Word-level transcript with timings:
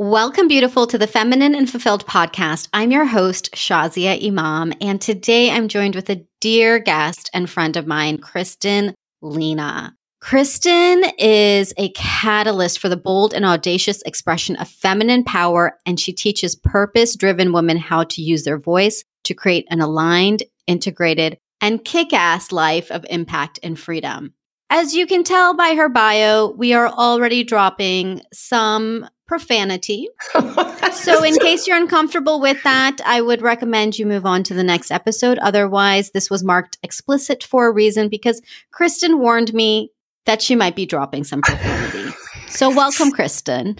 Welcome, 0.00 0.46
beautiful, 0.46 0.86
to 0.86 0.96
the 0.96 1.08
Feminine 1.08 1.56
and 1.56 1.68
Fulfilled 1.68 2.06
podcast. 2.06 2.68
I'm 2.72 2.92
your 2.92 3.04
host, 3.04 3.50
Shazia 3.56 4.24
Imam, 4.24 4.72
and 4.80 5.00
today 5.00 5.50
I'm 5.50 5.66
joined 5.66 5.96
with 5.96 6.08
a 6.08 6.24
dear 6.40 6.78
guest 6.78 7.28
and 7.34 7.50
friend 7.50 7.76
of 7.76 7.88
mine, 7.88 8.18
Kristen 8.18 8.94
Lena. 9.22 9.96
Kristen 10.20 11.02
is 11.18 11.74
a 11.76 11.88
catalyst 11.96 12.78
for 12.78 12.88
the 12.88 12.96
bold 12.96 13.34
and 13.34 13.44
audacious 13.44 14.00
expression 14.02 14.54
of 14.54 14.68
feminine 14.68 15.24
power, 15.24 15.76
and 15.84 15.98
she 15.98 16.12
teaches 16.12 16.54
purpose 16.54 17.16
driven 17.16 17.52
women 17.52 17.76
how 17.76 18.04
to 18.04 18.22
use 18.22 18.44
their 18.44 18.60
voice 18.60 19.02
to 19.24 19.34
create 19.34 19.66
an 19.68 19.80
aligned, 19.80 20.44
integrated, 20.68 21.38
and 21.60 21.84
kick 21.84 22.12
ass 22.12 22.52
life 22.52 22.88
of 22.92 23.04
impact 23.10 23.58
and 23.64 23.80
freedom. 23.80 24.32
As 24.70 24.94
you 24.94 25.08
can 25.08 25.24
tell 25.24 25.54
by 25.54 25.74
her 25.74 25.88
bio, 25.88 26.52
we 26.52 26.72
are 26.72 26.86
already 26.86 27.42
dropping 27.42 28.22
some 28.32 29.08
profanity. 29.28 30.08
so, 30.92 31.22
in 31.22 31.34
case 31.36 31.66
you're 31.66 31.76
uncomfortable 31.76 32.40
with 32.40 32.60
that, 32.64 32.96
I 33.04 33.20
would 33.20 33.42
recommend 33.42 33.98
you 33.98 34.06
move 34.06 34.26
on 34.26 34.42
to 34.44 34.54
the 34.54 34.64
next 34.64 34.90
episode. 34.90 35.38
Otherwise, 35.38 36.10
this 36.10 36.30
was 36.30 36.42
marked 36.42 36.78
explicit 36.82 37.44
for 37.44 37.68
a 37.68 37.72
reason 37.72 38.08
because 38.08 38.42
Kristen 38.72 39.20
warned 39.20 39.54
me 39.54 39.92
that 40.26 40.42
she 40.42 40.56
might 40.56 40.74
be 40.74 40.86
dropping 40.86 41.22
some 41.22 41.42
profanity. 41.42 42.12
so, 42.48 42.74
welcome, 42.74 43.12
Kristen. 43.12 43.76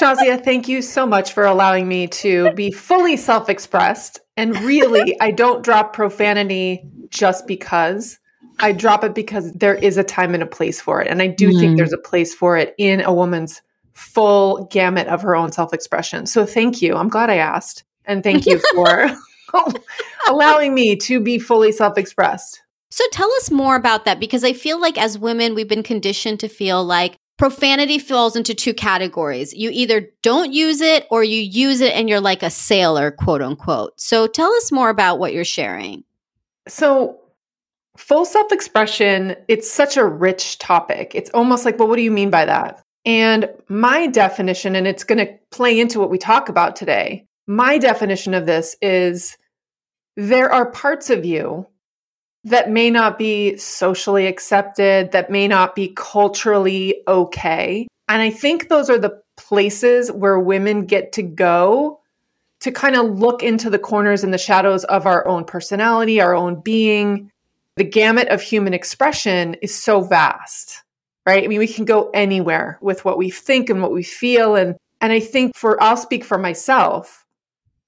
Shazia, 0.00 0.42
thank 0.42 0.68
you 0.68 0.82
so 0.82 1.06
much 1.06 1.32
for 1.32 1.44
allowing 1.44 1.86
me 1.86 2.08
to 2.08 2.52
be 2.52 2.70
fully 2.70 3.16
self 3.16 3.48
expressed. 3.48 4.20
And 4.36 4.58
really, 4.62 5.16
I 5.20 5.30
don't 5.30 5.62
drop 5.64 5.92
profanity 5.92 6.82
just 7.08 7.46
because. 7.46 8.18
I 8.60 8.70
drop 8.70 9.02
it 9.02 9.14
because 9.14 9.52
there 9.52 9.74
is 9.74 9.96
a 9.96 10.04
time 10.04 10.32
and 10.32 10.42
a 10.42 10.46
place 10.46 10.80
for 10.80 11.00
it. 11.00 11.08
And 11.08 11.20
I 11.20 11.26
do 11.26 11.50
mm. 11.50 11.58
think 11.58 11.76
there's 11.76 11.92
a 11.92 11.98
place 11.98 12.32
for 12.32 12.56
it 12.56 12.72
in 12.78 13.00
a 13.00 13.12
woman's 13.12 13.60
full 13.94 14.66
gamut 14.66 15.06
of 15.08 15.22
her 15.22 15.34
own 15.34 15.52
self 15.52 15.72
expression. 15.72 16.26
So 16.26 16.44
thank 16.44 16.82
you. 16.82 16.96
I'm 16.96 17.08
glad 17.08 17.30
I 17.30 17.36
asked. 17.36 17.84
And 18.04 18.22
thank 18.22 18.46
you 18.46 18.60
for 18.74 19.10
allowing 20.28 20.74
me 20.74 20.96
to 20.96 21.20
be 21.20 21.38
fully 21.38 21.72
self 21.72 21.96
expressed. 21.96 22.62
So 22.90 23.04
tell 23.10 23.32
us 23.34 23.50
more 23.50 23.74
about 23.74 24.04
that 24.04 24.20
because 24.20 24.44
I 24.44 24.52
feel 24.52 24.80
like 24.80 24.98
as 24.98 25.18
women, 25.18 25.54
we've 25.54 25.68
been 25.68 25.82
conditioned 25.82 26.38
to 26.40 26.48
feel 26.48 26.84
like 26.84 27.16
profanity 27.38 27.98
falls 27.98 28.36
into 28.36 28.54
two 28.54 28.74
categories. 28.74 29.52
You 29.52 29.70
either 29.72 30.10
don't 30.22 30.52
use 30.52 30.80
it 30.80 31.06
or 31.10 31.24
you 31.24 31.40
use 31.40 31.80
it 31.80 31.92
and 31.94 32.08
you're 32.08 32.20
like 32.20 32.42
a 32.44 32.50
sailor, 32.50 33.10
quote 33.10 33.42
unquote. 33.42 34.00
So 34.00 34.26
tell 34.26 34.52
us 34.52 34.70
more 34.70 34.90
about 34.90 35.18
what 35.18 35.32
you're 35.32 35.44
sharing. 35.44 36.04
So, 36.68 37.18
full 37.96 38.24
self 38.24 38.52
expression, 38.52 39.34
it's 39.48 39.70
such 39.70 39.96
a 39.96 40.04
rich 40.04 40.58
topic. 40.58 41.12
It's 41.14 41.30
almost 41.30 41.64
like, 41.64 41.78
well, 41.78 41.88
what 41.88 41.96
do 41.96 42.02
you 42.02 42.10
mean 42.10 42.30
by 42.30 42.44
that? 42.44 42.83
And 43.04 43.48
my 43.68 44.06
definition, 44.06 44.76
and 44.76 44.86
it's 44.86 45.04
going 45.04 45.24
to 45.24 45.32
play 45.50 45.78
into 45.78 46.00
what 46.00 46.10
we 46.10 46.18
talk 46.18 46.48
about 46.48 46.76
today, 46.76 47.26
my 47.46 47.78
definition 47.78 48.32
of 48.34 48.46
this 48.46 48.76
is 48.80 49.36
there 50.16 50.52
are 50.52 50.70
parts 50.70 51.10
of 51.10 51.24
you 51.24 51.66
that 52.44 52.70
may 52.70 52.90
not 52.90 53.18
be 53.18 53.56
socially 53.56 54.26
accepted, 54.26 55.12
that 55.12 55.30
may 55.30 55.48
not 55.48 55.74
be 55.74 55.92
culturally 55.96 57.02
okay. 57.08 57.86
And 58.08 58.22
I 58.22 58.30
think 58.30 58.68
those 58.68 58.90
are 58.90 58.98
the 58.98 59.22
places 59.36 60.12
where 60.12 60.38
women 60.38 60.86
get 60.86 61.12
to 61.12 61.22
go 61.22 62.00
to 62.60 62.70
kind 62.70 62.96
of 62.96 63.18
look 63.18 63.42
into 63.42 63.68
the 63.68 63.78
corners 63.78 64.24
and 64.24 64.32
the 64.32 64.38
shadows 64.38 64.84
of 64.84 65.06
our 65.06 65.26
own 65.26 65.44
personality, 65.44 66.20
our 66.20 66.34
own 66.34 66.60
being. 66.60 67.30
The 67.76 67.84
gamut 67.84 68.28
of 68.28 68.40
human 68.40 68.72
expression 68.72 69.54
is 69.54 69.74
so 69.74 70.00
vast 70.00 70.83
right? 71.26 71.44
I 71.44 71.46
mean, 71.46 71.58
we 71.58 71.68
can 71.68 71.84
go 71.84 72.10
anywhere 72.10 72.78
with 72.80 73.04
what 73.04 73.18
we 73.18 73.30
think 73.30 73.70
and 73.70 73.82
what 73.82 73.92
we 73.92 74.02
feel. 74.02 74.56
And, 74.56 74.76
and 75.00 75.12
I 75.12 75.20
think 75.20 75.56
for, 75.56 75.82
I'll 75.82 75.96
speak 75.96 76.24
for 76.24 76.38
myself. 76.38 77.24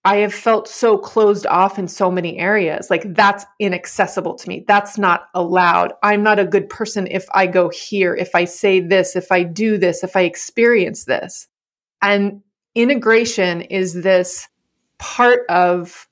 I 0.05 0.19
have 0.19 0.33
felt 0.33 0.69
so 0.69 0.97
closed 0.97 1.47
off 1.47 1.81
in 1.81 1.89
so 1.89 2.12
many 2.12 2.39
areas. 2.39 2.91
Like 2.91 3.12
that's 3.14 3.45
inaccessible 3.59 4.37
to 4.37 4.48
me. 4.48 4.64
That's 4.67 4.98
not 4.98 5.27
allowed. 5.34 5.95
I'm 6.02 6.23
not 6.23 6.39
a 6.39 6.45
good 6.45 6.69
person 6.69 7.08
if 7.11 7.27
I 7.35 7.48
go 7.48 7.70
here, 7.70 8.14
if 8.14 8.35
I 8.35 8.45
say 8.45 8.79
this, 8.79 9.17
if 9.17 9.33
I 9.33 9.42
do 9.42 9.79
this, 9.79 10.05
if 10.05 10.14
I 10.14 10.20
experience 10.20 11.07
this. 11.07 11.48
And 12.01 12.42
integration 12.77 13.63
is 13.63 13.95
this 13.95 14.47
part 14.98 15.41
of 15.48 16.08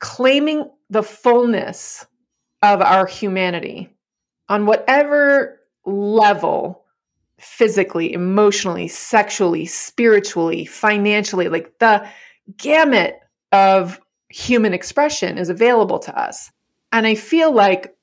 claiming 0.00 0.68
the 0.90 1.04
fullness 1.04 2.04
of 2.62 2.80
our 2.80 3.06
humanity 3.06 3.90
on 4.48 4.66
whatever 4.66 5.60
level 5.86 6.84
physically, 7.38 8.12
emotionally, 8.12 8.88
sexually, 8.88 9.66
spiritually, 9.66 10.64
financially, 10.64 11.48
like 11.48 11.78
the 11.78 12.06
gamut 12.56 13.18
of 13.52 14.00
human 14.28 14.74
expression 14.74 15.38
is 15.38 15.48
available 15.48 15.98
to 15.98 16.18
us. 16.18 16.50
And 16.92 17.06
I 17.06 17.14
feel 17.14 17.52
like 17.52 17.94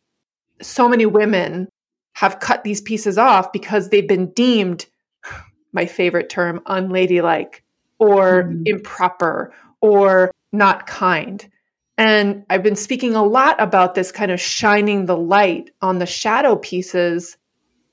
so 0.62 0.88
many 0.88 1.06
women 1.06 1.68
have 2.14 2.40
cut 2.40 2.64
these 2.64 2.82
pieces 2.82 3.18
off 3.18 3.52
because 3.52 3.90
they've 3.90 4.08
been 4.08 4.32
deemed, 4.32 4.86
my 5.74 5.86
favorite 5.86 6.30
term, 6.30 6.62
unladylike 6.68 7.64
or 8.00 8.44
mm. 8.44 8.64
improper 8.68 9.54
or 9.82 10.32
not 10.52 10.86
kind. 10.88 11.50
And 11.98 12.46
I've 12.50 12.64
been 12.64 12.76
speaking 12.76 13.16
a 13.16 13.24
lot 13.24 13.62
about 13.62 13.96
this 13.96 14.12
kind 14.12 14.32
of 14.32 14.42
shining 14.42 15.06
the 15.06 15.18
light 15.18 15.70
on 15.82 16.00
the 16.00 16.06
shadow 16.06 16.56
pieces 16.56 17.38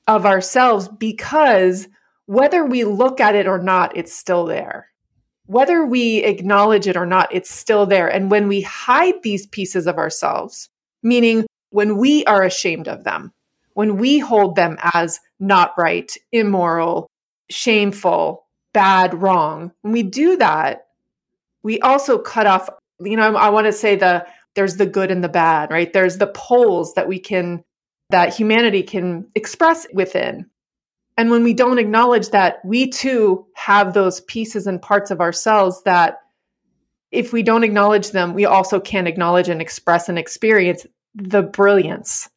of 0.07 0.25
ourselves 0.25 0.87
because 0.87 1.87
whether 2.25 2.65
we 2.65 2.83
look 2.83 3.19
at 3.19 3.35
it 3.35 3.47
or 3.47 3.59
not, 3.59 3.95
it's 3.97 4.13
still 4.13 4.45
there. 4.45 4.87
Whether 5.45 5.85
we 5.85 6.23
acknowledge 6.23 6.87
it 6.87 6.95
or 6.95 7.05
not, 7.05 7.33
it's 7.33 7.51
still 7.51 7.85
there. 7.85 8.07
And 8.07 8.31
when 8.31 8.47
we 8.47 8.61
hide 8.61 9.21
these 9.21 9.47
pieces 9.47 9.87
of 9.87 9.97
ourselves, 9.97 10.69
meaning 11.03 11.45
when 11.71 11.97
we 11.97 12.23
are 12.25 12.43
ashamed 12.43 12.87
of 12.87 13.03
them, 13.03 13.33
when 13.73 13.97
we 13.97 14.19
hold 14.19 14.55
them 14.55 14.77
as 14.93 15.19
not 15.39 15.73
right, 15.77 16.11
immoral, 16.31 17.07
shameful, 17.49 18.45
bad, 18.73 19.21
wrong, 19.21 19.71
when 19.81 19.93
we 19.93 20.03
do 20.03 20.37
that, 20.37 20.87
we 21.63 21.79
also 21.81 22.17
cut 22.17 22.47
off, 22.47 22.69
you 22.99 23.17
know, 23.17 23.35
I, 23.35 23.47
I 23.47 23.49
want 23.49 23.67
to 23.67 23.73
say 23.73 23.95
the 23.95 24.25
there's 24.55 24.75
the 24.75 24.85
good 24.85 25.11
and 25.11 25.23
the 25.23 25.29
bad, 25.29 25.71
right? 25.71 25.91
There's 25.91 26.17
the 26.17 26.27
poles 26.27 26.93
that 26.95 27.07
we 27.07 27.19
can 27.19 27.63
that 28.11 28.33
humanity 28.33 28.83
can 28.83 29.27
express 29.35 29.87
within. 29.93 30.45
And 31.17 31.29
when 31.29 31.43
we 31.43 31.53
don't 31.53 31.79
acknowledge 31.79 32.29
that, 32.29 32.63
we 32.63 32.89
too 32.89 33.45
have 33.55 33.93
those 33.93 34.21
pieces 34.21 34.67
and 34.67 34.81
parts 34.81 35.11
of 35.11 35.21
ourselves 35.21 35.83
that, 35.83 36.19
if 37.11 37.33
we 37.33 37.43
don't 37.43 37.65
acknowledge 37.65 38.11
them, 38.11 38.33
we 38.33 38.45
also 38.45 38.79
can't 38.79 39.07
acknowledge 39.07 39.49
and 39.49 39.61
express 39.61 40.07
and 40.07 40.17
experience 40.17 40.85
the 41.13 41.43
brilliance 41.43 42.29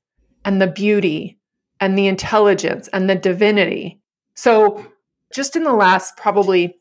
and 0.44 0.60
the 0.60 0.66
beauty 0.66 1.38
and 1.80 1.96
the 1.96 2.08
intelligence 2.08 2.88
and 2.88 3.08
the 3.08 3.14
divinity. 3.14 4.00
So, 4.34 4.84
just 5.32 5.54
in 5.54 5.62
the 5.62 5.72
last 5.72 6.16
probably 6.16 6.76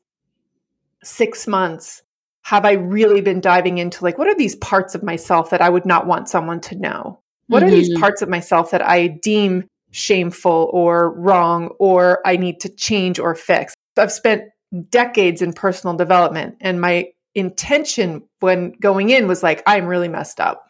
six 1.04 1.48
months, 1.48 2.02
have 2.42 2.66
I 2.66 2.74
really 2.74 3.22
been 3.22 3.42
diving 3.42 3.78
into 3.78 4.04
like, 4.04 4.18
what 4.18 4.28
are 4.28 4.36
these 4.36 4.56
parts 4.56 4.96
of 4.96 5.04
myself 5.04 5.52
that 5.52 5.62
I 5.62 5.70
would 5.70 5.86
not 5.86 6.08
want 6.08 6.30
someone 6.30 6.62
to 6.62 6.76
know? 6.76 7.20
What 7.48 7.64
mm-hmm. 7.64 7.68
are 7.68 7.76
these 7.76 7.90
mm-hmm. 7.90 8.02
parts 8.02 8.22
of 8.22 8.30
myself 8.30 8.72
that 8.72 8.86
I 8.86 9.08
deem 9.08 9.68
shameful 9.92 10.70
or 10.74 11.14
wrong 11.14 11.70
or 11.80 12.26
I 12.26 12.38
need 12.38 12.60
to 12.62 12.70
change 12.70 13.20
or 13.20 13.36
fix? 13.36 13.74
I've 13.98 14.12
spent 14.12 14.44
decades 14.90 15.42
in 15.42 15.54
personal 15.54 15.96
development 15.96 16.58
and 16.62 16.82
my 16.82 17.10
intention 17.36 18.24
when 18.40 18.72
going 18.80 19.10
in 19.10 19.28
was 19.28 19.44
like 19.44 19.62
I'm 19.68 19.86
really 19.86 20.08
messed 20.08 20.40
up. 20.40 20.68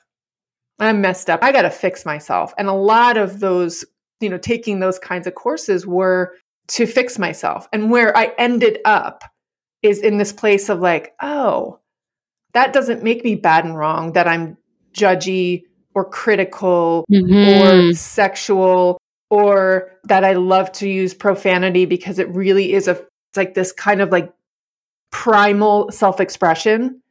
I'm 0.79 1.01
messed 1.01 1.29
up. 1.29 1.44
I 1.44 1.51
got 1.51 1.62
to 1.63 1.69
fix 1.69 2.06
myself. 2.06 2.53
And 2.57 2.67
a 2.67 2.73
lot 2.73 3.17
of 3.17 3.39
those, 3.39 3.85
you 4.19 4.29
know, 4.29 4.38
taking 4.38 4.79
those 4.79 5.00
kinds 5.00 5.28
of 5.28 5.35
courses 5.35 5.85
were 5.85 6.33
to 6.69 6.85
fix 6.85 7.19
myself. 7.19 7.67
And 7.72 7.91
where 7.91 8.16
I 8.17 8.33
ended 8.38 8.79
up 8.85 9.23
is 9.81 10.00
in 10.00 10.18
this 10.18 10.33
place 10.33 10.69
of 10.69 10.80
like, 10.80 11.13
oh, 11.21 11.80
that 12.53 12.74
doesn't 12.74 13.03
make 13.03 13.24
me 13.24 13.36
bad 13.36 13.65
and 13.65 13.77
wrong 13.77 14.13
that 14.13 14.27
I'm 14.27 14.57
judgy 14.94 15.63
or 15.95 16.06
critical 16.06 17.06
mm-hmm. 17.12 17.92
or 17.92 17.94
sexual 17.94 18.98
or 19.30 19.92
that 20.04 20.24
I 20.24 20.34
love 20.34 20.72
to 20.74 20.88
use 20.88 21.13
profanity 21.13 21.86
because 21.86 22.19
it 22.19 22.30
really 22.30 22.74
is 22.74 22.88
a 22.88 22.92
it's 22.92 23.38
like 23.38 23.56
this 23.56 23.72
kind 23.72 24.01
of 24.01 24.12
like 24.12 24.31
primal 25.12 25.92
self-expression 25.92 27.01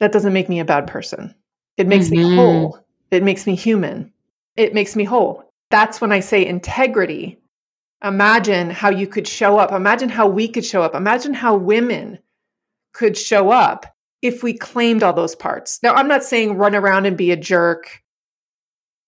that 0.00 0.12
doesn't 0.12 0.32
make 0.32 0.48
me 0.48 0.58
a 0.58 0.64
bad 0.64 0.86
person. 0.86 1.34
It 1.76 1.86
makes 1.86 2.06
mm-hmm. 2.06 2.28
me 2.30 2.36
whole. 2.36 2.78
It 3.10 3.22
makes 3.22 3.46
me 3.46 3.54
human. 3.54 4.12
It 4.56 4.74
makes 4.74 4.96
me 4.96 5.04
whole. 5.04 5.44
That's 5.70 6.00
when 6.00 6.12
I 6.12 6.20
say 6.20 6.44
integrity. 6.44 7.38
Imagine 8.02 8.70
how 8.70 8.90
you 8.90 9.06
could 9.06 9.28
show 9.28 9.58
up. 9.58 9.72
Imagine 9.72 10.08
how 10.08 10.26
we 10.26 10.48
could 10.48 10.64
show 10.64 10.82
up. 10.82 10.94
Imagine 10.94 11.34
how 11.34 11.56
women 11.56 12.18
could 12.92 13.16
show 13.16 13.50
up 13.50 13.86
if 14.22 14.42
we 14.42 14.52
claimed 14.52 15.02
all 15.02 15.12
those 15.12 15.34
parts. 15.34 15.78
Now, 15.82 15.94
I'm 15.94 16.08
not 16.08 16.24
saying 16.24 16.56
run 16.56 16.74
around 16.74 17.06
and 17.06 17.16
be 17.16 17.30
a 17.30 17.36
jerk, 17.36 18.02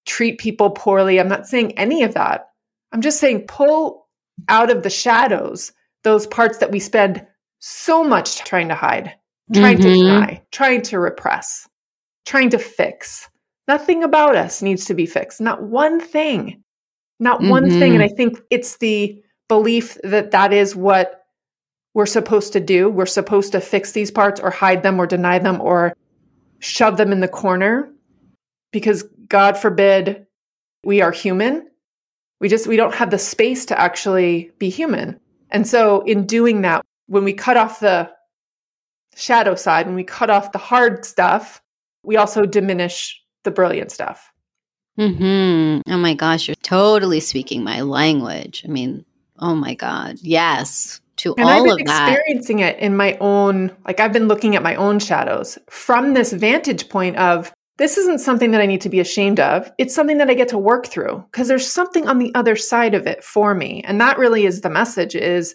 treat 0.07 0.39
people 0.39 0.71
poorly. 0.71 1.19
I'm 1.19 1.29
not 1.29 1.47
saying 1.47 1.79
any 1.79 2.03
of 2.03 2.15
that. 2.15 2.49
I'm 2.93 3.01
just 3.01 3.21
saying 3.21 3.47
pull 3.47 4.09
out 4.49 4.71
of 4.71 4.83
the 4.83 4.91
shadows 4.91 5.73
those 6.03 6.27
parts 6.27 6.59
that 6.59 6.71
we 6.71 6.81
spend 6.81 7.27
so 7.59 8.03
much 8.03 8.39
trying 8.39 8.69
to 8.69 8.75
hide, 8.75 9.15
trying 9.53 9.79
mm-hmm. 9.79 9.89
to 9.89 9.95
deny, 9.95 10.43
trying 10.51 10.83
to 10.83 10.99
repress, 10.99 11.69
trying 12.25 12.51
to 12.51 12.59
fix. 12.59 13.29
Nothing 13.69 14.03
about 14.03 14.35
us 14.35 14.63
needs 14.63 14.87
to 14.87 14.95
be 14.95 15.07
fixed. 15.07 15.41
Not 15.41 15.63
one 15.63 16.01
thing. 16.01 16.63
Not 17.21 17.41
mm-hmm. 17.41 17.51
one 17.51 17.69
thing. 17.69 17.95
And 17.95 18.03
mm-hmm. 18.03 18.15
I 18.15 18.17
think 18.17 18.41
it's 18.51 18.79
the 18.79 19.23
belief 19.49 19.99
that 20.03 20.31
that 20.31 20.53
is 20.53 20.75
what 20.75 21.20
we're 21.95 22.07
supposed 22.07 22.53
to 22.53 22.61
do. 22.61 22.89
We're 22.89 23.07
supposed 23.07 23.53
to 23.53 23.61
fix 23.61 23.93
these 23.93 24.11
parts 24.11 24.41
or 24.41 24.51
hide 24.51 24.83
them 24.83 25.01
or 25.01 25.07
deny 25.07 25.39
them 25.39 25.61
or 25.61 25.95
shove 26.61 26.97
them 26.97 27.13
in 27.13 27.21
the 27.21 27.29
corner 27.29 27.91
because 28.71 29.03
God 29.29 29.57
forbid 29.57 30.27
we 30.85 31.01
are 31.01 31.13
human. 31.13 31.69
We 32.41 32.49
just 32.49 32.67
we 32.67 32.77
don't 32.77 32.95
have 32.95 33.11
the 33.11 33.19
space 33.19 33.67
to 33.67 33.79
actually 33.79 34.51
be 34.59 34.71
human. 34.71 35.19
And 35.51 35.67
so 35.67 36.03
in 36.03 36.27
doing 36.27 36.63
that, 36.63 36.85
when 37.07 37.25
we 37.25 37.33
cut 37.33 37.57
off 37.57 37.81
the 37.81 38.11
shadow 39.17 39.57
side, 39.57 39.87
when 39.87 39.97
we 39.97 40.05
cut 40.05 40.31
off 40.31 40.53
the 40.53 40.59
hard 40.59 41.05
stuff, 41.05 41.61
we 42.05 42.17
also 42.17 42.47
diminish 42.47 43.21
the 43.43 43.51
brilliant 43.51 43.91
stuff. 43.91 44.33
Hmm. 44.97 45.81
Oh 45.89 45.97
my 45.97 46.15
gosh, 46.15 46.47
you're 46.47 46.55
totally 46.57 47.21
speaking 47.21 47.65
my 47.65 47.81
language. 47.81 48.63
I 48.65 48.69
mean, 48.69 49.05
oh 49.39 49.55
my 49.55 49.75
god, 49.75 50.19
yes 50.21 51.01
to 51.21 51.35
and 51.37 51.45
all 51.45 51.71
I've 51.71 51.77
been 51.77 51.87
experiencing 51.87 52.59
it 52.61 52.79
in 52.79 52.97
my 52.97 53.17
own. 53.21 53.75
Like 53.87 54.01
I've 54.01 54.13
been 54.13 54.29
looking 54.29 54.57
at 54.57 54.63
my 54.63 54.75
own 54.75 54.99
shadows 54.99 55.59
from 55.69 56.15
this 56.15 56.33
vantage 56.33 56.89
point 56.89 57.17
of 57.17 57.53
this 57.79 57.97
isn't 57.97 58.21
something 58.21 58.51
that 58.51 58.61
I 58.61 58.67
need 58.67 58.83
to 58.83 58.91
be 58.91 59.01
ashamed 59.01 59.41
of. 59.41 59.73
It's 59.79 59.95
something 59.95 60.19
that 60.19 60.29
I 60.29 60.35
get 60.35 60.49
to 60.49 60.59
work 60.59 60.87
through 60.87 61.25
because 61.31 61.49
there's 61.49 61.71
something 61.71 62.07
on 62.09 62.19
the 62.19 62.31
other 62.35 62.55
side 62.55 62.95
of 62.95 63.07
it 63.07 63.25
for 63.25 63.55
me. 63.55 63.83
And 63.85 64.01
that 64.01 64.19
really 64.19 64.45
is 64.45 64.61
the 64.61 64.69
message 64.69 65.15
is 65.15 65.55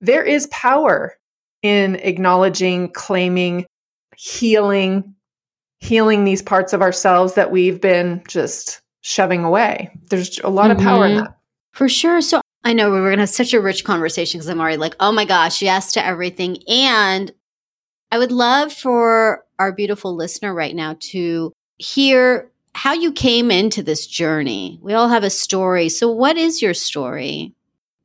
there 0.00 0.24
is 0.24 0.46
power 0.48 1.14
in 1.62 1.96
acknowledging, 1.96 2.90
claiming, 2.90 3.66
healing, 4.16 5.14
healing 5.78 6.24
these 6.24 6.42
parts 6.42 6.72
of 6.72 6.82
ourselves 6.82 7.34
that 7.34 7.50
we've 7.50 7.80
been 7.80 8.22
just 8.28 8.82
shoving 9.02 9.44
away. 9.44 9.90
There's 10.10 10.38
a 10.40 10.48
lot 10.48 10.70
mm-hmm. 10.70 10.78
of 10.78 10.84
power 10.84 11.06
in 11.06 11.12
mm-hmm. 11.12 11.24
that. 11.24 11.38
For 11.72 11.88
sure. 11.88 12.20
So 12.20 12.41
I 12.64 12.72
know 12.72 12.90
we 12.90 13.00
were 13.00 13.08
going 13.08 13.18
to 13.18 13.22
have 13.22 13.30
such 13.30 13.52
a 13.54 13.60
rich 13.60 13.84
conversation 13.84 14.38
because 14.38 14.48
I'm 14.48 14.60
already 14.60 14.76
like, 14.76 14.94
oh 15.00 15.12
my 15.12 15.24
gosh, 15.24 15.62
yes 15.62 15.92
to 15.92 16.04
everything. 16.04 16.58
And 16.68 17.32
I 18.10 18.18
would 18.18 18.32
love 18.32 18.72
for 18.72 19.44
our 19.58 19.72
beautiful 19.72 20.14
listener 20.14 20.54
right 20.54 20.74
now 20.74 20.96
to 21.00 21.52
hear 21.78 22.50
how 22.74 22.92
you 22.92 23.12
came 23.12 23.50
into 23.50 23.82
this 23.82 24.06
journey. 24.06 24.78
We 24.82 24.94
all 24.94 25.08
have 25.08 25.24
a 25.24 25.30
story. 25.30 25.88
So, 25.88 26.10
what 26.10 26.36
is 26.36 26.62
your 26.62 26.74
story? 26.74 27.54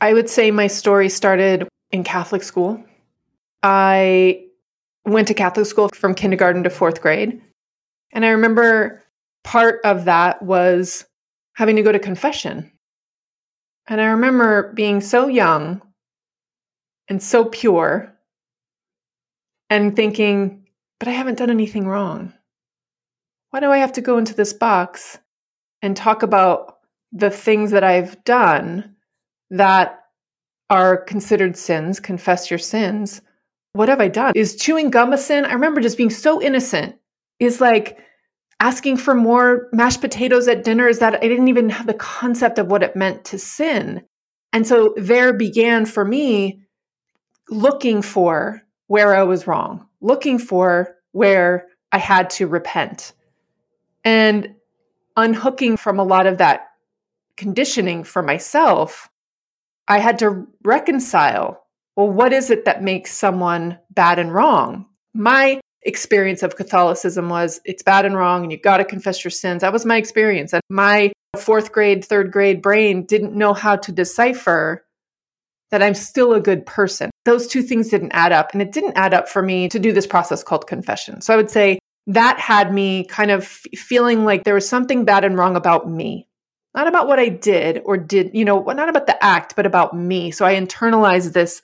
I 0.02 0.14
would 0.14 0.30
say 0.30 0.52
my 0.52 0.68
story 0.68 1.10
started 1.10 1.68
in 1.92 2.04
Catholic 2.04 2.44
school. 2.44 2.84
I 3.64 4.44
went 5.06 5.28
to 5.30 5.34
Catholic 5.34 5.66
school 5.66 5.90
from 5.90 6.14
kindergarten 6.14 6.64
to 6.64 6.70
fourth 6.70 7.02
grade. 7.02 7.42
And 8.12 8.26
I 8.26 8.30
remember 8.30 9.04
part 9.44 9.80
of 9.84 10.06
that 10.06 10.42
was 10.42 11.06
having 11.54 11.76
to 11.78 11.82
go 11.82 11.92
to 11.92 12.00
confession. 12.00 12.72
And 13.88 14.02
I 14.02 14.06
remember 14.08 14.74
being 14.74 15.02
so 15.02 15.28
young 15.28 15.82
and 17.08 17.24
so 17.24 17.46
pure 17.46 18.14
and 19.70 19.96
thinking, 19.96 20.68
but 21.00 21.08
I 21.08 21.12
haven't 21.12 21.38
done 21.38 21.50
anything 21.50 21.88
wrong. 21.88 22.34
Why 23.52 23.62
do 23.62 23.72
I 23.72 23.78
have 23.78 23.94
to 23.94 24.02
go 24.02 24.18
into 24.18 24.36
this 24.36 24.54
box 24.54 25.20
and 25.82 25.96
talk 25.96 26.22
about 26.22 26.80
the 27.14 27.30
things 27.30 27.72
that 27.72 27.84
I've 27.84 28.22
done 28.26 28.96
that 29.52 30.04
are 30.70 30.98
considered 30.98 31.56
sins? 31.56 32.00
Confess 32.00 32.52
your 32.52 32.60
sins. 32.60 33.22
What 33.72 33.90
have 33.90 34.02
I 34.02 34.10
done? 34.10 34.34
Is 34.36 34.56
chewing 34.58 34.90
gum 34.90 35.14
a 35.14 35.18
sin? 35.18 35.46
I 35.46 35.54
remember 35.54 35.80
just 35.80 35.98
being 35.98 36.10
so 36.10 36.42
innocent. 36.42 36.96
Is 37.40 37.62
like 37.62 38.00
asking 38.60 38.98
for 38.98 39.14
more 39.14 39.68
mashed 39.72 40.02
potatoes 40.02 40.48
at 40.48 40.64
dinner 40.64 40.88
is 40.88 41.00
that 41.00 41.16
I 41.16 41.28
didn't 41.28 41.48
even 41.48 41.70
have 41.70 41.88
the 41.88 41.94
concept 41.94 42.58
of 42.58 42.68
what 42.68 42.84
it 42.84 42.96
meant 42.96 43.26
to 43.26 43.40
sin. 43.40 44.04
And 44.54 44.66
so 44.66 44.94
there 44.98 45.34
began 45.34 45.86
for 45.86 46.04
me 46.04 46.62
looking 47.50 48.02
for 48.02 48.62
where 48.88 49.16
I 49.16 49.24
was 49.24 49.48
wrong, 49.48 49.88
looking 50.02 50.40
for 50.40 50.96
where 51.12 51.68
I 51.92 51.98
had 52.00 52.30
to 52.32 52.48
repent 52.48 53.14
and 54.04 54.56
unhooking 55.16 55.78
from 55.78 56.00
a 56.00 56.04
lot 56.04 56.26
of 56.28 56.38
that 56.40 56.68
conditioning 57.36 58.04
for 58.04 58.22
myself. 58.24 59.10
I 59.88 60.00
had 60.00 60.20
to 60.20 60.48
reconcile 60.64 61.64
well, 61.98 62.12
what 62.12 62.32
is 62.32 62.52
it 62.52 62.66
that 62.66 62.84
makes 62.84 63.12
someone 63.12 63.80
bad 63.90 64.20
and 64.20 64.32
wrong? 64.32 64.86
My 65.16 65.60
experience 65.88 66.44
of 66.44 66.58
Catholicism 66.58 67.30
was 67.30 67.62
it's 67.66 67.82
bad 67.82 68.06
and 68.06 68.16
wrong 68.16 68.44
and 68.44 68.52
you 68.52 68.60
got 68.60 68.78
to 68.78 68.86
confess 68.86 69.24
your 69.24 69.32
sins. 69.32 69.62
That 69.62 69.74
was 69.74 69.86
my 69.86 69.98
experience. 69.98 70.54
And 70.54 70.62
my 70.70 71.14
fourth 71.38 71.72
grade, 71.72 72.04
third 72.04 72.32
grade 72.32 72.62
brain 72.62 73.06
didn't 73.06 73.34
know 73.34 73.54
how 73.54 73.78
to 73.78 73.92
decipher 73.92 74.86
that 75.72 75.82
I'm 75.82 75.94
still 75.94 76.34
a 76.34 76.42
good 76.42 76.66
person. 76.66 77.10
Those 77.26 77.48
two 77.48 77.62
things 77.62 77.90
didn't 77.90 78.12
add 78.12 78.32
up. 78.32 78.52
And 78.54 78.62
it 78.62 78.72
didn't 78.72 78.98
add 78.98 79.14
up 79.14 79.28
for 79.28 79.42
me 79.42 79.70
to 79.70 79.80
do 79.80 79.92
this 79.92 80.08
process 80.08 80.44
called 80.44 80.68
confession. 80.68 81.22
So 81.22 81.34
I 81.34 81.38
would 81.38 81.50
say 81.50 81.80
that 82.08 82.40
had 82.40 82.74
me 82.74 83.06
kind 83.06 83.32
of 83.32 83.46
feeling 83.46 84.24
like 84.24 84.44
there 84.44 84.54
was 84.54 84.68
something 84.68 85.06
bad 85.06 85.24
and 85.26 85.38
wrong 85.38 85.56
about 85.56 85.90
me. 85.90 86.28
Not 86.74 86.88
about 86.88 87.08
what 87.08 87.20
I 87.20 87.30
did 87.30 87.82
or 87.86 87.98
did, 87.98 88.32
you 88.34 88.46
know, 88.46 88.62
not 88.62 88.90
about 88.90 89.08
the 89.08 89.22
act, 89.24 89.56
but 89.56 89.66
about 89.66 89.96
me. 89.96 90.32
So 90.32 90.46
I 90.46 90.56
internalized 90.56 91.34
this 91.34 91.62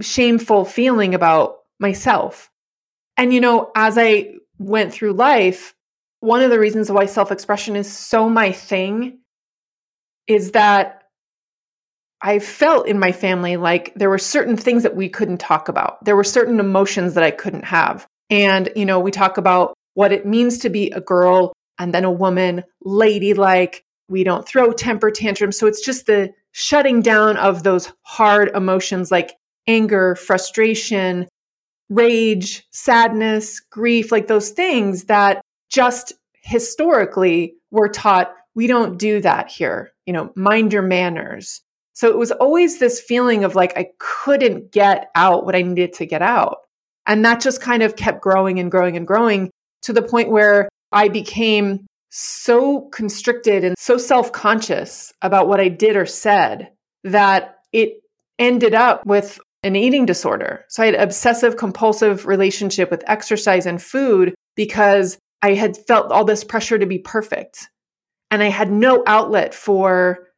shameful 0.00 0.64
feeling 0.64 1.14
about 1.14 1.58
myself. 1.78 2.50
And, 3.16 3.32
you 3.32 3.40
know, 3.40 3.70
as 3.76 3.96
I 3.98 4.34
went 4.58 4.92
through 4.92 5.12
life, 5.12 5.74
one 6.20 6.42
of 6.42 6.50
the 6.50 6.58
reasons 6.58 6.90
why 6.90 7.06
self 7.06 7.30
expression 7.30 7.76
is 7.76 7.90
so 7.90 8.28
my 8.28 8.52
thing 8.52 9.18
is 10.26 10.52
that 10.52 11.02
I 12.22 12.38
felt 12.38 12.88
in 12.88 12.98
my 12.98 13.12
family 13.12 13.58
like 13.58 13.92
there 13.94 14.08
were 14.08 14.18
certain 14.18 14.56
things 14.56 14.82
that 14.82 14.96
we 14.96 15.10
couldn't 15.10 15.38
talk 15.38 15.68
about. 15.68 16.02
There 16.04 16.16
were 16.16 16.24
certain 16.24 16.58
emotions 16.58 17.14
that 17.14 17.22
I 17.22 17.30
couldn't 17.30 17.66
have. 17.66 18.06
And, 18.30 18.70
you 18.74 18.86
know, 18.86 18.98
we 18.98 19.10
talk 19.10 19.36
about 19.36 19.74
what 19.92 20.12
it 20.12 20.24
means 20.24 20.58
to 20.58 20.70
be 20.70 20.90
a 20.90 21.00
girl 21.02 21.52
and 21.78 21.92
then 21.92 22.04
a 22.04 22.10
woman, 22.10 22.64
ladylike. 22.82 23.84
We 24.08 24.24
don't 24.24 24.48
throw 24.48 24.72
temper 24.72 25.10
tantrums. 25.10 25.58
So 25.58 25.66
it's 25.66 25.84
just 25.84 26.06
the 26.06 26.32
shutting 26.52 27.02
down 27.02 27.36
of 27.36 27.62
those 27.62 27.92
hard 28.02 28.50
emotions 28.54 29.10
like 29.10 29.34
anger, 29.66 30.14
frustration, 30.14 31.28
rage, 31.90 32.66
sadness, 32.70 33.60
grief, 33.60 34.10
like 34.10 34.26
those 34.26 34.50
things 34.50 35.04
that 35.04 35.40
just 35.68 36.12
historically 36.42 37.54
were 37.70 37.88
taught 37.88 38.34
we 38.54 38.66
don't 38.66 38.98
do 38.98 39.20
that 39.20 39.50
here. 39.50 39.92
You 40.06 40.12
know, 40.12 40.32
mind 40.36 40.72
your 40.72 40.82
manners. 40.82 41.60
So 41.92 42.08
it 42.08 42.16
was 42.16 42.32
always 42.32 42.78
this 42.78 43.00
feeling 43.00 43.44
of 43.44 43.54
like 43.54 43.76
I 43.76 43.88
couldn't 43.98 44.72
get 44.72 45.10
out 45.14 45.44
what 45.44 45.54
I 45.54 45.62
needed 45.62 45.92
to 45.94 46.06
get 46.06 46.22
out. 46.22 46.58
And 47.06 47.24
that 47.24 47.40
just 47.40 47.60
kind 47.60 47.82
of 47.82 47.96
kept 47.96 48.22
growing 48.22 48.58
and 48.58 48.70
growing 48.70 48.96
and 48.96 49.06
growing 49.06 49.50
to 49.82 49.92
the 49.92 50.02
point 50.02 50.30
where 50.30 50.68
I 50.92 51.08
became 51.08 51.86
so 52.10 52.82
constricted 52.92 53.64
and 53.64 53.76
so 53.78 53.98
self 53.98 54.32
conscious 54.32 55.12
about 55.22 55.48
what 55.48 55.60
I 55.60 55.68
did 55.68 55.96
or 55.96 56.06
said 56.06 56.70
that 57.04 57.58
it 57.72 58.00
ended 58.38 58.74
up 58.74 59.04
with 59.06 59.38
an 59.64 59.76
eating 59.76 60.06
disorder. 60.06 60.64
So 60.68 60.82
I 60.82 60.86
had 60.86 60.94
obsessive 60.94 61.56
compulsive 61.56 62.26
relationship 62.26 62.90
with 62.90 63.02
exercise 63.06 63.66
and 63.66 63.82
food 63.82 64.34
because 64.54 65.18
I 65.42 65.54
had 65.54 65.76
felt 65.76 66.12
all 66.12 66.24
this 66.24 66.44
pressure 66.44 66.78
to 66.78 66.86
be 66.86 66.98
perfect. 66.98 67.68
And 68.30 68.42
I 68.42 68.50
had 68.50 68.70
no 68.70 69.02
outlet 69.06 69.54
for 69.54 70.28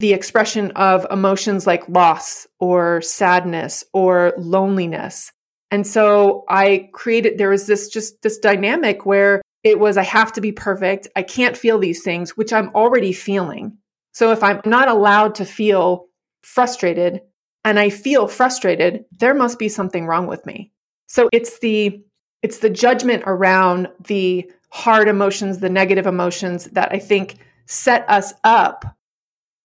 the 0.00 0.12
expression 0.12 0.72
of 0.72 1.06
emotions 1.10 1.66
like 1.66 1.88
loss 1.88 2.46
or 2.58 3.00
sadness 3.02 3.84
or 3.92 4.32
loneliness. 4.36 5.30
And 5.70 5.86
so 5.86 6.44
I 6.48 6.90
created, 6.92 7.38
there 7.38 7.50
was 7.50 7.66
this 7.66 7.88
just 7.88 8.20
this 8.22 8.38
dynamic 8.38 9.06
where 9.06 9.40
it 9.62 9.78
was, 9.78 9.96
I 9.96 10.02
have 10.02 10.32
to 10.32 10.40
be 10.40 10.52
perfect. 10.52 11.06
I 11.14 11.22
can't 11.22 11.56
feel 11.56 11.78
these 11.78 12.02
things, 12.02 12.36
which 12.36 12.52
I'm 12.52 12.70
already 12.74 13.12
feeling. 13.12 13.78
So 14.12 14.32
if 14.32 14.42
I'm 14.42 14.60
not 14.66 14.88
allowed 14.88 15.36
to 15.36 15.44
feel 15.44 16.06
frustrated 16.42 17.20
and 17.64 17.78
I 17.78 17.90
feel 17.90 18.28
frustrated, 18.28 19.04
there 19.18 19.34
must 19.34 19.58
be 19.58 19.68
something 19.68 20.06
wrong 20.06 20.26
with 20.26 20.44
me. 20.46 20.72
So 21.06 21.28
it's 21.32 21.58
the, 21.60 22.02
it's 22.42 22.58
the 22.58 22.70
judgment 22.70 23.22
around 23.26 23.88
the 24.06 24.50
hard 24.70 25.08
emotions, 25.08 25.58
the 25.58 25.68
negative 25.70 26.06
emotions 26.06 26.64
that 26.72 26.90
I 26.92 26.98
think 26.98 27.36
set 27.66 28.08
us 28.08 28.32
up 28.42 28.96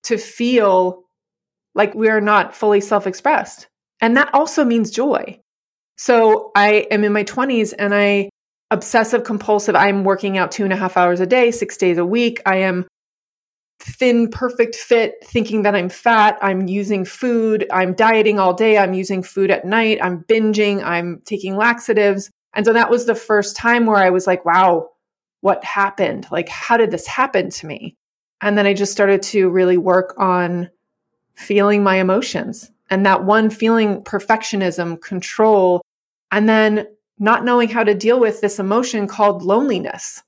to 0.04 0.18
feel 0.18 1.04
like 1.74 1.94
we're 1.96 2.22
not 2.22 2.56
fully 2.56 2.82
self 2.82 3.08
expressed. 3.08 3.68
And 4.02 4.18
that 4.18 4.34
also 4.34 4.64
means 4.64 4.92
joy. 4.92 5.40
So 5.98 6.52
I 6.56 6.88
am 6.92 7.04
in 7.04 7.14
my 7.14 7.24
20s 7.24 7.74
and 7.78 7.94
I 7.96 8.30
obsessive 8.70 9.24
compulsive. 9.24 9.76
I'm 9.76 10.04
working 10.04 10.38
out 10.38 10.52
two 10.52 10.64
and 10.64 10.74
a 10.74 10.78
half 10.78 10.98
hours 10.98 11.20
a 11.20 11.26
day, 11.26 11.52
six 11.52 11.78
days 11.78 11.98
a 11.98 12.06
week. 12.06 12.42
I 12.46 12.58
am 12.58 12.88
thin, 13.80 14.30
perfect 14.30 14.76
fit, 14.76 15.16
thinking 15.24 15.62
that 15.62 15.76
I'm 15.76 15.90
fat. 15.90 16.38
I'm 16.42 16.68
using 16.68 17.06
food. 17.06 17.68
I'm 17.72 17.94
dieting 17.94 18.40
all 18.40 18.54
day. 18.54 18.78
I'm 18.78 18.94
using 18.94 19.24
food 19.24 19.52
at 19.52 19.66
night. 19.66 20.00
I'm 20.02 20.24
binging. 20.24 20.84
I'm 20.84 21.22
taking 21.26 21.56
laxatives. 21.56 22.30
And 22.54 22.66
so 22.66 22.74
that 22.74 22.90
was 22.90 23.06
the 23.06 23.16
first 23.16 23.56
time 23.56 23.86
where 23.86 23.98
I 23.98 24.10
was 24.10 24.26
like, 24.26 24.46
wow, 24.46 24.90
what 25.42 25.64
happened? 25.64 26.28
Like, 26.32 26.50
how 26.50 26.78
did 26.78 26.92
this 26.92 27.06
happen 27.06 27.50
to 27.52 27.68
me? 27.68 27.96
And 28.42 28.58
then 28.58 28.66
I 28.66 28.74
just 28.74 28.92
started 28.92 29.22
to 29.24 29.50
really 29.50 29.78
work 29.78 30.16
on 30.18 30.70
feeling 31.36 31.84
my 31.84 31.98
emotions 31.98 32.72
and 32.90 33.06
that 33.06 33.26
one 33.26 33.50
feeling 33.50 34.02
perfectionism, 34.04 35.02
control, 35.02 35.82
and 36.32 36.50
then 36.50 36.88
not 37.20 37.44
knowing 37.44 37.70
how 37.70 37.84
to 37.84 37.94
deal 37.94 38.20
with 38.20 38.42
this 38.42 38.60
emotion 38.60 39.08
called 39.08 39.44
loneliness 39.44 40.24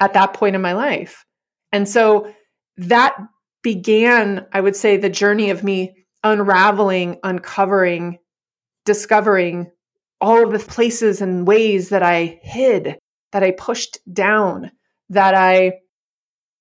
at 0.00 0.12
that 0.14 0.34
point 0.34 0.54
in 0.54 0.62
my 0.62 0.72
life. 0.72 1.24
And 1.72 1.88
so 1.88 2.32
that 2.76 3.16
began, 3.62 4.46
I 4.52 4.60
would 4.60 4.76
say, 4.76 4.96
the 4.96 5.10
journey 5.10 5.50
of 5.50 5.64
me 5.64 6.06
unraveling, 6.22 7.18
uncovering, 7.22 8.18
discovering 8.84 9.70
all 10.20 10.44
of 10.44 10.52
the 10.52 10.58
places 10.58 11.20
and 11.20 11.46
ways 11.46 11.90
that 11.90 12.02
I 12.02 12.40
hid, 12.42 12.98
that 13.32 13.42
I 13.42 13.50
pushed 13.52 13.98
down, 14.12 14.70
that 15.10 15.34
I 15.34 15.80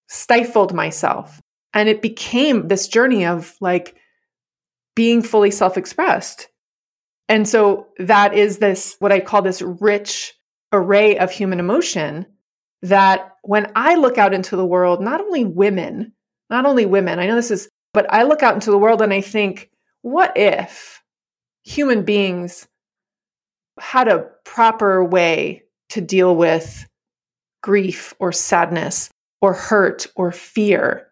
stifled 0.07 0.73
myself. 0.73 1.41
And 1.73 1.89
it 1.89 2.01
became 2.01 2.67
this 2.67 2.87
journey 2.87 3.25
of 3.25 3.55
like 3.59 3.95
being 4.95 5.21
fully 5.21 5.51
self 5.51 5.77
expressed. 5.77 6.47
And 7.27 7.47
so 7.47 7.87
that 7.97 8.33
is 8.33 8.59
this, 8.59 8.95
what 8.99 9.11
I 9.11 9.19
call 9.19 9.41
this 9.41 9.61
rich 9.61 10.33
array 10.71 11.17
of 11.17 11.31
human 11.31 11.59
emotion 11.59 12.25
that 12.81 13.31
when 13.47 13.71
I 13.75 13.95
look 13.95 14.17
out 14.17 14.33
into 14.33 14.55
the 14.55 14.65
world, 14.65 15.01
not 15.01 15.21
only 15.21 15.45
women, 15.45 16.13
not 16.49 16.65
only 16.65 16.85
women, 16.85 17.19
I 17.19 17.27
know 17.27 17.35
this 17.35 17.51
is, 17.51 17.69
but 17.93 18.11
I 18.11 18.23
look 18.23 18.41
out 18.43 18.55
into 18.55 18.71
the 18.71 18.77
world 18.77 19.01
and 19.01 19.13
I 19.13 19.21
think, 19.21 19.69
what 20.01 20.33
if 20.35 21.01
human 21.63 22.03
beings 22.03 22.67
had 23.79 24.07
a 24.07 24.27
proper 24.45 25.03
way 25.03 25.63
to 25.89 26.01
deal 26.01 26.35
with 26.35 26.87
grief 27.61 28.13
or 28.19 28.31
sadness 28.31 29.09
or 29.41 29.53
hurt 29.53 30.07
or 30.15 30.31
fear? 30.31 31.07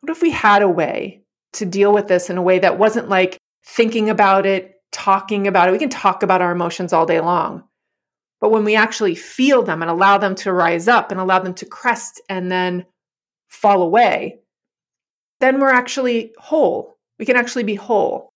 What 0.00 0.10
if 0.10 0.22
we 0.22 0.30
had 0.30 0.62
a 0.62 0.68
way 0.68 1.22
to 1.54 1.66
deal 1.66 1.92
with 1.92 2.08
this 2.08 2.30
in 2.30 2.38
a 2.38 2.42
way 2.42 2.60
that 2.60 2.78
wasn't 2.78 3.08
like 3.08 3.38
thinking 3.64 4.08
about 4.08 4.46
it, 4.46 4.76
talking 4.92 5.46
about 5.46 5.68
it? 5.68 5.72
We 5.72 5.78
can 5.78 5.90
talk 5.90 6.22
about 6.22 6.42
our 6.42 6.52
emotions 6.52 6.92
all 6.92 7.06
day 7.06 7.20
long. 7.20 7.64
But 8.42 8.50
when 8.50 8.64
we 8.64 8.74
actually 8.74 9.14
feel 9.14 9.62
them 9.62 9.82
and 9.82 9.90
allow 9.90 10.18
them 10.18 10.34
to 10.34 10.52
rise 10.52 10.88
up 10.88 11.12
and 11.12 11.20
allow 11.20 11.38
them 11.38 11.54
to 11.54 11.64
crest 11.64 12.20
and 12.28 12.50
then 12.50 12.84
fall 13.48 13.82
away, 13.82 14.40
then 15.38 15.60
we're 15.60 15.70
actually 15.70 16.34
whole. 16.38 16.96
We 17.20 17.24
can 17.24 17.36
actually 17.36 17.62
be 17.62 17.76
whole. 17.76 18.30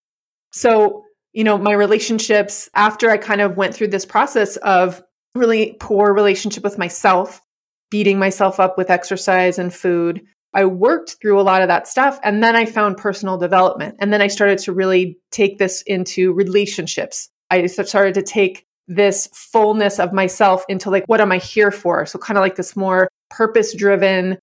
So, 0.53 1.05
you 1.33 1.43
know, 1.43 1.59
my 1.59 1.73
relationships 1.73 2.71
after 2.75 3.11
I 3.11 3.17
kind 3.17 3.41
of 3.41 3.57
went 3.57 3.75
through 3.75 3.89
this 3.89 4.07
process 4.07 4.57
of 4.59 5.03
really 5.35 5.77
poor 5.81 6.15
relationship 6.15 6.63
with 6.63 6.79
myself, 6.79 7.43
beating 7.91 8.19
myself 8.19 8.61
up 8.61 8.79
with 8.79 8.91
exercise 8.91 9.59
and 9.59 9.75
food, 9.75 10.23
I 10.55 10.67
worked 10.67 11.17
through 11.21 11.41
a 11.41 11.43
lot 11.43 11.63
of 11.63 11.69
that 11.69 11.89
stuff 11.89 12.21
and 12.23 12.45
then 12.45 12.55
I 12.55 12.65
found 12.65 12.97
personal 12.97 13.39
development. 13.39 13.97
And 13.99 14.13
then 14.13 14.23
I 14.23 14.29
started 14.29 14.59
to 14.61 14.73
really 14.73 15.19
take 15.33 15.59
this 15.59 15.83
into 15.83 16.33
relationships. 16.33 17.29
I 17.51 17.67
started 17.67 18.15
to 18.15 18.23
take 18.23 18.67
this 18.89 19.29
fullness 19.33 19.99
of 19.99 20.13
myself 20.13 20.65
into 20.69 20.91
like, 20.91 21.05
what 21.07 21.21
am 21.21 21.33
I 21.33 21.39
here 21.39 21.71
for? 21.71 22.07
So, 22.07 22.19
kind 22.19 22.39
of 22.39 22.43
like 22.43 22.57
this 22.57 22.77
more 22.77 23.09
purpose 23.31 23.75
driven, 23.75 24.39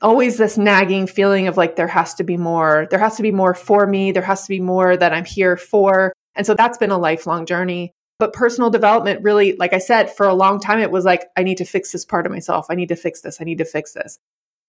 always 0.00 0.36
this 0.36 0.56
nagging 0.56 1.06
feeling 1.06 1.48
of 1.48 1.56
like, 1.56 1.76
there 1.76 1.88
has 1.88 2.14
to 2.14 2.24
be 2.24 2.36
more. 2.36 2.86
There 2.90 2.98
has 2.98 3.16
to 3.16 3.22
be 3.22 3.32
more 3.32 3.54
for 3.54 3.86
me. 3.86 4.12
There 4.12 4.22
has 4.22 4.42
to 4.42 4.48
be 4.48 4.60
more 4.60 4.96
that 4.96 5.12
I'm 5.12 5.24
here 5.24 5.56
for. 5.56 6.12
And 6.34 6.46
so 6.46 6.54
that's 6.54 6.78
been 6.78 6.90
a 6.90 6.98
lifelong 6.98 7.46
journey. 7.46 7.92
But 8.18 8.32
personal 8.32 8.70
development 8.70 9.22
really, 9.22 9.56
like 9.56 9.72
I 9.72 9.78
said, 9.78 10.10
for 10.10 10.26
a 10.26 10.34
long 10.34 10.60
time, 10.60 10.80
it 10.80 10.90
was 10.90 11.04
like, 11.04 11.26
I 11.36 11.42
need 11.42 11.58
to 11.58 11.64
fix 11.64 11.92
this 11.92 12.04
part 12.04 12.26
of 12.26 12.32
myself. 12.32 12.66
I 12.68 12.74
need 12.74 12.88
to 12.88 12.96
fix 12.96 13.20
this. 13.20 13.40
I 13.40 13.44
need 13.44 13.58
to 13.58 13.64
fix 13.64 13.92
this. 13.92 14.18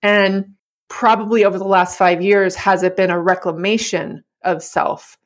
And 0.02 0.56
probably 0.88 1.46
over 1.46 1.58
the 1.58 1.64
last 1.66 1.98
five 1.98 2.22
years, 2.22 2.56
has 2.56 2.84
it 2.84 2.96
been 2.96 3.10
a 3.10 3.20
reclamation 3.20 4.24
of 4.44 4.64
self? 4.64 5.18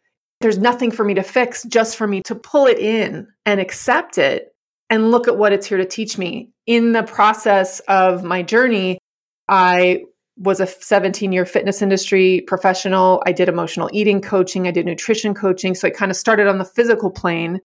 There's 0.43 0.59
nothing 0.59 0.91
for 0.91 1.03
me 1.03 1.13
to 1.15 1.23
fix, 1.23 1.63
just 1.63 1.95
for 1.95 2.05
me 2.05 2.21
to 2.23 2.35
pull 2.35 2.67
it 2.67 2.77
in 2.77 3.27
and 3.45 3.59
accept 3.59 4.17
it 4.17 4.53
and 4.89 5.09
look 5.09 5.27
at 5.27 5.37
what 5.37 5.53
it's 5.53 5.65
here 5.65 5.77
to 5.77 5.85
teach 5.85 6.17
me. 6.17 6.51
In 6.67 6.91
the 6.91 7.03
process 7.03 7.79
of 7.87 8.23
my 8.23 8.43
journey, 8.43 8.99
I 9.47 10.03
was 10.37 10.59
a 10.59 10.67
17 10.67 11.31
year 11.31 11.45
fitness 11.45 11.81
industry 11.81 12.43
professional. 12.45 13.23
I 13.25 13.31
did 13.31 13.47
emotional 13.47 13.89
eating 13.93 14.21
coaching, 14.21 14.67
I 14.67 14.71
did 14.71 14.85
nutrition 14.85 15.33
coaching. 15.33 15.75
So 15.75 15.87
I 15.87 15.91
kind 15.91 16.11
of 16.11 16.17
started 16.17 16.47
on 16.47 16.57
the 16.57 16.65
physical 16.65 17.09
plane 17.09 17.61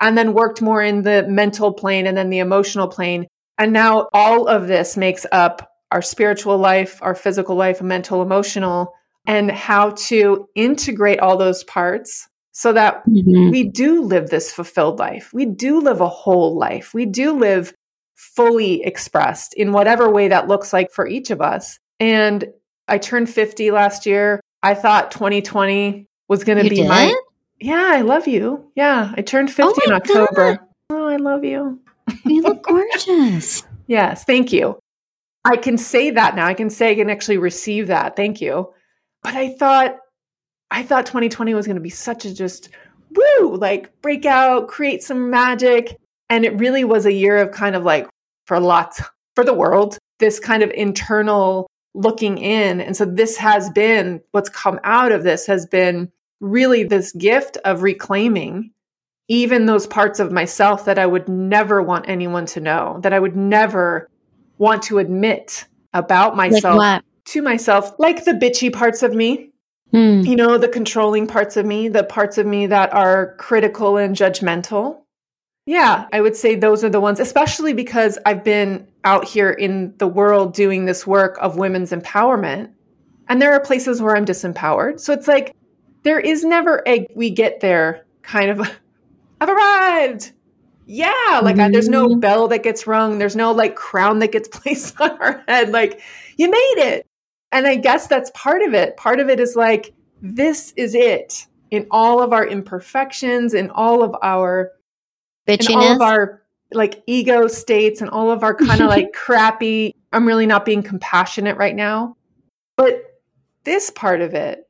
and 0.00 0.16
then 0.16 0.34
worked 0.34 0.60
more 0.60 0.82
in 0.82 1.02
the 1.02 1.26
mental 1.28 1.72
plane 1.72 2.06
and 2.06 2.16
then 2.16 2.28
the 2.28 2.40
emotional 2.40 2.88
plane. 2.88 3.26
And 3.56 3.72
now 3.72 4.08
all 4.12 4.46
of 4.46 4.68
this 4.68 4.96
makes 4.96 5.24
up 5.32 5.68
our 5.90 6.02
spiritual 6.02 6.58
life, 6.58 6.98
our 7.02 7.14
physical 7.14 7.56
life, 7.56 7.80
mental, 7.80 8.20
emotional 8.20 8.92
and 9.28 9.50
how 9.50 9.90
to 9.90 10.48
integrate 10.54 11.20
all 11.20 11.36
those 11.36 11.62
parts 11.64 12.26
so 12.52 12.72
that 12.72 13.06
mm-hmm. 13.06 13.50
we 13.50 13.62
do 13.62 14.02
live 14.02 14.30
this 14.30 14.50
fulfilled 14.50 14.98
life. 14.98 15.30
We 15.32 15.44
do 15.44 15.80
live 15.80 16.00
a 16.00 16.08
whole 16.08 16.58
life. 16.58 16.92
We 16.94 17.04
do 17.04 17.32
live 17.32 17.72
fully 18.16 18.82
expressed 18.82 19.54
in 19.54 19.70
whatever 19.72 20.10
way 20.10 20.28
that 20.28 20.48
looks 20.48 20.72
like 20.72 20.90
for 20.90 21.06
each 21.06 21.30
of 21.30 21.40
us. 21.40 21.78
And 22.00 22.46
I 22.88 22.98
turned 22.98 23.28
50 23.30 23.70
last 23.70 24.06
year. 24.06 24.40
I 24.62 24.74
thought 24.74 25.10
2020 25.12 26.06
was 26.26 26.42
going 26.42 26.58
to 26.58 26.68
be 26.68 26.76
did? 26.76 26.88
my 26.88 27.14
Yeah, 27.60 27.86
I 27.90 28.00
love 28.00 28.26
you. 28.26 28.72
Yeah, 28.74 29.12
I 29.14 29.20
turned 29.20 29.52
50 29.52 29.72
oh 29.72 29.86
in 29.86 29.92
October. 29.92 30.56
God. 30.56 30.58
Oh, 30.90 31.06
I 31.06 31.16
love 31.16 31.44
you. 31.44 31.78
You 32.24 32.42
look 32.42 32.64
gorgeous. 32.64 33.62
yes, 33.86 34.24
thank 34.24 34.52
you. 34.52 34.78
I 35.44 35.58
can 35.58 35.76
say 35.76 36.10
that 36.10 36.34
now. 36.34 36.46
I 36.46 36.54
can 36.54 36.70
say 36.70 36.90
I 36.90 36.94
can 36.94 37.10
actually 37.10 37.38
receive 37.38 37.88
that. 37.88 38.16
Thank 38.16 38.40
you. 38.40 38.72
But 39.22 39.34
I 39.34 39.50
thought, 39.50 39.96
I 40.70 40.82
thought 40.82 41.06
2020 41.06 41.54
was 41.54 41.66
going 41.66 41.76
to 41.76 41.82
be 41.82 41.90
such 41.90 42.24
a 42.24 42.34
just 42.34 42.70
woo, 43.14 43.56
like 43.56 44.00
break 44.02 44.26
out, 44.26 44.68
create 44.68 45.02
some 45.02 45.30
magic. 45.30 45.96
And 46.30 46.44
it 46.44 46.58
really 46.58 46.84
was 46.84 47.06
a 47.06 47.12
year 47.12 47.38
of 47.38 47.52
kind 47.52 47.74
of 47.74 47.84
like, 47.84 48.08
for 48.46 48.60
lots, 48.60 49.02
for 49.34 49.44
the 49.44 49.54
world, 49.54 49.98
this 50.18 50.40
kind 50.40 50.62
of 50.62 50.70
internal 50.70 51.66
looking 51.94 52.38
in. 52.38 52.80
And 52.80 52.96
so 52.96 53.04
this 53.04 53.36
has 53.36 53.70
been 53.70 54.20
what's 54.32 54.48
come 54.48 54.78
out 54.84 55.12
of 55.12 55.22
this 55.22 55.46
has 55.46 55.66
been 55.66 56.10
really 56.40 56.84
this 56.84 57.12
gift 57.12 57.56
of 57.64 57.82
reclaiming 57.82 58.70
even 59.28 59.66
those 59.66 59.86
parts 59.86 60.20
of 60.20 60.32
myself 60.32 60.86
that 60.86 60.98
I 60.98 61.06
would 61.06 61.28
never 61.28 61.82
want 61.82 62.08
anyone 62.08 62.46
to 62.46 62.60
know, 62.60 62.98
that 63.02 63.12
I 63.12 63.18
would 63.18 63.36
never 63.36 64.08
want 64.56 64.82
to 64.84 64.98
admit 64.98 65.66
about 65.92 66.36
myself 66.36 66.78
like 66.78 67.02
to 67.28 67.42
myself, 67.42 67.92
like 67.98 68.24
the 68.24 68.32
bitchy 68.32 68.72
parts 68.72 69.02
of 69.02 69.14
me, 69.14 69.50
mm. 69.92 70.26
you 70.26 70.36
know, 70.36 70.56
the 70.58 70.68
controlling 70.68 71.26
parts 71.26 71.56
of 71.56 71.66
me, 71.66 71.88
the 71.88 72.04
parts 72.04 72.38
of 72.38 72.46
me 72.46 72.66
that 72.66 72.92
are 72.92 73.34
critical 73.36 73.96
and 73.96 74.16
judgmental. 74.16 75.02
Yeah, 75.66 76.06
I 76.12 76.22
would 76.22 76.34
say 76.34 76.54
those 76.54 76.82
are 76.82 76.88
the 76.88 77.00
ones, 77.00 77.20
especially 77.20 77.74
because 77.74 78.18
I've 78.24 78.42
been 78.42 78.88
out 79.04 79.26
here 79.26 79.50
in 79.50 79.94
the 79.98 80.08
world 80.08 80.54
doing 80.54 80.86
this 80.86 81.06
work 81.06 81.36
of 81.42 81.58
women's 81.58 81.90
empowerment. 81.90 82.70
And 83.28 83.42
there 83.42 83.52
are 83.52 83.60
places 83.60 84.00
where 84.00 84.16
I'm 84.16 84.24
disempowered. 84.24 84.98
So 84.98 85.12
it's 85.12 85.28
like 85.28 85.54
there 86.04 86.18
is 86.18 86.42
never 86.42 86.82
a 86.86 87.06
we 87.14 87.28
get 87.28 87.60
there 87.60 88.06
kind 88.22 88.50
of 88.50 88.60
I've 89.40 89.50
arrived. 89.50 90.32
Yeah, 90.86 91.40
like 91.42 91.56
mm-hmm. 91.56 91.60
I, 91.60 91.70
there's 91.70 91.90
no 91.90 92.08
mm-hmm. 92.08 92.20
bell 92.20 92.48
that 92.48 92.62
gets 92.62 92.86
rung, 92.86 93.18
there's 93.18 93.36
no 93.36 93.52
like 93.52 93.76
crown 93.76 94.20
that 94.20 94.32
gets 94.32 94.48
placed 94.52 94.98
on 94.98 95.10
our 95.20 95.44
head 95.46 95.70
like 95.70 96.00
you 96.38 96.50
made 96.50 96.78
it. 96.78 97.07
And 97.52 97.66
I 97.66 97.76
guess 97.76 98.06
that's 98.06 98.30
part 98.34 98.62
of 98.62 98.74
it. 98.74 98.96
Part 98.96 99.20
of 99.20 99.28
it 99.28 99.40
is 99.40 99.56
like, 99.56 99.94
this 100.20 100.72
is 100.76 100.94
it 100.94 101.46
in 101.70 101.86
all 101.90 102.20
of 102.20 102.32
our 102.32 102.46
imperfections, 102.46 103.54
in 103.54 103.70
all 103.70 104.02
of 104.02 104.14
our 104.22 104.72
bitchiness, 105.46 105.70
in 105.70 105.76
all 105.76 105.92
of 105.92 106.02
our 106.02 106.42
like 106.72 107.02
ego 107.06 107.46
states, 107.46 108.00
and 108.00 108.10
all 108.10 108.30
of 108.30 108.42
our 108.42 108.54
kind 108.54 108.80
of 108.80 108.88
like 108.88 109.12
crappy, 109.12 109.94
I'm 110.12 110.26
really 110.26 110.46
not 110.46 110.64
being 110.64 110.82
compassionate 110.82 111.56
right 111.56 111.74
now. 111.74 112.16
But 112.76 113.02
this 113.64 113.90
part 113.90 114.20
of 114.20 114.34
it, 114.34 114.68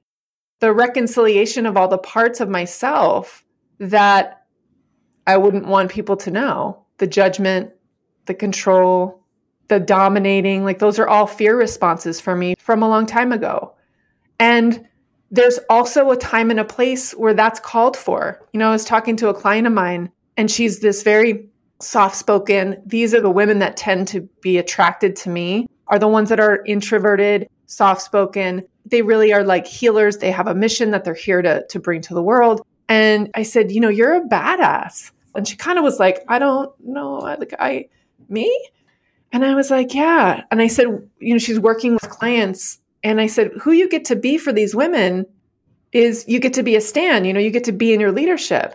the 0.61 0.73
reconciliation 0.73 1.67
of 1.67 1.77
all 1.77 1.89
the 1.89 1.99
parts 1.99 2.41
of 2.41 2.49
myself 2.49 3.45
that 3.79 4.47
I 5.27 5.37
wouldn't 5.37 5.67
want 5.67 5.91
people 5.91 6.17
to 6.19 6.31
know 6.31 6.85
the 6.99 7.07
judgment, 7.07 7.71
the 8.27 8.35
control, 8.35 9.18
the 9.69 9.81
dominating, 9.81 10.65
like 10.65 10.79
those 10.79 10.99
are 10.99 11.09
all 11.09 11.27
fear 11.27 11.57
responses 11.57 12.21
for 12.21 12.35
me 12.35 12.55
from 12.59 12.83
a 12.83 12.89
long 12.89 13.07
time 13.07 13.33
ago. 13.33 13.75
And 14.41 14.87
there's 15.31 15.59
also 15.69 16.11
a 16.11 16.17
time 16.17 16.51
and 16.51 16.61
a 16.61 16.65
place 16.65 17.13
where 17.13 17.35
that's 17.35 17.61
called 17.61 17.97
for. 17.97 18.47
You 18.53 18.59
know, 18.59 18.69
I 18.69 18.73
was 18.73 18.85
talking 18.85 19.17
to 19.17 19.29
a 19.29 19.35
client 19.35 19.67
of 19.67 19.73
mine 19.73 20.11
and 20.37 20.51
she's 20.51 20.81
this 20.81 21.03
very 21.03 21.49
soft 21.81 22.17
spoken. 22.17 22.81
These 22.87 23.15
are 23.15 23.21
the 23.21 23.31
women 23.31 23.59
that 23.59 23.77
tend 23.77 24.09
to 24.09 24.23
be 24.41 24.59
attracted 24.59 25.17
to 25.17 25.31
me, 25.31 25.69
are 25.89 25.99
the 25.99 26.09
ones 26.09 26.29
that 26.31 26.41
are 26.41 26.65
introverted, 26.65 27.49
soft 27.67 28.03
spoken. 28.03 28.63
They 28.87 29.03
really 29.03 29.33
are 29.33 29.45
like 29.45 29.67
healers. 29.67 30.19
They 30.19 30.31
have 30.31 30.47
a 30.47 30.55
mission 30.55 30.91
that 30.93 31.05
they're 31.05 31.15
here 31.15 31.43
to, 31.43 31.67
to 31.67 31.79
bring 31.79 32.01
to 32.03 32.15
the 32.15 32.23
world. 32.23 32.63
And 32.89 33.31
I 33.35 33.43
said, 33.43 33.71
you 33.71 33.81
know, 33.81 33.91
you're 33.91 34.17
a 34.17 34.23
badass. 34.23 35.11
And 35.35 35.47
she 35.47 35.57
kind 35.57 35.79
of 35.79 35.85
was 35.85 35.99
like, 35.99 36.25
I 36.29 36.39
don't 36.39 36.73
know. 36.83 37.17
Like, 37.17 37.55
I, 37.59 37.89
me? 38.29 38.51
And 39.33 39.45
I 39.45 39.55
was 39.55 39.71
like, 39.71 39.95
yeah. 39.95 40.43
And 40.51 40.61
I 40.61 40.69
said, 40.69 40.87
you 41.19 41.35
know, 41.35 41.39
she's 41.39 41.61
working 41.61 41.93
with 41.93 42.09
clients. 42.09 42.81
And 43.03 43.21
I 43.21 43.27
said, 43.27 43.51
who 43.61 43.73
you 43.73 43.89
get 43.89 44.05
to 44.07 44.17
be 44.17 44.39
for 44.39 44.53
these 44.53 44.75
women 44.75 45.27
is 45.93 46.25
you 46.29 46.41
get 46.41 46.55
to 46.55 46.63
be 46.63 46.77
a 46.77 46.81
stand, 46.81 47.27
you 47.27 47.33
know, 47.33 47.41
you 47.41 47.51
get 47.51 47.65
to 47.65 47.73
be 47.73 47.93
in 47.93 48.01
your 48.01 48.13
leadership. 48.13 48.75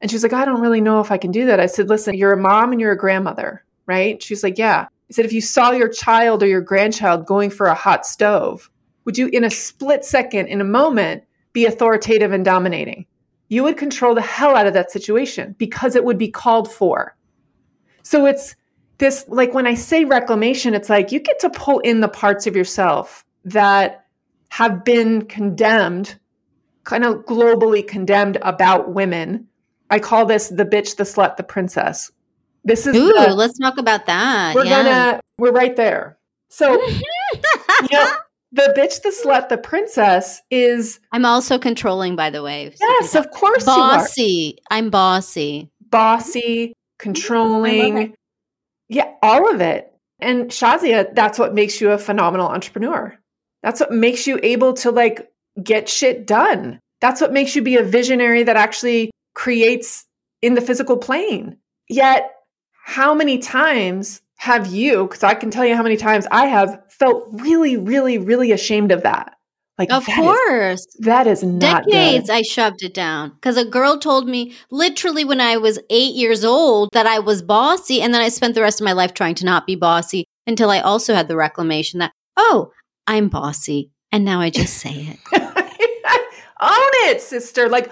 And 0.00 0.10
she's 0.10 0.22
like, 0.22 0.32
I 0.32 0.44
don't 0.44 0.60
really 0.60 0.80
know 0.80 1.00
if 1.00 1.10
I 1.10 1.18
can 1.18 1.30
do 1.30 1.46
that. 1.46 1.60
I 1.60 1.66
said, 1.66 1.88
listen, 1.88 2.14
you're 2.14 2.32
a 2.32 2.40
mom 2.40 2.72
and 2.72 2.80
you're 2.80 2.92
a 2.92 2.96
grandmother, 2.96 3.64
right? 3.86 4.22
She's 4.22 4.42
like, 4.42 4.58
yeah. 4.58 4.86
I 5.10 5.12
said, 5.12 5.24
if 5.24 5.32
you 5.32 5.40
saw 5.40 5.72
your 5.72 5.88
child 5.88 6.42
or 6.42 6.46
your 6.46 6.60
grandchild 6.60 7.26
going 7.26 7.50
for 7.50 7.66
a 7.66 7.74
hot 7.74 8.06
stove, 8.06 8.70
would 9.04 9.18
you, 9.18 9.28
in 9.28 9.44
a 9.44 9.50
split 9.50 10.04
second, 10.04 10.48
in 10.48 10.60
a 10.60 10.64
moment, 10.64 11.24
be 11.52 11.66
authoritative 11.66 12.32
and 12.32 12.44
dominating? 12.44 13.06
You 13.48 13.62
would 13.62 13.76
control 13.76 14.14
the 14.14 14.22
hell 14.22 14.56
out 14.56 14.66
of 14.66 14.74
that 14.74 14.90
situation 14.90 15.54
because 15.58 15.96
it 15.96 16.04
would 16.04 16.18
be 16.18 16.30
called 16.30 16.72
for. 16.72 17.14
So 18.02 18.26
it's 18.26 18.56
this, 19.04 19.26
like 19.28 19.52
when 19.52 19.66
I 19.66 19.74
say 19.74 20.06
reclamation, 20.06 20.72
it's 20.72 20.88
like 20.88 21.12
you 21.12 21.20
get 21.20 21.38
to 21.40 21.50
pull 21.50 21.80
in 21.80 22.00
the 22.00 22.08
parts 22.08 22.46
of 22.46 22.56
yourself 22.56 23.22
that 23.44 24.06
have 24.48 24.82
been 24.82 25.26
condemned 25.26 26.18
kind 26.84 27.04
of 27.04 27.26
globally 27.26 27.86
condemned 27.86 28.38
about 28.40 28.94
women. 28.94 29.46
I 29.90 29.98
call 29.98 30.24
this 30.24 30.48
the 30.48 30.64
bitch, 30.64 30.96
the 30.96 31.04
slut, 31.04 31.36
the 31.36 31.42
princess. 31.42 32.10
This 32.64 32.86
is 32.86 32.96
Ooh, 32.96 33.12
the, 33.12 33.34
let's 33.34 33.58
talk 33.58 33.76
about 33.76 34.06
that. 34.06 34.54
we're 34.54 34.64
yeah. 34.64 34.82
gonna 34.82 35.20
we're 35.36 35.52
right 35.52 35.76
there. 35.76 36.16
So 36.48 36.82
yeah, 37.90 38.14
the 38.52 38.72
bitch, 38.74 39.02
the 39.02 39.10
slut, 39.10 39.50
the 39.50 39.58
princess 39.58 40.40
is 40.50 40.98
I'm 41.12 41.26
also 41.26 41.58
controlling, 41.58 42.16
by 42.16 42.30
the 42.30 42.42
way. 42.42 42.72
so 42.74 42.86
yes, 42.88 43.14
of 43.14 43.30
course 43.32 43.66
you 43.66 43.74
bossy. 43.74 44.58
I'm 44.70 44.88
bossy. 44.88 45.70
bossy, 45.90 46.72
controlling. 46.98 48.14
Yeah, 48.88 49.12
all 49.22 49.52
of 49.52 49.60
it. 49.60 49.92
And 50.20 50.50
Shazia, 50.50 51.14
that's 51.14 51.38
what 51.38 51.54
makes 51.54 51.80
you 51.80 51.90
a 51.90 51.98
phenomenal 51.98 52.48
entrepreneur. 52.48 53.16
That's 53.62 53.80
what 53.80 53.92
makes 53.92 54.26
you 54.26 54.38
able 54.42 54.74
to 54.74 54.90
like 54.90 55.30
get 55.62 55.88
shit 55.88 56.26
done. 56.26 56.80
That's 57.00 57.20
what 57.20 57.32
makes 57.32 57.54
you 57.54 57.62
be 57.62 57.76
a 57.76 57.82
visionary 57.82 58.42
that 58.44 58.56
actually 58.56 59.10
creates 59.34 60.04
in 60.42 60.54
the 60.54 60.60
physical 60.60 60.96
plane. 60.96 61.58
Yet, 61.88 62.30
how 62.84 63.14
many 63.14 63.38
times 63.38 64.20
have 64.36 64.66
you, 64.66 65.04
because 65.04 65.22
I 65.22 65.34
can 65.34 65.50
tell 65.50 65.64
you 65.64 65.74
how 65.74 65.82
many 65.82 65.96
times 65.96 66.26
I 66.30 66.46
have 66.46 66.82
felt 66.90 67.28
really, 67.32 67.76
really, 67.76 68.18
really 68.18 68.52
ashamed 68.52 68.92
of 68.92 69.02
that. 69.02 69.36
Like, 69.78 69.92
Of 69.92 70.06
that 70.06 70.18
is- 70.18 70.24
course. 70.24 70.86
that 71.00 71.26
is 71.26 71.42
not 71.42 71.84
Decades 71.84 72.28
good. 72.28 72.34
I 72.34 72.42
shoved 72.42 72.82
it 72.84 72.94
down 72.94 73.30
because 73.30 73.56
a 73.56 73.64
girl 73.64 73.98
told 73.98 74.28
me 74.28 74.54
literally 74.70 75.24
when 75.24 75.40
I 75.40 75.56
was 75.56 75.80
eight 75.90 76.14
years 76.14 76.44
old 76.44 76.90
that 76.92 77.06
I 77.06 77.18
was 77.18 77.42
bossy. 77.42 78.00
And 78.00 78.14
then 78.14 78.20
I 78.20 78.28
spent 78.28 78.54
the 78.54 78.60
rest 78.62 78.80
of 78.80 78.84
my 78.84 78.92
life 78.92 79.14
trying 79.14 79.34
to 79.36 79.44
not 79.44 79.66
be 79.66 79.74
bossy 79.74 80.26
until 80.46 80.70
I 80.70 80.78
also 80.80 81.12
had 81.14 81.26
the 81.26 81.36
reclamation 81.36 81.98
that, 81.98 82.12
oh, 82.36 82.70
I'm 83.08 83.28
bossy. 83.28 83.90
And 84.12 84.24
now 84.24 84.40
I 84.40 84.50
just 84.50 84.74
say 84.78 84.92
it. 84.92 85.18
own 86.60 86.90
it, 87.08 87.20
sister. 87.20 87.68
Like, 87.68 87.90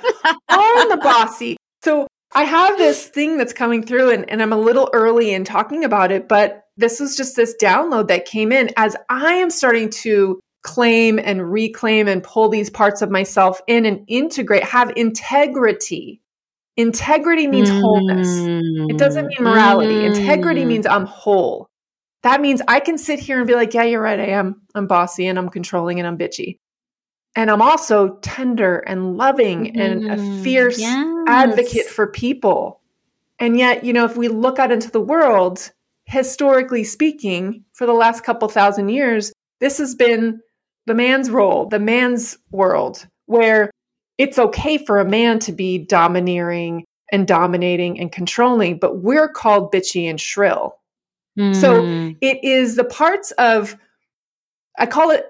own 0.49 0.89
the 0.89 1.01
bossy. 1.03 1.57
So 1.83 2.07
I 2.33 2.45
have 2.45 2.79
this 2.79 3.07
thing 3.09 3.39
that's 3.39 3.53
coming 3.53 3.83
through, 3.83 4.11
and, 4.11 4.31
and 4.31 4.41
I'm 4.41 4.53
a 4.53 4.57
little 4.59 4.89
early 4.93 5.35
in 5.35 5.45
talking 5.45 5.85
about 5.85 6.13
it, 6.13 6.29
but 6.29 6.63
this 6.77 7.01
was 7.01 7.17
just 7.17 7.37
this 7.37 7.55
download 7.61 8.09
that 8.09 8.25
came 8.25 8.53
in 8.53 8.71
as 8.77 8.97
I 9.11 9.35
am 9.35 9.51
starting 9.51 9.91
to 9.91 10.39
claim 10.63 11.19
and 11.19 11.51
reclaim 11.53 12.09
and 12.09 12.23
pull 12.23 12.49
these 12.49 12.71
parts 12.71 13.03
of 13.03 13.11
myself 13.11 13.61
in 13.67 13.85
and 13.85 14.05
integrate, 14.09 14.65
have 14.65 14.93
integrity. 14.97 16.21
Integrity 16.77 17.47
means 17.47 17.69
wholeness. 17.69 18.47
It 18.89 18.99
doesn't 18.99 19.27
mean 19.27 19.43
morality. 19.43 20.05
Integrity 20.05 20.63
Mm. 20.63 20.69
means 20.69 20.87
I'm 20.87 21.07
whole. 21.07 21.69
That 22.23 22.41
means 22.41 22.63
I 22.69 22.81
can 22.81 22.97
sit 22.97 23.19
here 23.19 23.39
and 23.39 23.47
be 23.47 23.55
like, 23.55 23.75
yeah, 23.75 23.83
you're 23.83 24.01
right. 24.01 24.19
I 24.21 24.27
am. 24.27 24.63
I'm 24.75 24.87
bossy 24.87 25.27
and 25.27 25.39
I'm 25.39 25.49
controlling 25.49 25.99
and 25.99 26.07
I'm 26.07 26.17
bitchy. 26.17 26.59
And 27.35 27.51
I'm 27.51 27.63
also 27.63 28.17
tender 28.23 28.79
and 28.79 29.17
loving 29.17 29.77
and 29.77 30.05
a 30.05 30.17
Mhm. 30.17 30.43
fierce 30.43 30.79
Yes. 30.79 30.99
advocate 31.27 31.87
for 31.87 32.07
people. 32.07 32.81
And 33.39 33.59
yet, 33.59 33.85
you 33.85 33.93
know, 33.93 34.05
if 34.05 34.17
we 34.17 34.29
look 34.29 34.59
out 34.59 34.71
into 34.71 34.91
the 34.91 35.01
world, 35.01 35.73
historically 36.05 36.85
speaking, 36.85 37.65
for 37.73 37.87
the 37.87 37.93
last 37.93 38.23
couple 38.23 38.49
thousand 38.49 38.91
years, 38.91 39.33
this 39.61 39.79
has 39.79 39.95
been 39.95 40.41
the 40.87 40.95
man's 40.95 41.31
role, 41.31 41.67
the 41.67 41.79
man's 41.79 42.39
world, 42.51 43.07
where 43.27 43.71
it's 44.19 44.39
okay 44.39 44.79
for 44.79 44.99
a 44.99 45.05
man 45.05 45.39
to 45.41 45.53
be 45.53 45.79
domineering 45.79 46.85
and 47.11 47.27
dominating 47.27 48.01
and 48.01 48.11
controlling, 48.11 48.79
but 48.79 48.99
we're 48.99 49.29
called 49.29 49.73
bitchy 49.73 50.09
and 50.09 50.21
shrill. 50.21 50.77
So 51.53 51.83
Mm. 51.83 52.17
it 52.21 52.45
is 52.45 52.77
the 52.77 52.85
parts 52.85 53.31
of, 53.33 53.77
I 54.79 54.87
call 54.87 55.11
it, 55.11 55.27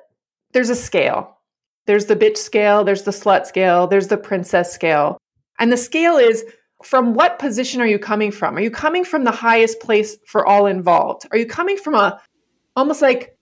there's 0.53 0.71
a 0.71 0.77
scale. 0.77 1.39
There's 1.87 2.07
the 2.07 2.17
bitch 2.17 2.37
scale, 2.37 2.85
there's 2.85 3.03
the 3.03 3.11
slut 3.11 3.47
scale, 3.47 3.87
there's 3.87 4.09
the 4.09 4.17
princess 4.17 4.73
scale. 4.73 5.19
And 5.59 5.71
the 5.73 5.77
scale 5.77 6.17
is 6.17 6.45
from 6.85 7.15
what 7.15 7.39
position 7.39 7.81
are 7.81 7.87
you 7.87 7.99
coming 7.99 8.31
from? 8.33 8.57
Are 8.57 8.61
you 8.61 8.71
coming 8.71 9.05
from 9.05 9.25
the 9.25 9.31
highest 9.31 9.81
place 9.81 10.17
for 10.27 10.47
all 10.47 10.67
involved? 10.67 11.27
Are 11.31 11.39
you 11.39 11.47
coming 11.47 11.77
from 11.77 11.95
a 11.95 12.21
almost 12.77 13.03
like, 13.03 13.37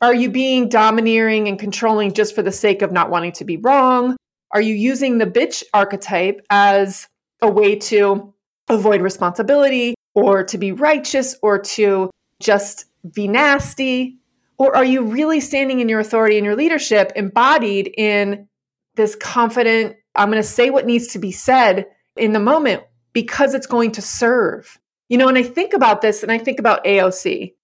are 0.00 0.14
you 0.14 0.30
being 0.30 0.68
domineering 0.68 1.48
and 1.48 1.58
controlling 1.58 2.12
just 2.12 2.34
for 2.34 2.42
the 2.42 2.52
sake 2.52 2.82
of 2.82 2.92
not 2.92 3.10
wanting 3.10 3.32
to 3.32 3.44
be 3.44 3.56
wrong? 3.56 4.16
Are 4.52 4.60
you 4.60 4.74
using 4.74 5.18
the 5.18 5.26
bitch 5.26 5.62
archetype 5.74 6.40
as 6.50 7.08
a 7.42 7.50
way 7.50 7.76
to 7.76 8.32
avoid 8.68 9.00
responsibility 9.00 9.94
or 10.14 10.44
to 10.44 10.58
be 10.58 10.72
righteous 10.72 11.36
or 11.42 11.58
to 11.58 12.10
just 12.40 12.86
be 13.14 13.28
nasty? 13.28 14.18
Or 14.56 14.76
are 14.76 14.84
you 14.84 15.02
really 15.02 15.40
standing 15.40 15.80
in 15.80 15.88
your 15.88 16.00
authority 16.00 16.36
and 16.36 16.44
your 16.44 16.56
leadership 16.56 17.12
embodied 17.16 17.92
in 17.96 18.48
this 18.94 19.14
confident, 19.16 19.96
I'm 20.14 20.30
going 20.30 20.42
to 20.42 20.48
say 20.48 20.70
what 20.70 20.86
needs 20.86 21.08
to 21.08 21.18
be 21.18 21.32
said 21.32 21.86
in 22.16 22.32
the 22.32 22.40
moment 22.40 22.82
because 23.12 23.54
it's 23.54 23.66
going 23.66 23.92
to 23.92 24.02
serve? 24.02 24.78
You 25.08 25.18
know, 25.18 25.28
and 25.28 25.38
I 25.38 25.42
think 25.42 25.72
about 25.72 26.02
this 26.02 26.22
and 26.22 26.30
I 26.30 26.38
think 26.38 26.58
about 26.58 26.84
AOC. 26.84 27.54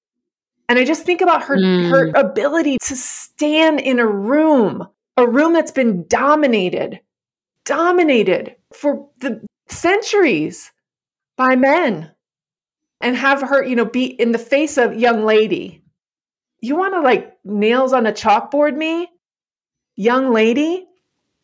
And 0.69 0.79
I 0.79 0.85
just 0.85 1.05
think 1.05 1.21
about 1.21 1.43
her 1.45 1.57
Mm. 1.57 1.91
her 1.91 2.11
ability 2.15 2.79
to 2.83 2.97
stand 2.97 3.81
in 3.81 3.99
a 3.99 4.07
room, 4.07 4.87
a 5.17 5.27
room 5.27 5.53
that's 5.53 5.71
been 5.73 6.07
dominated, 6.09 7.01
dominated 7.65 8.57
for 8.73 9.09
the 9.21 9.45
centuries 9.69 10.73
by 11.37 11.57
men 11.57 12.11
and 13.01 13.17
have 13.17 13.43
her, 13.43 13.63
you 13.63 13.77
know, 13.77 13.85
be 13.85 14.05
in 14.05 14.33
the 14.33 14.39
face 14.39 14.79
of 14.79 14.95
young 14.95 15.25
lady. 15.25 15.83
You 16.61 16.77
want 16.77 16.95
to 16.95 17.01
like 17.01 17.37
nails 17.45 17.93
on 17.93 18.07
a 18.07 18.13
chalkboard 18.13 18.77
me? 18.77 19.11
Young 19.97 20.33
lady? 20.33 20.87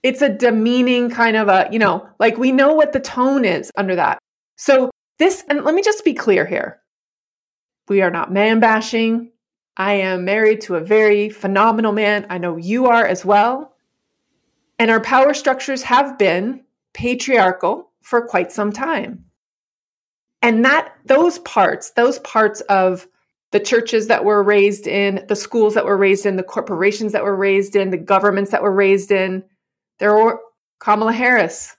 It's 0.03 0.23
a 0.23 0.31
demeaning 0.31 1.11
kind 1.11 1.37
of 1.37 1.49
a, 1.49 1.69
you 1.71 1.79
know, 1.79 2.09
like 2.19 2.39
we 2.39 2.53
know 2.53 2.73
what 2.73 2.93
the 2.93 3.01
tone 3.01 3.45
is 3.45 3.71
under 3.77 3.95
that. 3.97 4.19
So 4.57 4.91
this, 5.19 5.45
and 5.49 5.63
let 5.65 5.75
me 5.75 5.83
just 5.83 6.05
be 6.05 6.15
clear 6.15 6.47
here. 6.47 6.81
We 7.91 8.03
are 8.03 8.11
not 8.11 8.33
man 8.33 8.61
bashing. 8.61 9.33
I 9.77 9.95
am 9.95 10.25
married 10.25 10.61
to 10.63 10.77
a 10.77 10.81
very 10.81 11.29
phenomenal 11.29 11.91
man. 11.91 12.25
I 12.31 12.39
know 12.39 12.57
you 12.57 12.87
are 12.87 13.05
as 13.05 13.25
well. 13.25 13.75
And 14.79 14.93
our 14.93 15.01
power 15.01 15.35
structures 15.35 15.83
have 15.83 16.17
been 16.17 16.63
patriarchal 16.95 17.91
for 18.01 18.25
quite 18.25 18.53
some 18.53 18.73
time. 18.73 19.25
And 20.41 20.65
that 20.65 20.95
those 21.05 21.41
parts, 21.41 21.91
those 21.91 22.21
parts 22.21 22.61
of 22.63 23.09
the 23.51 23.59
churches 23.59 24.07
that 24.07 24.25
were 24.25 24.45
raised 24.45 24.87
in, 24.87 25.25
the 25.27 25.35
schools 25.35 25.75
that 25.75 25.85
were 25.85 25.97
raised 25.97 26.27
in, 26.27 26.37
the 26.37 26.45
corporations 26.45 27.11
that 27.11 27.25
were 27.25 27.35
raised 27.35 27.75
in, 27.75 27.91
the 27.91 27.97
governments 27.97 28.53
that 28.53 28.63
were 28.63 28.73
raised 28.73 29.11
in, 29.11 29.43
there 29.99 30.15
were 30.15 30.39
Kamala 30.79 31.13
Harris. 31.13 31.77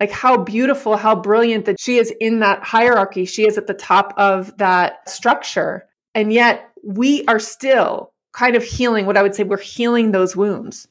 Like 0.00 0.10
how 0.12 0.36
beautiful, 0.36 0.96
how 0.96 1.16
brilliant 1.16 1.64
that 1.64 1.80
she 1.80 1.98
is 1.98 2.12
in 2.20 2.40
that 2.40 2.62
hierarchy. 2.62 3.24
She 3.24 3.46
is 3.46 3.58
at 3.58 3.66
the 3.66 3.74
top 3.74 4.14
of 4.16 4.56
that 4.58 5.08
structure. 5.08 5.88
And 6.14 6.32
yet 6.32 6.70
we 6.84 7.24
are 7.26 7.40
still 7.40 8.12
kind 8.32 8.54
of 8.54 8.62
healing 8.62 9.06
what 9.06 9.16
I 9.16 9.22
would 9.22 9.34
say 9.34 9.42
we're 9.42 9.58
healing 9.58 10.12
those 10.12 10.36
wounds. 10.36 10.86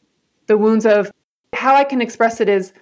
The 0.47 0.57
wounds 0.57 0.85
of 0.85 1.11
how 1.53 1.75
I 1.75 1.85
can 1.85 2.01
express 2.01 2.41
it 2.41 2.49
is 2.49 2.73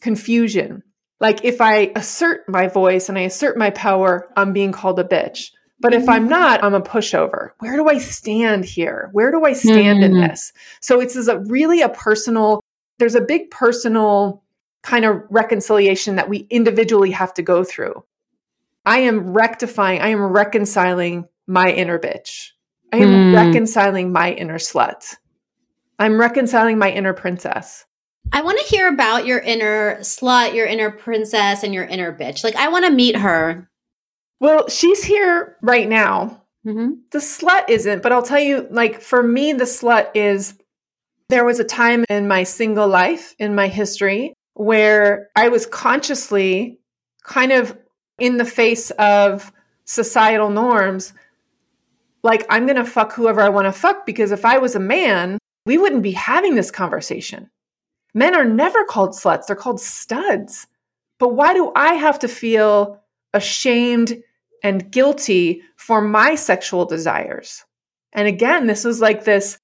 confusion. 0.00 0.82
Like 1.20 1.44
if 1.44 1.60
I 1.60 1.90
assert 1.96 2.48
my 2.48 2.68
voice 2.68 3.08
and 3.08 3.18
I 3.18 3.22
assert 3.22 3.56
my 3.56 3.70
power, 3.70 4.28
I'm 4.36 4.52
being 4.52 4.72
called 4.72 5.00
a 5.00 5.04
bitch. 5.04 5.50
But 5.80 5.92
if 5.92 6.08
I'm 6.08 6.28
not, 6.28 6.64
I'm 6.64 6.74
a 6.74 6.80
pushover. 6.80 7.50
Where 7.58 7.76
do 7.76 7.88
I 7.88 7.98
stand 7.98 8.64
here? 8.64 9.10
Where 9.12 9.30
do 9.30 9.44
I 9.44 9.52
stand 9.52 10.02
in 10.02 10.12
Mhm. 10.12 10.28
this? 10.28 10.52
So 10.80 11.00
it's 11.00 11.16
is 11.16 11.28
a 11.28 11.38
really 11.40 11.82
a 11.82 11.88
personal, 11.90 12.60
there's 12.98 13.14
a 13.14 13.20
big 13.20 13.50
personal 13.50 14.42
kind 14.86 15.04
of 15.04 15.20
reconciliation 15.30 16.14
that 16.16 16.28
we 16.28 16.46
individually 16.48 17.10
have 17.10 17.34
to 17.34 17.42
go 17.42 17.64
through. 17.64 18.04
I 18.84 18.98
am 19.00 19.32
rectifying, 19.32 20.00
I 20.00 20.08
am 20.08 20.22
reconciling 20.22 21.26
my 21.48 21.70
inner 21.70 21.98
bitch. 21.98 22.50
I 22.92 22.98
am 22.98 23.08
mm. 23.08 23.34
reconciling 23.34 24.12
my 24.12 24.32
inner 24.32 24.58
slut. 24.58 25.16
I'm 25.98 26.20
reconciling 26.20 26.78
my 26.78 26.90
inner 26.90 27.12
princess. 27.12 27.84
I 28.32 28.42
want 28.42 28.60
to 28.60 28.66
hear 28.66 28.88
about 28.88 29.26
your 29.26 29.40
inner 29.40 29.96
slut, 30.00 30.54
your 30.54 30.66
inner 30.66 30.90
princess, 30.90 31.64
and 31.64 31.74
your 31.74 31.84
inner 31.84 32.16
bitch. 32.16 32.44
Like, 32.44 32.56
I 32.56 32.68
want 32.68 32.84
to 32.84 32.92
meet 32.92 33.16
her. 33.16 33.68
Well, 34.38 34.68
she's 34.68 35.02
here 35.02 35.56
right 35.62 35.88
now. 35.88 36.42
Mm-hmm. 36.64 36.92
The 37.10 37.18
slut 37.18 37.68
isn't, 37.68 38.02
but 38.02 38.12
I'll 38.12 38.22
tell 38.22 38.40
you, 38.40 38.68
like, 38.70 39.00
for 39.00 39.22
me, 39.22 39.52
the 39.52 39.64
slut 39.64 40.10
is 40.14 40.54
there 41.28 41.44
was 41.44 41.58
a 41.58 41.64
time 41.64 42.04
in 42.08 42.28
my 42.28 42.44
single 42.44 42.86
life, 42.86 43.34
in 43.38 43.54
my 43.54 43.66
history, 43.66 44.35
where 44.56 45.28
I 45.36 45.48
was 45.48 45.66
consciously 45.66 46.78
kind 47.22 47.52
of 47.52 47.76
in 48.18 48.38
the 48.38 48.44
face 48.44 48.90
of 48.92 49.52
societal 49.84 50.48
norms, 50.48 51.12
like, 52.22 52.46
I'm 52.48 52.64
going 52.64 52.76
to 52.76 52.84
fuck 52.84 53.12
whoever 53.12 53.42
I 53.42 53.50
want 53.50 53.66
to 53.66 53.72
fuck 53.72 54.06
because 54.06 54.32
if 54.32 54.44
I 54.44 54.58
was 54.58 54.74
a 54.74 54.80
man, 54.80 55.38
we 55.66 55.76
wouldn't 55.76 56.02
be 56.02 56.12
having 56.12 56.54
this 56.54 56.70
conversation. 56.70 57.50
Men 58.14 58.34
are 58.34 58.46
never 58.46 58.82
called 58.84 59.10
sluts, 59.10 59.46
they're 59.46 59.56
called 59.56 59.80
studs. 59.80 60.66
But 61.18 61.34
why 61.34 61.52
do 61.52 61.70
I 61.76 61.94
have 61.94 62.18
to 62.20 62.28
feel 62.28 63.02
ashamed 63.34 64.22
and 64.62 64.90
guilty 64.90 65.62
for 65.76 66.00
my 66.00 66.34
sexual 66.34 66.86
desires? 66.86 67.64
And 68.14 68.26
again, 68.26 68.66
this 68.66 68.84
was 68.84 69.02
like 69.02 69.24
this 69.24 69.58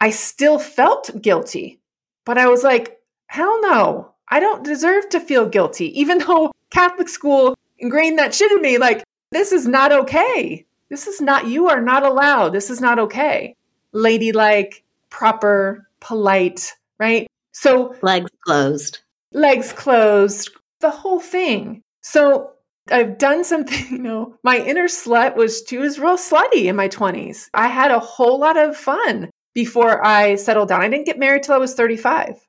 I 0.00 0.10
still 0.10 0.60
felt 0.60 1.10
guilty, 1.20 1.80
but 2.24 2.38
I 2.38 2.46
was 2.46 2.62
like, 2.62 2.98
hell 3.26 3.60
no, 3.62 4.14
I 4.28 4.40
don't 4.40 4.64
deserve 4.64 5.08
to 5.10 5.20
feel 5.20 5.48
guilty, 5.48 5.98
even 5.98 6.18
though 6.18 6.52
Catholic 6.70 7.08
school 7.08 7.54
ingrained 7.78 8.18
that 8.18 8.34
shit 8.34 8.50
in 8.50 8.60
me. 8.60 8.78
Like, 8.78 9.04
this 9.30 9.52
is 9.52 9.66
not 9.66 9.92
okay. 9.92 10.66
This 10.90 11.06
is 11.06 11.20
not, 11.20 11.46
you 11.46 11.68
are 11.68 11.80
not 11.80 12.04
allowed. 12.04 12.50
This 12.50 12.70
is 12.70 12.80
not 12.80 12.98
okay. 12.98 13.54
Ladylike, 13.92 14.84
proper, 15.10 15.88
polite, 16.00 16.72
right? 16.98 17.26
So, 17.52 17.94
legs 18.02 18.30
closed. 18.44 19.00
Legs 19.32 19.72
closed, 19.72 20.50
the 20.80 20.90
whole 20.90 21.20
thing. 21.20 21.82
So, 22.02 22.52
I've 22.90 23.18
done 23.18 23.44
something, 23.44 23.86
you 23.90 23.98
know, 23.98 24.36
my 24.42 24.58
inner 24.58 24.86
slut 24.86 25.36
was, 25.36 25.62
she 25.66 25.78
was 25.78 25.98
real 25.98 26.16
slutty 26.16 26.64
in 26.66 26.76
my 26.76 26.88
20s. 26.88 27.48
I 27.54 27.68
had 27.68 27.90
a 27.90 27.98
whole 27.98 28.38
lot 28.38 28.56
of 28.56 28.76
fun 28.76 29.30
before 29.54 30.04
I 30.04 30.36
settled 30.36 30.68
down. 30.68 30.82
I 30.82 30.88
didn't 30.88 31.06
get 31.06 31.18
married 31.18 31.42
till 31.42 31.54
I 31.54 31.58
was 31.58 31.74
35. 31.74 32.46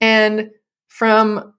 And 0.00 0.50
from 0.96 1.52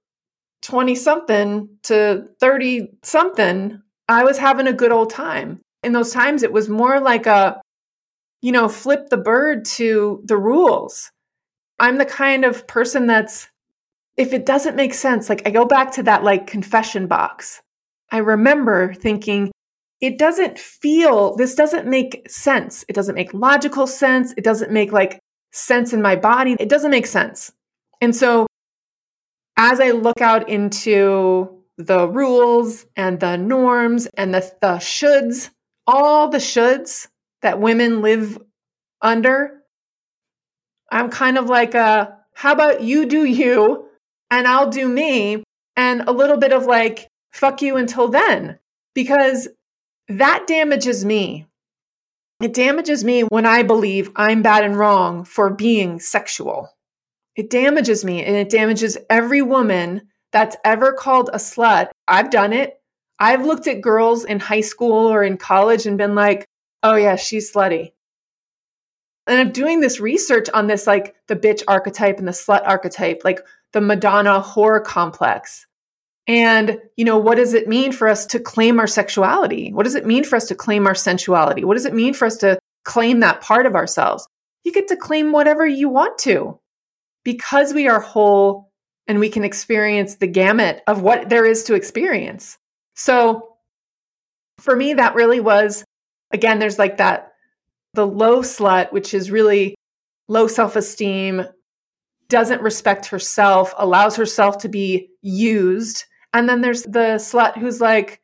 20 0.64 0.96
something 0.96 1.70
to 1.84 2.26
30 2.40 2.88
something, 3.04 3.80
I 4.10 4.24
was 4.24 4.40
having 4.40 4.66
a 4.66 4.74
good 4.74 4.92
old 4.92 5.12
time. 5.12 5.62
In 5.84 5.94
those 5.94 6.12
times, 6.12 6.42
it 6.42 6.52
was 6.52 6.70
more 6.70 7.00
like 7.00 7.28
a, 7.28 7.62
you 8.42 8.52
know, 8.52 8.68
flip 8.68 9.10
the 9.10 9.18
bird 9.18 9.64
to 9.66 10.24
the 10.26 10.38
rules. 10.38 11.12
I'm 11.78 12.00
the 12.00 12.06
kind 12.06 12.46
of 12.46 12.66
person 12.66 13.06
that's, 13.06 13.48
if 14.18 14.34
it 14.34 14.48
doesn't 14.48 14.76
make 14.76 14.96
sense, 14.96 15.30
like 15.30 15.48
I 15.48 15.52
go 15.52 15.66
back 15.66 15.92
to 15.94 16.04
that 16.04 16.24
like 16.24 16.48
confession 16.48 17.06
box. 17.06 17.62
I 18.12 18.18
remember 18.18 18.96
thinking, 18.96 19.52
it 20.02 20.18
doesn't 20.18 20.58
feel, 20.58 21.36
this 21.36 21.54
doesn't 21.54 21.86
make 21.86 22.28
sense. 22.28 22.84
It 22.90 22.94
doesn't 22.94 23.14
make 23.14 23.36
logical 23.36 23.86
sense. 23.86 24.34
It 24.36 24.44
doesn't 24.44 24.72
make 24.72 24.92
like 24.92 25.20
sense 25.52 25.94
in 25.94 26.02
my 26.02 26.16
body. 26.16 26.56
It 26.60 26.70
doesn't 26.70 26.90
make 26.90 27.06
sense. 27.06 27.52
And 28.02 28.16
so 28.16 28.47
as 29.58 29.80
I 29.80 29.92
look 29.92 30.22
out 30.22 30.48
into 30.48 31.50
the 31.78 32.08
rules 32.08 32.86
and 32.96 33.20
the 33.20 33.36
norms 33.36 34.06
and 34.16 34.34
the, 34.34 34.42
the 34.62 34.76
shoulds, 34.78 35.50
all 35.88 36.30
the 36.30 36.38
shoulds 36.38 37.08
that 37.42 37.60
women 37.60 38.02
live 38.02 38.38
under, 39.02 39.64
I'm 40.92 41.10
kind 41.10 41.38
of 41.38 41.48
like 41.48 41.74
a, 41.74 42.18
how 42.34 42.54
about 42.54 42.82
you 42.82 43.08
do 43.08 43.26
you 43.26 43.88
and 44.30 44.48
I'll 44.48 44.70
do 44.70 44.88
me 44.88 45.44
and 45.76 46.02
a 46.08 46.12
little 46.12 46.38
bit 46.38 46.54
of 46.54 46.66
like, 46.66 47.08
fuck 47.32 47.62
you 47.62 47.78
until 47.78 48.08
then. 48.08 48.60
Because 48.94 49.48
that 50.08 50.46
damages 50.48 51.04
me. 51.04 51.46
It 52.40 52.54
damages 52.54 53.04
me 53.04 53.22
when 53.22 53.46
I 53.46 53.64
believe 53.64 54.12
I'm 54.16 54.44
bad 54.44 54.64
and 54.64 54.78
wrong 54.78 55.24
for 55.24 55.50
being 55.50 56.00
sexual. 56.00 56.70
It 57.38 57.52
damages 57.52 58.04
me 58.04 58.24
and 58.26 58.36
it 58.36 58.50
damages 58.50 58.98
every 59.10 59.44
woman 59.44 60.10
that's 60.32 60.58
ever 60.66 60.92
called 60.92 61.30
a 61.32 61.38
slut. 61.38 61.92
I've 62.08 62.32
done 62.32 62.52
it. 62.52 62.82
I've 63.20 63.46
looked 63.46 63.68
at 63.68 63.80
girls 63.80 64.26
in 64.26 64.40
high 64.40 64.62
school 64.62 65.08
or 65.08 65.24
in 65.24 65.38
college 65.38 65.86
and 65.86 65.98
been 65.98 66.16
like, 66.16 66.46
oh 66.82 66.96
yeah, 66.96 67.16
she's 67.16 67.54
slutty. 67.54 67.92
And 69.28 69.40
I'm 69.40 69.52
doing 69.52 69.82
this 69.82 70.00
research 70.00 70.50
on 70.54 70.68
this, 70.68 70.88
like 70.88 71.16
the 71.28 71.36
bitch 71.36 71.62
archetype 71.68 72.18
and 72.18 72.28
the 72.28 72.32
slut 72.32 72.66
archetype, 72.66 73.22
like 73.24 73.42
the 73.72 73.82
Madonna 73.82 74.42
whore 74.42 74.84
complex. 74.84 75.68
And, 76.28 76.80
you 76.96 77.06
know, 77.06 77.18
what 77.18 77.36
does 77.36 77.54
it 77.54 77.68
mean 77.68 77.92
for 77.92 78.08
us 78.08 78.26
to 78.28 78.40
claim 78.40 78.80
our 78.80 78.88
sexuality? 78.88 79.72
What 79.72 79.84
does 79.84 79.96
it 79.96 80.06
mean 80.06 80.24
for 80.24 80.36
us 80.38 80.48
to 80.48 80.56
claim 80.56 80.88
our 80.88 80.96
sensuality? 80.96 81.64
What 81.64 81.76
does 81.76 81.86
it 81.86 81.94
mean 81.94 82.14
for 82.14 82.26
us 82.26 82.38
to 82.38 82.58
claim 82.84 83.20
that 83.20 83.42
part 83.42 83.66
of 83.66 83.76
ourselves? 83.76 84.28
You 84.64 84.74
get 84.74 84.88
to 84.90 84.98
claim 84.98 85.32
whatever 85.32 85.66
you 85.68 85.88
want 85.88 86.18
to 86.20 86.60
because 87.28 87.74
we 87.74 87.90
are 87.90 88.00
whole 88.00 88.72
and 89.06 89.20
we 89.20 89.28
can 89.28 89.44
experience 89.44 90.16
the 90.16 90.28
gamut 90.28 90.82
of 90.88 91.02
what 91.02 91.28
there 91.28 91.46
is 91.46 91.66
to 91.66 91.74
experience. 91.74 92.58
So 92.96 93.58
for 94.60 94.74
me, 94.74 94.94
that 94.94 95.14
really 95.14 95.42
was, 95.42 95.84
again, 96.32 96.60
there's 96.60 96.80
like 96.80 96.96
that, 97.00 97.34
the 97.96 98.08
low 98.08 98.44
slut, 98.44 98.94
which 98.94 99.14
is 99.14 99.30
really 99.30 99.76
low 100.30 100.48
self 100.48 100.78
esteem, 100.78 101.44
doesn't 102.30 102.62
respect 102.62 103.08
herself, 103.08 103.74
allows 103.78 104.16
herself 104.16 104.60
to 104.60 104.70
be 104.70 105.10
used 105.22 106.06
and 106.32 106.48
then 106.48 106.62
there's 106.62 106.84
the 106.84 107.18
slut 107.20 107.58
who's 107.58 107.82
like, 107.82 108.22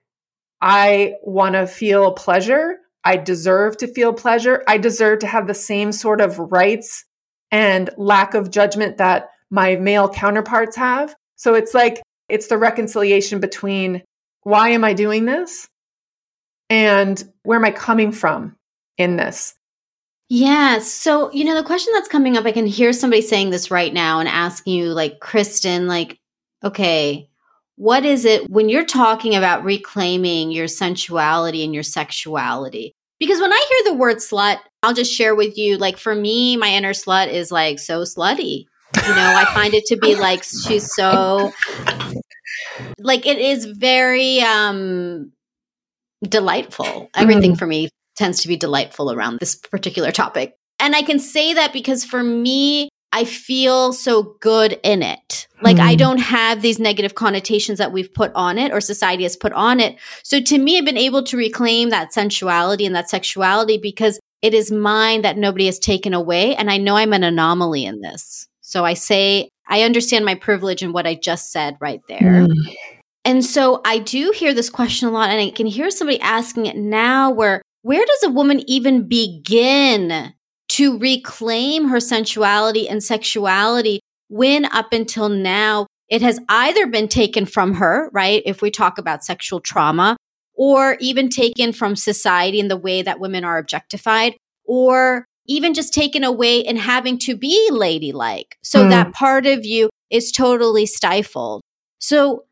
I 0.61 1.15
want 1.23 1.55
to 1.55 1.67
feel 1.67 2.13
pleasure. 2.13 2.77
I 3.03 3.17
deserve 3.17 3.75
to 3.79 3.87
feel 3.87 4.13
pleasure. 4.13 4.63
I 4.65 4.77
deserve 4.77 5.19
to 5.19 5.27
have 5.27 5.47
the 5.47 5.53
same 5.53 5.91
sort 5.91 6.21
of 6.21 6.39
rights 6.39 7.03
and 7.53 7.91
lack 7.97 8.33
of 8.33 8.49
judgment 8.49 8.97
that 8.97 9.29
my 9.51 9.75
male 9.75 10.09
counterparts 10.09 10.75
have. 10.75 11.15
So 11.35 11.53
it's 11.53 11.75
like, 11.75 12.01
it's 12.27 12.47
the 12.47 12.57
reconciliation 12.57 13.39
between 13.39 14.01
why 14.41 14.69
am 14.69 14.83
I 14.83 14.93
doing 14.93 15.25
this 15.25 15.67
and 16.71 17.23
where 17.43 17.59
am 17.59 17.63
I 17.63 17.69
coming 17.69 18.11
from 18.11 18.55
in 18.97 19.17
this? 19.17 19.53
Yeah. 20.29 20.79
So, 20.79 21.31
you 21.31 21.43
know, 21.45 21.53
the 21.53 21.61
question 21.63 21.93
that's 21.93 22.07
coming 22.07 22.37
up, 22.37 22.45
I 22.45 22.51
can 22.53 22.65
hear 22.65 22.91
somebody 22.91 23.21
saying 23.21 23.51
this 23.51 23.69
right 23.69 23.93
now 23.93 24.19
and 24.19 24.27
asking 24.27 24.73
you, 24.73 24.85
like, 24.87 25.19
Kristen, 25.19 25.87
like, 25.87 26.17
okay, 26.63 27.29
what 27.75 28.03
is 28.03 28.25
it 28.25 28.49
when 28.49 28.67
you're 28.67 28.85
talking 28.85 29.35
about 29.35 29.63
reclaiming 29.63 30.49
your 30.51 30.67
sensuality 30.67 31.63
and 31.63 31.73
your 31.73 31.83
sexuality? 31.83 32.95
Because 33.19 33.39
when 33.39 33.54
I 33.54 33.65
hear 33.69 33.93
the 33.93 33.97
word 33.97 34.17
slut, 34.17 34.60
I'll 34.82 34.93
just 34.93 35.13
share 35.13 35.36
with 35.36 35.58
you, 35.58 35.78
like 35.78 35.97
for 35.97 36.13
me, 36.13 36.58
my 36.58 36.69
inner 36.69 36.91
slut 36.93 37.32
is 37.32 37.52
like 37.52 37.80
so 37.80 38.02
slutty. 38.02 38.65
You 38.95 39.15
know, 39.15 39.34
I 39.36 39.45
find 39.54 39.73
it 39.73 39.86
to 39.88 39.97
be 39.97 40.15
like 40.15 40.43
she's 40.43 40.93
so 40.93 41.52
like 42.99 43.26
it 43.26 43.39
is 43.39 43.65
very 43.65 44.41
um 44.41 45.32
delightful. 46.21 47.10
Everything 47.15 47.54
mm. 47.54 47.60
for 47.60 47.65
me 47.65 47.89
tends 48.15 48.41
to 48.41 48.47
be 48.47 48.58
delightful 48.58 49.12
around 49.12 49.39
this 49.39 49.56
particular 49.56 50.12
topic. 50.12 50.56
And 50.80 50.95
I 50.95 51.02
can 51.02 51.19
say 51.19 51.54
that 51.54 51.73
because 51.73 52.04
for 52.04 52.23
me, 52.23 52.89
I 53.15 53.26
feel 53.26 53.93
so 53.93 54.36
good 54.39 54.80
in 54.82 55.04
it. 55.04 55.47
Like 55.62 55.78
mm. 55.78 55.82
I 55.82 55.91
hmm. 55.91 55.97
don't 55.97 56.17
have 56.17 56.63
these 56.63 56.80
negative 56.80 57.13
connotations 57.13 57.78
that 57.78 57.91
we've 57.91 58.12
put 58.12 58.32
on 58.34 58.58
it 58.58 58.73
or 58.73 58.82
society 58.82 59.21
has 59.21 59.36
put 59.36 59.54
on 59.54 59.80
it. 59.80 59.97
So 60.23 60.41
to 60.41 60.58
me, 60.58 60.78
I've 60.80 60.86
been 60.86 60.97
able 60.97 61.23
to 61.26 61.38
reclaim 61.38 61.91
that 61.91 62.12
sensuality 62.12 62.88
and 62.88 62.95
that 62.95 63.12
sexuality 63.12 63.78
because 63.78 64.19
it 64.41 64.56
is 64.56 64.71
mine 64.71 65.21
that 65.21 65.38
nobody 65.38 65.67
has 65.67 65.78
taken 65.78 66.15
away. 66.15 66.56
And 66.56 66.71
I 66.71 66.78
know 66.78 66.97
I'm 66.97 67.13
an 67.13 67.23
anomaly 67.23 67.86
in 67.86 68.02
this. 68.02 68.47
So 68.62 68.84
I 68.84 68.95
say, 68.95 69.47
I 69.67 69.84
understand 69.84 70.26
my 70.26 70.34
privilege 70.34 70.82
in 70.82 70.91
what 70.91 71.06
I 71.06 71.13
just 71.13 71.52
said 71.52 71.78
right 71.80 72.02
there. 72.10 72.19
Mm. 72.19 72.76
And 73.26 73.45
so 73.45 73.80
I 73.86 73.99
do 73.99 74.34
hear 74.36 74.56
this 74.56 74.71
question 74.71 75.08
a 75.08 75.12
lot, 75.12 75.30
and 75.30 75.39
I 75.39 75.52
can 75.52 75.67
hear 75.67 75.89
somebody 75.91 76.19
asking 76.19 76.65
it 76.65 76.76
now 76.76 77.32
where 77.32 77.62
where 77.84 78.04
does 78.06 78.23
a 78.23 78.32
woman 78.32 78.63
even 78.67 79.08
begin 79.08 80.34
to 80.73 80.97
reclaim 80.97 81.88
her 81.89 81.99
sensuality 81.99 82.88
and 82.89 83.03
sexuality 83.03 83.99
when 84.29 84.65
up 84.65 84.93
until 84.93 85.29
now 85.29 85.86
it 86.09 86.21
has 86.21 86.39
either 86.49 86.88
been 86.88 87.07
taken 87.07 87.45
from 87.45 87.75
her, 87.75 88.09
right? 88.12 88.41
If 88.45 88.62
we 88.62 88.71
talk 88.71 88.97
about 88.97 89.23
sexual 89.23 89.59
trauma, 89.59 90.17
or 90.55 90.97
even 90.99 91.29
taken 91.29 91.73
from 91.73 91.95
society 91.95 92.59
in 92.59 92.67
the 92.67 92.77
way 92.77 93.01
that 93.01 93.19
women 93.19 93.43
are 93.43 93.57
objectified, 93.57 94.36
or 94.65 95.25
even 95.47 95.73
just 95.73 95.93
taken 95.93 96.23
away 96.23 96.63
and 96.63 96.77
having 96.77 97.17
to 97.17 97.36
be 97.36 97.69
ladylike. 97.71 98.57
So 98.63 98.86
mm. 98.86 98.89
that 98.89 99.13
part 99.13 99.45
of 99.45 99.65
you 99.65 99.89
is 100.09 100.31
totally 100.31 100.86
stifled. 100.86 101.62
So 101.99 102.45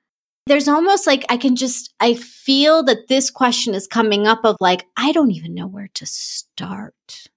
there's 0.47 0.67
almost 0.67 1.05
like 1.05 1.23
I 1.29 1.37
can 1.37 1.55
just, 1.55 1.93
I 1.99 2.15
feel 2.15 2.83
that 2.83 3.07
this 3.07 3.29
question 3.29 3.75
is 3.75 3.87
coming 3.87 4.27
up 4.27 4.43
of 4.43 4.57
like, 4.59 4.85
I 4.97 5.11
don't 5.11 5.31
even 5.31 5.53
know 5.53 5.67
where 5.67 5.89
to 5.93 6.05
start. 6.05 7.29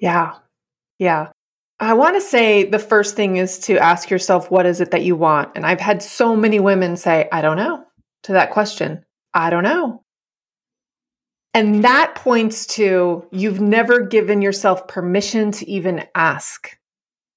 Yeah. 0.00 0.34
Yeah. 0.98 1.28
I 1.78 1.94
want 1.94 2.16
to 2.16 2.20
say 2.20 2.64
the 2.64 2.78
first 2.78 3.16
thing 3.16 3.36
is 3.36 3.58
to 3.60 3.78
ask 3.78 4.10
yourself, 4.10 4.50
what 4.50 4.66
is 4.66 4.80
it 4.80 4.90
that 4.90 5.02
you 5.02 5.16
want? 5.16 5.52
And 5.54 5.64
I've 5.64 5.80
had 5.80 6.02
so 6.02 6.36
many 6.36 6.60
women 6.60 6.96
say, 6.96 7.28
I 7.32 7.40
don't 7.40 7.56
know 7.56 7.84
to 8.24 8.32
that 8.32 8.50
question. 8.50 9.04
I 9.32 9.48
don't 9.50 9.64
know. 9.64 10.02
And 11.54 11.84
that 11.84 12.14
points 12.14 12.66
to 12.74 13.26
you've 13.32 13.60
never 13.60 14.00
given 14.00 14.42
yourself 14.42 14.86
permission 14.88 15.52
to 15.52 15.68
even 15.68 16.04
ask. 16.14 16.76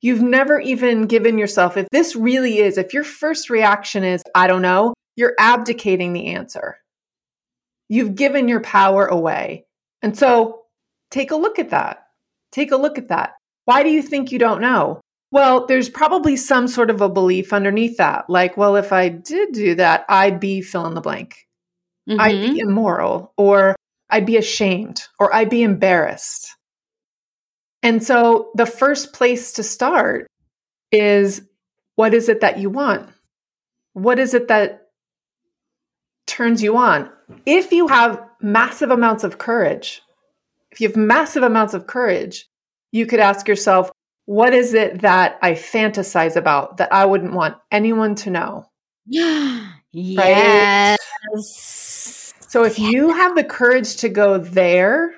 You've 0.02 0.22
never 0.22 0.60
even 0.60 1.08
given 1.08 1.38
yourself, 1.38 1.78
if 1.78 1.88
this 1.90 2.16
really 2.16 2.60
is, 2.60 2.78
if 2.78 2.94
your 2.94 3.06
first 3.06 3.50
reaction 3.50 4.04
is, 4.04 4.22
I 4.36 4.48
don't 4.48 4.62
know, 4.62 4.94
you're 5.16 5.34
abdicating 5.40 6.12
the 6.12 6.28
answer. 6.28 6.78
You've 7.88 8.16
given 8.16 8.50
your 8.50 8.60
power 8.60 9.06
away. 9.06 9.66
And 10.02 10.18
so 10.18 10.64
take 11.10 11.32
a 11.32 11.38
look 11.38 11.58
at 11.58 11.70
that. 11.70 12.03
Take 12.54 12.72
a 12.72 12.78
look 12.78 12.98
at 12.98 13.10
that. 13.10 13.34
Why 13.66 13.84
do 13.84 13.90
you 13.90 14.02
think 14.02 14.32
you 14.32 14.40
don't 14.40 14.62
know? 14.62 15.02
Well, 15.32 15.66
there's 15.66 15.90
probably 15.90 16.36
some 16.36 16.68
sort 16.68 16.92
of 16.92 17.02
a 17.02 17.10
belief 17.10 17.52
underneath 17.52 17.98
that. 17.98 18.30
Like, 18.30 18.56
well, 18.56 18.76
if 18.76 18.94
I 18.94 19.10
did 19.10 19.52
do 19.52 19.76
that, 19.76 20.06
I'd 20.08 20.40
be 20.40 20.62
fill 20.62 20.86
in 20.86 20.94
the 20.94 21.02
blank. 21.02 21.48
Mm-hmm. 22.08 22.22
I'd 22.22 22.32
be 22.40 22.48
mm-hmm. 22.60 22.70
immoral, 22.70 23.34
or 23.36 23.76
I'd 24.10 24.28
be 24.28 24.38
ashamed, 24.38 25.02
or 25.20 25.34
I'd 25.34 25.50
be 25.50 25.64
embarrassed. 25.64 26.56
And 27.82 28.04
so 28.04 28.52
the 28.54 28.68
first 28.68 29.14
place 29.14 29.54
to 29.54 29.64
start 29.64 30.28
is 30.92 31.42
what 31.96 32.14
is 32.14 32.30
it 32.30 32.42
that 32.42 32.60
you 32.60 32.70
want? 32.70 33.10
What 33.94 34.20
is 34.20 34.34
it 34.34 34.48
that 34.50 34.88
turns 36.28 36.62
you 36.62 36.78
on? 36.78 37.10
If 37.46 37.72
you 37.72 37.88
have 37.88 38.24
massive 38.40 38.92
amounts 38.92 39.24
of 39.24 39.40
courage, 39.40 40.02
if 40.74 40.82
you 40.82 40.88
have 40.88 40.98
massive 40.98 41.44
amounts 41.44 41.76
of 41.76 41.86
courage, 41.86 42.48
you 42.92 43.06
could 43.06 43.20
ask 43.20 43.48
yourself, 43.48 43.92
what 44.26 44.56
is 44.56 44.74
it 44.74 45.02
that 45.02 45.38
I 45.44 45.52
fantasize 45.52 46.36
about 46.36 46.78
that 46.78 46.92
I 46.92 47.06
wouldn't 47.06 47.34
want 47.34 47.58
anyone 47.72 48.16
to 48.16 48.32
know? 48.32 48.66
yes. 49.06 49.68
Right? 49.94 50.98
So 51.40 52.64
if 52.64 52.80
you 52.80 53.10
have 53.10 53.36
the 53.36 53.44
courage 53.44 53.98
to 53.98 54.10
go 54.10 54.40
there, 54.40 55.14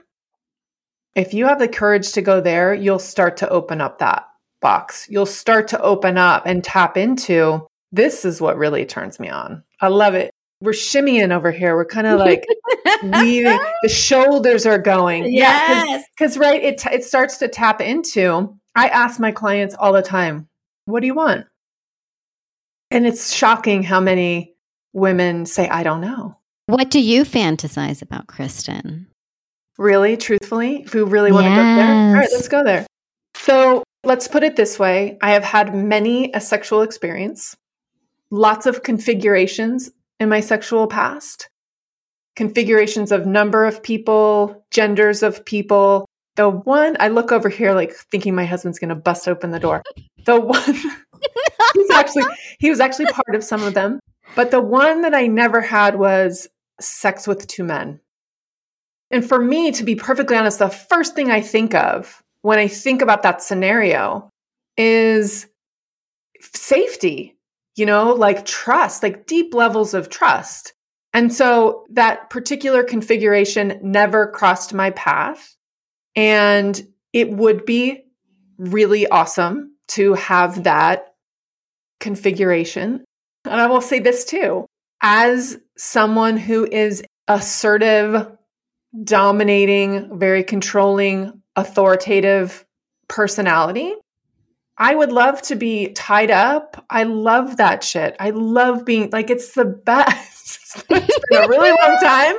if 1.15 1.33
you 1.33 1.45
have 1.45 1.59
the 1.59 1.69
courage 1.69 2.11
to 2.13 2.21
go 2.21 2.41
there, 2.41 2.73
you'll 2.73 2.99
start 2.99 3.37
to 3.37 3.49
open 3.49 3.79
up 3.79 3.99
that 3.99 4.25
box. 4.61 5.07
You'll 5.09 5.25
start 5.25 5.69
to 5.69 5.81
open 5.81 6.17
up 6.17 6.45
and 6.45 6.63
tap 6.63 6.97
into 6.97 7.65
this 7.93 8.25
is 8.25 8.41
what 8.41 8.57
really 8.57 8.85
turns 8.85 9.21
me 9.21 9.29
on. 9.29 9.63
I 9.79 9.87
love 9.87 10.15
it. 10.15 10.31
We're 10.61 10.71
shimmying 10.71 11.31
over 11.31 11.51
here. 11.51 11.75
We're 11.75 11.85
kind 11.85 12.07
of 12.07 12.19
like 12.19 12.45
weaving. 13.03 13.59
The 13.83 13.89
shoulders 13.89 14.65
are 14.65 14.79
going. 14.79 15.31
Yes. 15.31 15.85
Yeah, 15.87 16.01
because 16.17 16.37
right, 16.37 16.61
it 16.61 16.85
it 16.87 17.03
starts 17.03 17.37
to 17.37 17.47
tap 17.47 17.81
into. 17.81 18.57
I 18.75 18.87
ask 18.89 19.19
my 19.19 19.31
clients 19.31 19.75
all 19.75 19.93
the 19.93 20.01
time, 20.01 20.47
"What 20.85 21.01
do 21.01 21.07
you 21.07 21.15
want?" 21.15 21.45
And 22.91 23.05
it's 23.05 23.33
shocking 23.33 23.83
how 23.83 23.99
many 23.99 24.55
women 24.93 25.45
say, 25.45 25.67
"I 25.67 25.83
don't 25.83 26.01
know." 26.01 26.37
What 26.67 26.89
do 26.89 26.99
you 26.99 27.23
fantasize 27.23 28.01
about, 28.01 28.27
Kristen? 28.27 29.07
Really, 29.77 30.17
truthfully, 30.17 30.83
if 30.83 30.93
we 30.93 31.01
really 31.01 31.31
want 31.31 31.45
yes. 31.45 31.53
to 31.53 31.61
go 31.61 31.75
there, 31.75 32.07
all 32.07 32.13
right, 32.13 32.29
let's 32.31 32.47
go 32.47 32.63
there. 32.63 32.87
So 33.35 33.83
let's 34.03 34.27
put 34.27 34.43
it 34.43 34.55
this 34.55 34.79
way: 34.79 35.17
I 35.21 35.31
have 35.31 35.43
had 35.43 35.75
many 35.75 36.31
a 36.33 36.39
sexual 36.39 36.81
experience, 36.81 37.55
lots 38.31 38.65
of 38.65 38.83
configurations 38.83 39.91
in 40.19 40.29
my 40.29 40.39
sexual 40.39 40.87
past 40.87 41.49
configurations 42.35 43.11
of 43.11 43.25
number 43.25 43.65
of 43.65 43.81
people, 43.81 44.65
genders 44.71 45.23
of 45.23 45.45
people. 45.45 46.05
The 46.35 46.49
one 46.49 46.97
I 46.99 47.07
look 47.07 47.31
over 47.31 47.49
here 47.49 47.73
like 47.73 47.93
thinking 48.11 48.35
my 48.35 48.45
husband's 48.45 48.79
going 48.79 48.89
to 48.89 48.95
bust 48.95 49.27
open 49.27 49.51
the 49.51 49.59
door. 49.59 49.81
The 50.25 50.39
one 50.39 50.61
he's 51.73 51.91
actually 51.91 52.25
he 52.59 52.69
was 52.69 52.79
actually 52.79 53.05
part 53.05 53.35
of 53.35 53.43
some 53.43 53.63
of 53.63 53.73
them, 53.73 53.99
but 54.35 54.51
the 54.51 54.61
one 54.61 55.01
that 55.01 55.13
I 55.13 55.27
never 55.27 55.61
had 55.61 55.97
was 55.97 56.47
sex 56.79 57.25
with 57.27 57.47
two 57.47 57.63
men. 57.63 58.01
And 59.11 59.27
for 59.27 59.39
me 59.39 59.71
to 59.71 59.83
be 59.83 59.95
perfectly 59.95 60.35
honest, 60.35 60.59
the 60.59 60.69
first 60.69 61.15
thing 61.15 61.31
I 61.31 61.39
think 61.39 61.73
of 61.73 62.21
when 62.41 62.59
I 62.59 62.67
think 62.67 63.01
about 63.01 63.23
that 63.23 63.41
scenario 63.41 64.29
is 64.77 65.47
safety, 66.41 67.34
you 67.75 67.85
know, 67.85 68.13
like 68.13 68.45
trust, 68.45 69.03
like 69.03 69.27
deep 69.27 69.53
levels 69.53 69.93
of 69.93 70.09
trust. 70.09 70.73
And 71.13 71.33
so 71.33 71.85
that 71.91 72.29
particular 72.29 72.83
configuration 72.83 73.79
never 73.81 74.27
crossed 74.27 74.73
my 74.73 74.91
path. 74.91 75.55
And 76.15 76.81
it 77.13 77.31
would 77.31 77.65
be 77.65 78.03
really 78.57 79.07
awesome 79.07 79.75
to 79.89 80.13
have 80.13 80.63
that 80.63 81.13
configuration. 81.99 83.03
And 83.45 83.61
I 83.61 83.67
will 83.67 83.81
say 83.81 83.99
this 83.99 84.25
too 84.25 84.65
as 85.01 85.57
someone 85.77 86.37
who 86.37 86.65
is 86.65 87.03
assertive, 87.27 88.31
dominating, 89.03 90.17
very 90.17 90.43
controlling, 90.43 91.41
authoritative 91.55 92.65
personality, 93.07 93.93
I 94.77 94.93
would 94.93 95.11
love 95.11 95.41
to 95.43 95.55
be 95.55 95.93
tied 95.93 96.31
up. 96.31 96.85
I 96.89 97.03
love 97.03 97.57
that 97.57 97.83
shit. 97.83 98.15
I 98.19 98.31
love 98.31 98.85
being 98.85 99.09
like, 99.11 99.29
it's 99.29 99.53
the 99.53 99.65
best. 99.65 100.83
it's 100.89 101.19
been 101.29 101.43
a 101.43 101.47
really 101.47 101.69
long 101.69 101.97
time, 102.01 102.35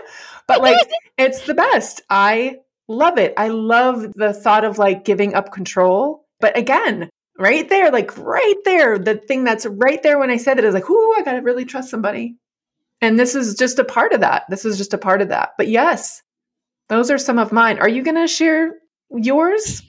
but 0.46 0.60
like, 0.60 0.78
it's 1.16 1.46
the 1.46 1.54
best. 1.54 2.02
I 2.10 2.56
love 2.88 3.18
it. 3.18 3.32
I 3.36 3.48
love 3.48 4.12
the 4.14 4.32
thought 4.32 4.64
of 4.64 4.78
like 4.78 5.04
giving 5.04 5.34
up 5.34 5.52
control. 5.52 6.26
But 6.40 6.56
again, 6.56 7.08
right 7.38 7.68
there, 7.68 7.90
like 7.90 8.16
right 8.18 8.56
there, 8.64 8.98
the 8.98 9.16
thing 9.16 9.44
that's 9.44 9.66
right 9.66 10.02
there 10.02 10.18
when 10.18 10.30
I 10.30 10.36
said 10.36 10.58
it 10.58 10.64
is 10.64 10.74
like, 10.74 10.90
ooh, 10.90 11.14
I 11.16 11.22
got 11.22 11.32
to 11.32 11.40
really 11.40 11.64
trust 11.64 11.90
somebody. 11.90 12.36
And 13.00 13.18
this 13.18 13.34
is 13.34 13.54
just 13.54 13.78
a 13.78 13.84
part 13.84 14.12
of 14.12 14.20
that. 14.20 14.44
This 14.48 14.64
is 14.64 14.78
just 14.78 14.94
a 14.94 14.98
part 14.98 15.20
of 15.20 15.28
that. 15.28 15.50
But 15.58 15.68
yes, 15.68 16.22
those 16.88 17.10
are 17.10 17.18
some 17.18 17.38
of 17.38 17.52
mine. 17.52 17.78
Are 17.78 17.88
you 17.88 18.02
to 18.16 18.26
share 18.26 18.72
yours? 19.10 19.82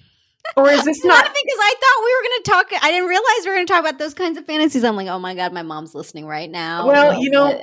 Or 0.55 0.69
is 0.69 0.83
this 0.85 1.03
not? 1.03 1.23
because 1.23 1.59
I 1.59 1.73
thought 1.79 2.03
we 2.03 2.15
were 2.15 2.23
going 2.23 2.43
to 2.43 2.51
talk. 2.51 2.83
I 2.83 2.91
didn't 2.91 3.09
realize 3.09 3.43
we 3.43 3.49
were 3.49 3.55
going 3.55 3.67
to 3.67 3.73
talk 3.73 3.81
about 3.81 3.99
those 3.99 4.13
kinds 4.13 4.37
of 4.37 4.45
fantasies. 4.45 4.83
I'm 4.83 4.95
like, 4.95 5.07
oh 5.07 5.19
my 5.19 5.35
god, 5.35 5.53
my 5.53 5.61
mom's 5.61 5.93
listening 5.93 6.25
right 6.25 6.49
now. 6.49 6.87
Well, 6.87 7.21
you 7.21 7.29
know, 7.29 7.59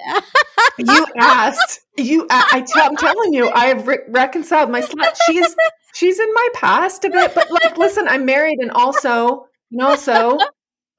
you 0.78 1.06
asked. 1.18 1.80
You, 1.96 2.26
I, 2.30 2.60
t- 2.60 2.80
I'm 2.80 2.96
telling 2.96 3.32
you, 3.32 3.48
I 3.50 3.66
have 3.66 3.86
re- 3.86 3.98
reconciled 4.08 4.70
my 4.70 4.80
slut. 4.80 5.16
She's 5.26 5.54
she's 5.94 6.18
in 6.18 6.32
my 6.34 6.48
past 6.54 7.04
a 7.04 7.10
bit, 7.10 7.34
but 7.34 7.50
like, 7.50 7.78
listen, 7.78 8.08
I'm 8.08 8.24
married, 8.24 8.58
and 8.60 8.70
also, 8.72 9.46
and 9.70 9.80
also, 9.80 10.36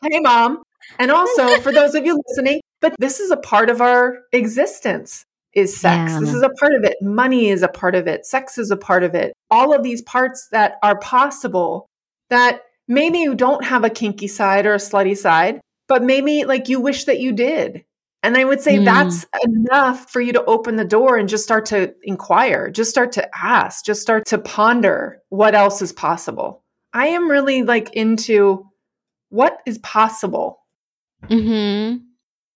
hey, 0.02 0.19
mom, 0.21 0.63
and 0.98 1.12
also 1.12 1.60
for 1.60 1.71
those 1.71 1.95
of 1.95 2.06
you 2.06 2.21
listening, 2.28 2.62
but 2.82 2.95
this 3.00 3.19
is 3.19 3.32
a 3.32 3.38
part 3.38 3.69
of 3.69 3.82
our 3.82 4.19
existence 4.32 5.26
is 5.56 5.76
sex. 5.76 6.12
Yeah. 6.12 6.20
This 6.20 6.34
is 6.34 6.41
a 6.41 6.50
part 6.50 6.74
of 6.74 6.84
it. 6.84 6.98
Money 7.02 7.50
is 7.50 7.63
a 7.63 7.68
part 7.68 7.96
of 7.96 8.08
it. 8.08 8.26
Sex 8.26 8.58
is 8.58 8.72
a 8.72 8.78
part 8.78 9.04
of 9.04 9.15
it. 9.15 9.34
All 9.50 9.74
of 9.74 9.84
these 9.84 10.02
parts 10.02 10.50
that 10.52 10.76
are 10.84 11.00
possible 11.00 11.88
that 12.30 12.62
maybe 12.88 13.20
you 13.20 13.34
don't 13.34 13.63
have 13.63 13.84
a 13.84 13.89
kinky 13.89 14.28
side 14.28 14.65
or 14.65 14.74
a 14.74 14.78
slutty 14.78 15.18
side, 15.18 15.62
but 15.88 16.04
maybe 16.04 16.46
like 16.46 16.70
you 16.70 16.80
wish 16.80 17.06
that 17.06 17.20
you 17.20 17.32
did. 17.32 17.86
And 18.22 18.36
I 18.36 18.44
would 18.44 18.60
say 18.60 18.78
mm. 18.78 18.86
that's 18.86 19.26
enough 19.44 20.10
for 20.10 20.20
you 20.20 20.34
to 20.34 20.44
open 20.46 20.78
the 20.78 20.84
door 20.84 21.15
and 21.15 21.30
just 21.30 21.44
start 21.44 21.68
to 21.68 21.94
inquire, 22.02 22.72
just 22.72 22.89
start 22.89 23.12
to 23.13 23.30
ask, 23.38 23.86
just 23.86 24.02
start 24.02 24.26
to 24.28 24.39
ponder 24.39 25.22
what 25.30 25.54
else 25.54 25.82
is 25.84 25.94
possible. 25.94 26.63
I 26.91 27.08
am 27.08 27.30
really 27.30 27.62
like 27.62 27.94
into 27.94 28.65
what 29.30 29.60
is 29.68 29.78
possible. 29.78 30.60
Mhm. 31.26 32.05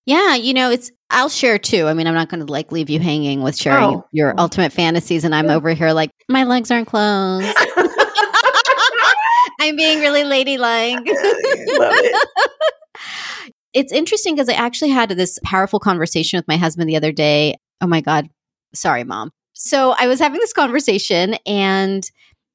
Yeah, 0.06 0.36
you 0.36 0.54
know, 0.54 0.72
it's 0.72 0.92
I'll 1.10 1.30
share 1.30 1.58
too. 1.58 1.88
I 1.88 1.94
mean, 1.94 2.08
I'm 2.08 2.14
not 2.14 2.30
going 2.30 2.46
to 2.46 2.52
like 2.52 2.72
leave 2.72 2.90
you 2.90 3.00
hanging 3.00 3.42
with 3.42 3.58
sharing 3.58 3.84
oh. 3.84 4.06
your 4.12 4.30
mm-hmm. 4.32 4.40
ultimate 4.40 4.72
fantasies, 4.72 5.24
and 5.24 5.34
I'm 5.34 5.48
yeah. 5.48 5.56
over 5.56 5.72
here 5.72 5.92
like 5.92 6.12
my 6.28 6.44
legs 6.44 6.72
aren't 6.72 6.88
closed. 6.88 7.48
I'm 9.62 9.76
being 9.76 10.00
really 10.00 10.24
ladylike. 10.24 11.02
it. 11.06 12.28
it's 13.74 13.92
interesting 13.92 14.36
because 14.36 14.50
I 14.50 14.54
actually 14.54 14.92
had 14.92 15.10
this 15.10 15.38
powerful 15.44 15.80
conversation 15.80 16.38
with 16.38 16.48
my 16.48 16.58
husband 16.58 16.90
the 16.90 16.96
other 16.96 17.12
day. 17.12 17.56
Oh 17.82 17.88
my 17.88 18.02
god, 18.02 18.30
sorry, 18.74 19.04
mom. 19.04 19.32
So 19.54 19.96
I 20.00 20.08
was 20.08 20.20
having 20.20 20.40
this 20.40 20.54
conversation, 20.54 21.36
and 21.46 22.04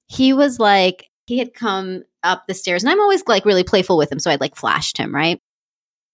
he 0.06 0.32
was 0.32 0.58
like, 0.58 1.06
he 1.26 1.38
had 1.38 1.52
come 1.54 2.04
up 2.22 2.44
the 2.46 2.54
stairs, 2.54 2.82
and 2.82 2.90
I'm 2.90 3.00
always 3.00 3.24
like 3.26 3.44
really 3.44 3.64
playful 3.64 3.98
with 3.98 4.10
him, 4.10 4.18
so 4.18 4.30
I'd 4.30 4.40
like 4.40 4.56
flashed 4.56 4.96
him, 4.96 5.14
right? 5.14 5.40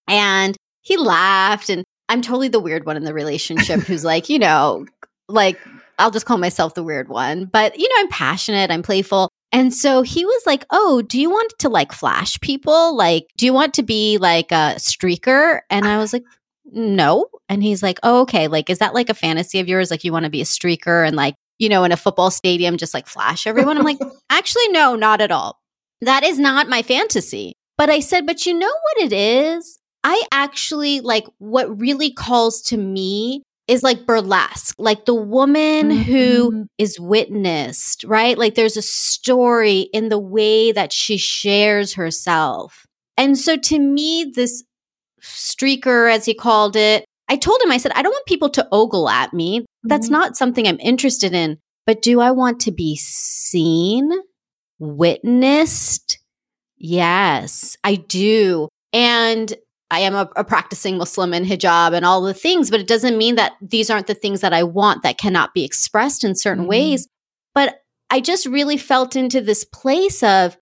And 0.09 0.57
he 0.91 0.97
laughed 0.97 1.71
and 1.71 1.85
I'm 2.09 2.21
totally 2.21 2.49
the 2.49 2.59
weird 2.59 2.85
one 2.85 2.97
in 2.97 3.05
the 3.05 3.15
relationship 3.15 3.79
who's 3.83 4.05
like, 4.05 4.29
you 4.29 4.41
know, 4.41 4.87
like 5.29 5.57
I'll 6.01 6.11
just 6.11 6.27
call 6.27 6.37
myself 6.37 6.75
the 6.75 6.83
weird 6.83 7.09
one. 7.09 7.45
But, 7.45 7.79
you 7.79 7.89
know, 7.89 7.95
I'm 7.99 8.09
passionate, 8.09 8.73
I'm 8.73 8.83
playful. 8.83 9.29
And 9.53 9.73
so 9.73 10.03
he 10.03 10.25
was 10.25 10.43
like, 10.47 10.67
Oh, 10.73 11.01
do 11.01 11.21
you 11.21 11.31
want 11.31 11.53
to 11.61 11.69
like 11.69 11.93
flash 11.93 12.41
people? 12.41 12.97
Like, 12.97 13.29
do 13.37 13.47
you 13.47 13.53
want 13.53 13.75
to 13.75 13.85
be 13.85 14.19
like 14.19 14.51
a 14.51 14.75
streaker? 14.79 15.61
And 15.71 15.87
I 15.87 15.99
was 15.99 16.13
like, 16.13 16.25
No. 16.65 17.27
And 17.49 17.63
he's 17.63 17.85
like, 17.85 18.01
Oh, 18.03 18.23
okay. 18.23 18.49
Like, 18.49 18.69
is 18.69 18.79
that 18.79 18.93
like 18.93 19.11
a 19.11 19.15
fantasy 19.15 19.61
of 19.61 19.69
yours? 19.69 19.93
Like, 19.93 20.03
you 20.03 20.11
want 20.11 20.25
to 20.25 20.31
be 20.31 20.41
a 20.41 20.45
streaker 20.45 21.07
and 21.07 21.15
like, 21.15 21.37
you 21.61 21.69
know, 21.69 21.85
in 21.85 21.93
a 21.93 21.97
football 21.97 22.33
stadium, 22.33 22.79
just 22.79 22.95
like 22.95 23.07
flash 23.07 23.47
everyone. 23.47 23.79
I'm 23.79 23.85
like, 23.85 24.01
actually, 24.31 24.69
no, 24.71 24.97
not 24.97 25.21
at 25.21 25.31
all. 25.31 25.61
That 26.01 26.25
is 26.25 26.41
not 26.41 26.69
my 26.69 26.83
fantasy. 26.83 27.55
But 27.79 27.91
I 27.91 28.01
said, 28.01 28.27
but 28.27 28.45
you 28.45 28.55
know 28.55 28.67
what 28.67 29.05
it 29.05 29.13
is? 29.13 29.80
I 30.03 30.23
actually 30.33 31.01
like 31.01 31.27
what 31.39 31.81
really 31.81 32.13
calls 32.13 32.63
to 32.63 32.77
me 32.77 33.43
is 33.69 33.83
like 33.85 34.05
burlesque, 34.05 34.75
like 34.79 35.05
the 35.05 35.15
woman 35.15 35.91
mm-hmm. 35.91 36.03
who 36.03 36.67
is 36.77 36.99
witnessed, 36.99 38.03
right? 38.05 38.37
Like 38.37 38.57
there's 38.57 38.77
a 38.77 38.83
story 38.83 39.83
in 39.93 40.09
the 40.09 40.19
way 40.19 40.73
that 40.73 40.93
she 40.93 41.17
shares 41.17 41.95
herself. 41.95 42.85
And 43.17 43.39
so 43.39 43.57
to 43.57 43.79
me, 43.79 44.33
this 44.35 44.65
streaker, 45.23 46.13
as 46.13 46.25
he 46.25 46.35
called 46.35 46.75
it, 46.75 47.05
I 47.29 47.37
told 47.37 47.61
him, 47.63 47.71
I 47.71 47.77
said, 47.77 47.93
I 47.95 48.03
don't 48.03 48.11
want 48.11 48.27
people 48.27 48.51
to 48.51 48.67
ogle 48.73 49.09
at 49.09 49.33
me. 49.33 49.65
That's 49.85 50.07
mm-hmm. 50.07 50.15
not 50.15 50.37
something 50.37 50.67
I'm 50.67 50.81
interested 50.81 51.33
in. 51.33 51.59
But 51.87 52.03
do 52.03 52.21
I 52.21 52.33
want 52.33 52.61
to 52.63 52.73
be 52.73 52.97
seen, 52.97 54.11
witnessed? 54.81 56.19
Yes, 56.77 57.77
I 57.85 57.95
do. 57.95 58.69
And 58.93 59.55
I 59.91 60.01
am 60.01 60.15
a, 60.15 60.29
a, 60.37 60.45
practicing 60.45 60.99
Muslim 60.99 61.35
in 61.35 61.45
hijab 61.45 61.95
and 61.95 62.05
all 62.05 62.23
the 62.23 62.35
things, 62.35 62.71
but 62.71 62.81
it 62.81 62.87
doesn't 62.87 63.19
mean 63.19 63.35
that 63.35 63.53
these 63.61 63.91
aren't 63.91 64.07
the 64.07 64.15
things 64.15 64.41
that 64.41 64.53
I 64.53 64.63
want 64.63 65.03
that 65.03 65.19
cannot 65.19 65.53
be 65.53 65.65
expressed 65.65 66.23
in 66.23 66.35
certain 66.35 66.63
mm-hmm. 66.63 66.71
ways. 66.71 67.09
But 67.55 67.81
I 68.11 68.21
just 68.21 68.47
really 68.47 68.77
felt 68.77 69.17
into 69.17 69.41
this 69.41 69.65
place 69.65 70.23
of, 70.23 70.57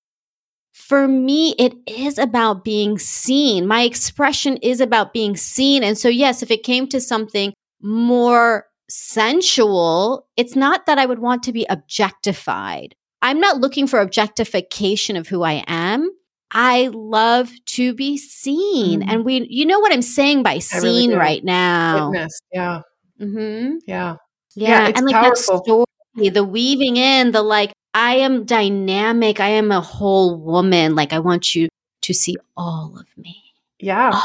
for 0.73 1.09
me, 1.09 1.55
it 1.59 1.75
is 1.87 2.19
about 2.19 2.65
being 2.65 2.99
seen. 2.99 3.67
My 3.67 3.83
expression 3.83 4.57
is 4.59 4.81
about 4.81 5.13
being 5.13 5.37
seen. 5.37 5.83
And 5.83 5.99
so, 5.99 6.09
yes, 6.09 6.43
if 6.43 6.51
it 6.51 6.63
came 6.63 6.87
to 6.89 7.01
something 7.01 7.53
more 7.83 8.67
sensual, 8.89 10.27
it's 10.37 10.57
not 10.57 10.87
that 10.87 10.99
I 10.99 11.07
would 11.07 11.19
want 11.19 11.43
to 11.45 11.53
be 11.53 11.67
objectified. 11.69 12.95
I'm 13.21 13.41
not 13.41 13.59
looking 13.59 13.87
for 13.87 14.01
objectification 14.01 15.17
of 15.17 15.29
who 15.29 15.43
I 15.43 15.65
am. 15.67 16.11
I 16.51 16.89
love 16.93 17.51
to 17.67 17.95
be 17.95 18.17
seen. 18.17 19.01
Mm-hmm. 19.01 19.11
And 19.11 19.25
we, 19.25 19.47
you 19.51 19.67
know 19.67 19.79
what 19.79 19.93
I'm 19.93 20.03
saying 20.03 20.43
by 20.43 20.59
seen 20.59 21.11
really 21.11 21.15
right 21.15 21.45
now. 21.45 22.11
Witness. 22.11 22.41
Yeah. 22.53 22.83
Mm-hmm. 23.21 23.79
Yeah. 23.87 24.17
Yeah. 24.55 24.89
yeah 24.89 24.93
and 24.97 25.07
like 25.07 25.15
powerful. 25.15 25.57
that 25.57 25.87
story, 26.17 26.29
the 26.31 26.45
weaving 26.45 26.97
in, 26.97 27.33
the 27.33 27.43
like, 27.43 27.73
I 27.95 28.17
am 28.17 28.45
dynamic. 28.45 29.41
I 29.41 29.49
am 29.49 29.71
a 29.71 29.81
whole 29.81 30.37
woman. 30.37 30.95
Like, 30.95 31.13
I 31.13 31.19
want 31.19 31.55
you 31.55 31.69
to 32.03 32.15
see 32.15 32.37
all 32.57 32.97
of 32.99 33.07
me. 33.17 33.37
Yeah. 33.79 34.21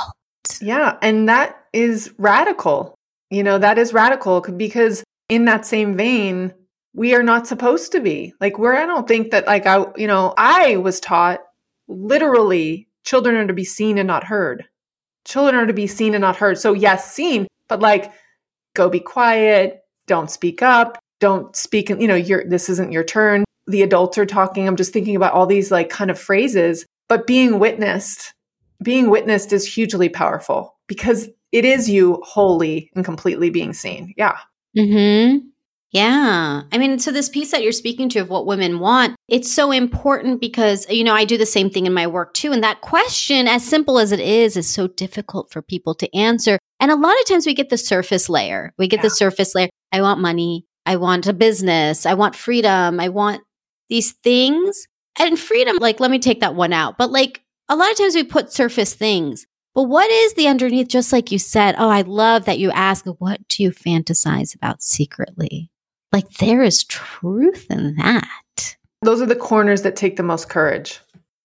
Yeah. 0.62 0.98
And 1.02 1.28
that 1.30 1.66
is 1.74 2.14
radical. 2.18 2.96
You 3.30 3.44
know, 3.44 3.58
that 3.58 3.78
is 3.78 3.94
radical 3.94 4.42
because 4.42 5.04
in 5.30 5.46
that 5.46 5.66
same 5.66 5.98
vein, 5.98 6.54
we 6.94 7.16
are 7.16 7.24
not 7.24 7.48
supposed 7.48 7.92
to 7.94 8.00
be. 8.00 8.34
Like, 8.40 8.60
where 8.60 8.76
I 8.76 8.86
don't 8.86 9.08
think 9.08 9.32
that, 9.32 9.48
like, 9.48 9.66
I, 9.66 9.86
you 9.98 10.06
know, 10.08 10.34
I 10.38 10.78
was 10.78 11.00
taught 11.00 11.42
literally 11.94 12.88
children 13.04 13.36
are 13.36 13.48
to 13.48 13.54
be 13.54 13.64
seen 13.64 13.98
and 13.98 14.08
not 14.08 14.24
heard. 14.24 14.66
Children 15.26 15.56
are 15.56 15.68
to 15.68 15.74
be 15.74 15.88
seen 15.88 16.14
and 16.14 16.22
not 16.22 16.36
heard. 16.36 16.58
So, 16.58 16.74
yes, 16.74 17.14
seen, 17.14 17.48
but 17.68 17.80
like, 17.80 18.12
go 18.76 18.90
be 18.90 19.00
quiet, 19.00 19.82
don't 20.08 20.30
speak 20.30 20.62
up, 20.62 20.98
don't 21.20 21.56
speak, 21.56 21.90
you 21.90 22.08
know, 22.08 22.16
you're, 22.16 22.48
this 22.48 22.70
isn't 22.70 22.92
your 22.92 23.04
turn. 23.04 23.44
The 23.68 23.82
adults 23.82 24.18
are 24.18 24.26
talking. 24.26 24.68
I'm 24.68 24.76
just 24.76 24.92
thinking 24.92 25.16
about 25.16 25.34
all 25.34 25.46
these 25.46 25.72
like 25.72 25.90
kind 25.90 26.12
of 26.12 26.20
phrases, 26.20 26.86
but 27.08 27.28
being 27.28 27.60
witnessed, 27.60 28.34
being 28.84 29.10
witnessed 29.10 29.54
is 29.54 29.66
hugely 29.66 30.10
powerful 30.10 30.76
because 30.88 31.30
it 31.54 31.64
is 31.64 31.90
you 31.90 32.22
wholly 32.26 32.90
and 32.96 33.06
completely 33.06 33.50
being 33.50 33.72
seen. 33.72 34.14
Yeah. 34.18 34.38
Mm-hmm. 34.78 35.48
Yeah. 35.94 36.64
I 36.72 36.78
mean, 36.80 36.98
so 36.98 37.12
this 37.12 37.30
piece 37.30 37.52
that 37.52 37.62
you're 37.62 37.72
speaking 37.72 38.10
to 38.10 38.20
of 38.20 38.30
what 38.30 38.48
women 38.48 38.80
want, 38.80 39.16
it's 39.28 39.52
so 39.52 39.70
important 39.70 40.42
because, 40.42 40.90
you 40.90 41.04
know, 41.04 41.14
I 41.14 41.24
do 41.24 41.38
the 41.38 41.46
same 41.46 41.70
thing 41.70 41.86
in 41.86 41.94
my 41.94 42.08
work 42.08 42.34
too. 42.34 42.52
And 42.52 42.64
that 42.64 42.82
question, 42.82 43.48
as 43.48 43.64
simple 43.64 44.00
as 44.00 44.12
it 44.12 44.20
is, 44.20 44.58
is 44.58 44.68
so 44.68 44.88
difficult 44.88 45.52
for 45.52 45.62
people 45.62 45.94
to 45.96 46.16
answer. 46.16 46.58
And 46.80 46.90
a 46.90 46.96
lot 46.96 47.20
of 47.20 47.28
times 47.28 47.46
we 47.46 47.54
get 47.54 47.70
the 47.70 47.78
surface 47.78 48.28
layer. 48.28 48.74
We 48.80 48.88
get 48.88 48.98
yeah. 48.98 49.04
the 49.04 49.10
surface 49.12 49.54
layer. 49.54 49.70
I 49.92 50.02
want 50.02 50.20
money. 50.20 50.66
I 50.88 50.96
want 50.96 51.28
a 51.28 51.34
business. 51.34 52.08
I 52.08 52.16
want 52.16 52.36
freedom. 52.36 53.00
I 53.00 53.10
want 53.10 53.44
these 53.88 54.14
things. 54.14 54.88
And 55.20 55.38
freedom, 55.38 55.78
like, 55.78 56.00
let 56.00 56.10
me 56.10 56.18
take 56.18 56.40
that 56.40 56.56
one 56.56 56.74
out. 56.74 56.98
But 56.98 57.12
like, 57.12 57.44
a 57.70 57.76
lot 57.76 57.92
of 57.92 57.98
times 58.00 58.16
we 58.16 58.24
put 58.24 58.52
surface 58.52 58.96
things. 58.96 59.46
But 59.76 59.84
what 59.84 60.10
is 60.10 60.34
the 60.34 60.48
underneath? 60.48 60.88
Just 60.88 61.14
like 61.14 61.32
you 61.32 61.38
said, 61.38 61.76
oh, 61.78 61.90
I 61.90 62.02
love 62.02 62.46
that 62.46 62.58
you 62.58 62.72
ask, 62.72 63.06
what 63.20 63.48
do 63.48 63.62
you 63.62 63.70
fantasize 63.72 64.56
about 64.56 64.82
secretly? 64.82 65.70
Like 66.14 66.30
there 66.36 66.62
is 66.62 66.84
truth 66.84 67.66
in 67.72 67.96
that. 67.96 68.78
Those 69.02 69.22
are 69.22 69.26
the 69.26 69.36
corners 69.36 69.82
that 69.82 69.96
take 69.96 70.16
the 70.16 70.24
most 70.24 70.48
courage. 70.48 71.02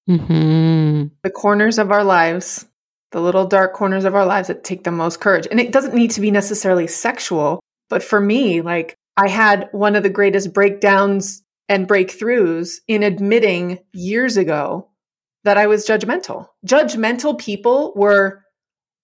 Mm-hmm. 0.09 1.07
The 1.23 1.31
corners 1.31 1.79
of 1.79 1.91
our 1.91 2.05
lives, 2.05 2.67
the 3.11 3.21
little 3.21 3.47
dark 3.47 3.73
corners 3.73 4.05
of 4.05 4.15
our 4.15 4.27
lives 4.27 4.49
that 4.49 4.65
take 4.65 4.85
the 4.85 4.91
most 4.91 5.21
courage. 5.21 5.49
And 5.51 5.59
it 5.59 5.73
doesn't 5.73 5.95
need 5.95 6.11
to 6.13 6.21
be 6.21 6.31
necessarily 6.31 6.87
sexual, 6.87 7.61
but 7.89 8.03
for 8.03 8.21
me, 8.21 8.61
like 8.61 8.95
I 9.17 9.29
had 9.29 9.69
one 9.73 9.97
of 9.97 10.03
the 10.03 10.11
greatest 10.11 10.53
breakdowns 10.53 11.43
and 11.69 11.89
breakthroughs 11.89 12.77
in 12.87 13.03
admitting 13.03 13.79
years 13.93 14.37
ago 14.37 14.89
that 15.45 15.57
I 15.57 15.67
was 15.67 15.87
judgmental. 15.87 16.49
Judgmental 16.67 17.39
people 17.39 17.93
were 17.97 18.45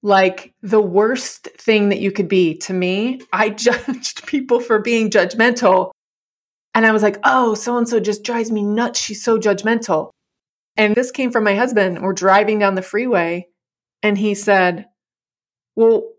like 0.05 0.53
the 0.61 0.83
worst 0.83 1.49
thing 1.57 1.88
that 1.88 1.99
you 1.99 2.12
could 2.12 2.29
be 2.29 2.59
to 2.59 2.75
me. 2.75 3.23
I 3.33 3.49
judged 3.51 4.27
people 4.27 4.61
for 4.61 4.79
being 4.79 5.11
judgmental. 5.11 5.90
And 6.75 6.85
I 6.85 6.93
was 6.93 7.03
like, 7.03 7.19
oh, 7.25 7.55
so 7.55 7.79
and 7.79 7.88
so 7.88 7.99
just 7.99 8.23
drives 8.23 8.53
me 8.53 8.62
nuts. 8.62 9.01
She's 9.01 9.25
so 9.25 9.38
judgmental. 9.38 10.11
And 10.77 10.95
this 10.95 11.11
came 11.11 11.33
from 11.33 11.45
my 11.45 11.55
husband. 11.55 12.03
We're 12.03 12.12
driving 12.12 12.59
down 12.59 12.75
the 12.75 12.83
freeway 12.83 13.49
and 14.03 14.19
he 14.19 14.35
said, 14.35 14.87
well, 15.75 16.11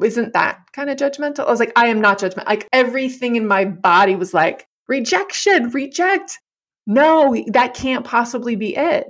isn't 0.00 0.34
that 0.34 0.60
kind 0.72 0.88
of 0.88 0.96
judgmental? 0.96 1.46
I 1.46 1.50
was 1.50 1.58
like, 1.58 1.72
I 1.74 1.88
am 1.88 2.00
not 2.00 2.20
judgmental. 2.20 2.46
Like 2.46 2.68
everything 2.72 3.34
in 3.34 3.48
my 3.48 3.64
body 3.64 4.14
was 4.14 4.32
like, 4.32 4.68
rejection, 4.86 5.70
reject. 5.70 6.38
No, 6.86 7.36
that 7.48 7.74
can't 7.74 8.04
possibly 8.04 8.54
be 8.54 8.76
it. 8.76 9.08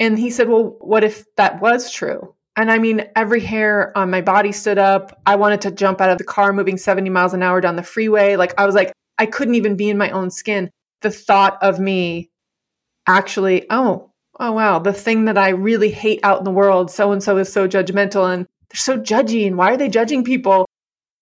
And 0.00 0.18
he 0.18 0.30
said, 0.30 0.48
well, 0.48 0.76
what 0.80 1.04
if 1.04 1.24
that 1.36 1.60
was 1.60 1.92
true? 1.92 2.34
And 2.60 2.70
I 2.70 2.78
mean, 2.78 3.06
every 3.16 3.40
hair 3.40 3.96
on 3.96 4.10
my 4.10 4.20
body 4.20 4.52
stood 4.52 4.76
up. 4.76 5.18
I 5.24 5.36
wanted 5.36 5.62
to 5.62 5.70
jump 5.70 5.98
out 6.02 6.10
of 6.10 6.18
the 6.18 6.24
car 6.24 6.52
moving 6.52 6.76
70 6.76 7.08
miles 7.08 7.32
an 7.32 7.42
hour 7.42 7.58
down 7.62 7.76
the 7.76 7.82
freeway. 7.82 8.36
Like, 8.36 8.52
I 8.60 8.66
was 8.66 8.74
like, 8.74 8.92
I 9.16 9.24
couldn't 9.24 9.54
even 9.54 9.76
be 9.76 9.88
in 9.88 9.96
my 9.96 10.10
own 10.10 10.30
skin. 10.30 10.70
The 11.00 11.10
thought 11.10 11.56
of 11.62 11.80
me 11.80 12.28
actually, 13.06 13.64
oh, 13.70 14.10
oh, 14.38 14.52
wow, 14.52 14.78
the 14.78 14.92
thing 14.92 15.24
that 15.24 15.38
I 15.38 15.50
really 15.50 15.90
hate 15.90 16.20
out 16.22 16.36
in 16.36 16.44
the 16.44 16.50
world, 16.50 16.90
so 16.90 17.12
and 17.12 17.22
so 17.22 17.38
is 17.38 17.50
so 17.50 17.66
judgmental 17.66 18.30
and 18.30 18.44
they're 18.44 18.76
so 18.76 18.98
judgy. 18.98 19.46
And 19.46 19.56
why 19.56 19.72
are 19.72 19.78
they 19.78 19.88
judging 19.88 20.22
people? 20.22 20.68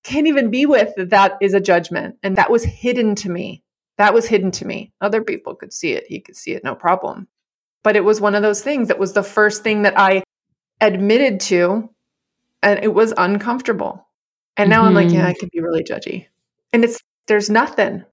Can't 0.02 0.26
even 0.26 0.50
be 0.50 0.66
with 0.66 0.92
that, 0.96 1.38
is 1.40 1.54
a 1.54 1.60
judgment. 1.60 2.16
And 2.20 2.36
that 2.36 2.50
was 2.50 2.64
hidden 2.64 3.14
to 3.14 3.30
me. 3.30 3.62
That 3.96 4.12
was 4.12 4.26
hidden 4.26 4.50
to 4.52 4.64
me. 4.64 4.92
Other 5.00 5.22
people 5.22 5.54
could 5.54 5.72
see 5.72 5.92
it. 5.92 6.02
He 6.08 6.18
could 6.18 6.34
see 6.34 6.50
it, 6.50 6.64
no 6.64 6.74
problem. 6.74 7.28
But 7.84 7.94
it 7.94 8.02
was 8.02 8.20
one 8.20 8.34
of 8.34 8.42
those 8.42 8.60
things 8.60 8.88
that 8.88 8.98
was 8.98 9.12
the 9.12 9.22
first 9.22 9.62
thing 9.62 9.82
that 9.82 9.96
I 9.96 10.24
admitted 10.80 11.40
to 11.40 11.90
and 12.62 12.82
it 12.82 12.94
was 12.94 13.14
uncomfortable. 13.16 14.06
And 14.56 14.70
now 14.70 14.80
mm-hmm. 14.80 14.88
I'm 14.88 14.94
like, 14.94 15.10
yeah, 15.12 15.26
I 15.26 15.30
mm-hmm. 15.30 15.40
can 15.40 15.50
be 15.52 15.60
really 15.60 15.84
judgy. 15.84 16.26
And 16.72 16.84
it's 16.84 17.00
there's 17.26 17.50
nothing. 17.50 18.04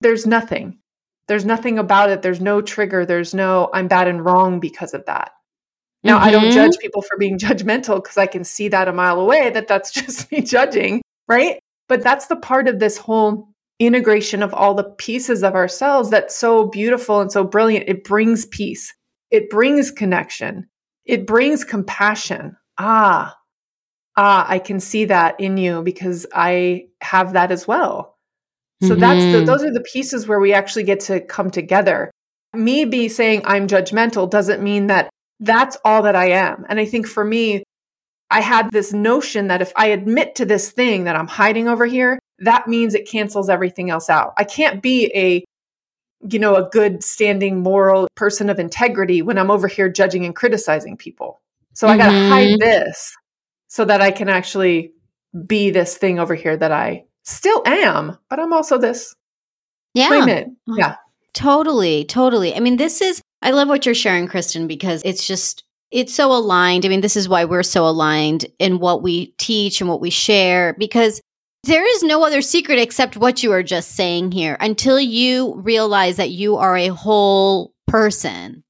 There's 0.00 0.26
nothing. 0.26 0.78
There's 1.26 1.44
nothing 1.44 1.78
about 1.78 2.10
it. 2.10 2.22
There's 2.22 2.40
no 2.40 2.60
trigger. 2.60 3.04
There's 3.04 3.34
no 3.34 3.70
I'm 3.72 3.88
bad 3.88 4.08
and 4.08 4.24
wrong 4.24 4.60
because 4.60 4.94
of 4.94 5.04
that. 5.06 5.32
Now, 6.04 6.18
mm-hmm. 6.18 6.26
I 6.26 6.30
don't 6.30 6.52
judge 6.52 6.72
mm-hmm. 6.72 6.80
people 6.80 7.02
for 7.02 7.16
being 7.16 7.38
judgmental 7.38 8.02
because 8.02 8.18
I 8.18 8.26
can 8.26 8.44
see 8.44 8.68
that 8.68 8.88
a 8.88 8.92
mile 8.92 9.20
away 9.20 9.50
that 9.50 9.68
that's 9.68 9.92
just 9.92 10.30
me 10.30 10.40
judging, 10.40 11.02
right? 11.28 11.58
But 11.88 12.02
that's 12.02 12.26
the 12.26 12.36
part 12.36 12.68
of 12.68 12.78
this 12.78 12.96
whole 12.96 13.48
integration 13.78 14.42
of 14.42 14.54
all 14.54 14.74
the 14.74 14.84
pieces 14.84 15.42
of 15.42 15.54
ourselves 15.54 16.10
that's 16.10 16.36
so 16.36 16.66
beautiful 16.66 17.20
and 17.20 17.32
so 17.32 17.42
brilliant. 17.42 17.88
It 17.88 18.04
brings 18.04 18.46
peace. 18.46 18.94
It 19.30 19.50
brings 19.50 19.90
connection 19.90 20.68
it 21.04 21.26
brings 21.26 21.64
compassion. 21.64 22.56
Ah, 22.78 23.36
ah, 24.16 24.46
I 24.48 24.58
can 24.58 24.80
see 24.80 25.06
that 25.06 25.40
in 25.40 25.56
you 25.56 25.82
because 25.82 26.26
I 26.34 26.86
have 27.00 27.32
that 27.34 27.50
as 27.50 27.66
well. 27.66 28.16
So 28.82 28.90
mm-hmm. 28.90 29.00
that's 29.00 29.20
the, 29.20 29.38
mm-hmm. 29.38 29.44
those 29.46 29.62
are 29.62 29.72
the 29.72 29.84
pieces 29.92 30.26
where 30.26 30.40
we 30.40 30.52
actually 30.52 30.84
get 30.84 31.00
to 31.00 31.20
come 31.20 31.50
together. 31.50 32.10
Me 32.52 32.84
be 32.84 33.08
saying 33.08 33.42
I'm 33.44 33.68
judgmental 33.68 34.28
doesn't 34.28 34.62
mean 34.62 34.88
that 34.88 35.08
that's 35.40 35.76
all 35.84 36.02
that 36.02 36.16
I 36.16 36.30
am. 36.30 36.66
And 36.68 36.78
I 36.78 36.84
think 36.84 37.06
for 37.06 37.24
me, 37.24 37.62
I 38.30 38.40
had 38.40 38.70
this 38.70 38.92
notion 38.92 39.48
that 39.48 39.62
if 39.62 39.72
I 39.76 39.88
admit 39.88 40.36
to 40.36 40.44
this 40.44 40.70
thing 40.70 41.04
that 41.04 41.16
I'm 41.16 41.28
hiding 41.28 41.68
over 41.68 41.86
here, 41.86 42.18
that 42.38 42.66
means 42.66 42.94
it 42.94 43.08
cancels 43.08 43.48
everything 43.48 43.90
else 43.90 44.08
out. 44.08 44.32
I 44.38 44.44
can't 44.44 44.82
be 44.82 45.12
a 45.14 45.44
you 46.28 46.38
know, 46.38 46.56
a 46.56 46.68
good 46.70 47.02
standing 47.02 47.60
moral 47.62 48.08
person 48.14 48.48
of 48.48 48.58
integrity 48.58 49.22
when 49.22 49.38
I'm 49.38 49.50
over 49.50 49.68
here 49.68 49.88
judging 49.88 50.24
and 50.24 50.36
criticizing 50.36 50.96
people. 50.96 51.40
So 51.74 51.86
mm-hmm. 51.86 52.00
I 52.00 52.04
got 52.04 52.10
to 52.12 52.28
hide 52.28 52.60
this 52.60 53.12
so 53.68 53.84
that 53.84 54.00
I 54.00 54.10
can 54.10 54.28
actually 54.28 54.92
be 55.46 55.70
this 55.70 55.96
thing 55.96 56.18
over 56.18 56.34
here 56.34 56.56
that 56.56 56.72
I 56.72 57.04
still 57.22 57.62
am, 57.66 58.18
but 58.28 58.38
I'm 58.38 58.52
also 58.52 58.78
this. 58.78 59.14
Yeah. 59.94 60.26
It. 60.26 60.48
Yeah. 60.66 60.96
Totally. 61.34 62.04
Totally. 62.04 62.54
I 62.54 62.60
mean, 62.60 62.76
this 62.76 63.00
is, 63.00 63.20
I 63.40 63.50
love 63.50 63.68
what 63.68 63.86
you're 63.86 63.94
sharing, 63.94 64.28
Kristen, 64.28 64.66
because 64.66 65.02
it's 65.04 65.26
just, 65.26 65.64
it's 65.90 66.14
so 66.14 66.32
aligned. 66.32 66.86
I 66.86 66.88
mean, 66.88 67.00
this 67.00 67.16
is 67.16 67.28
why 67.28 67.44
we're 67.44 67.62
so 67.62 67.86
aligned 67.86 68.46
in 68.58 68.78
what 68.78 69.02
we 69.02 69.28
teach 69.38 69.80
and 69.80 69.88
what 69.88 70.00
we 70.00 70.10
share, 70.10 70.74
because 70.78 71.20
there 71.64 71.86
is 71.86 72.02
no 72.02 72.24
other 72.24 72.42
secret 72.42 72.78
except 72.78 73.16
what 73.16 73.42
you 73.42 73.52
are 73.52 73.62
just 73.62 73.92
saying 73.92 74.32
here 74.32 74.56
until 74.58 74.98
you 74.98 75.54
realize 75.56 76.16
that 76.16 76.30
you 76.30 76.56
are 76.56 76.76
a 76.76 76.88
whole 76.88 77.72
person. 77.86 78.64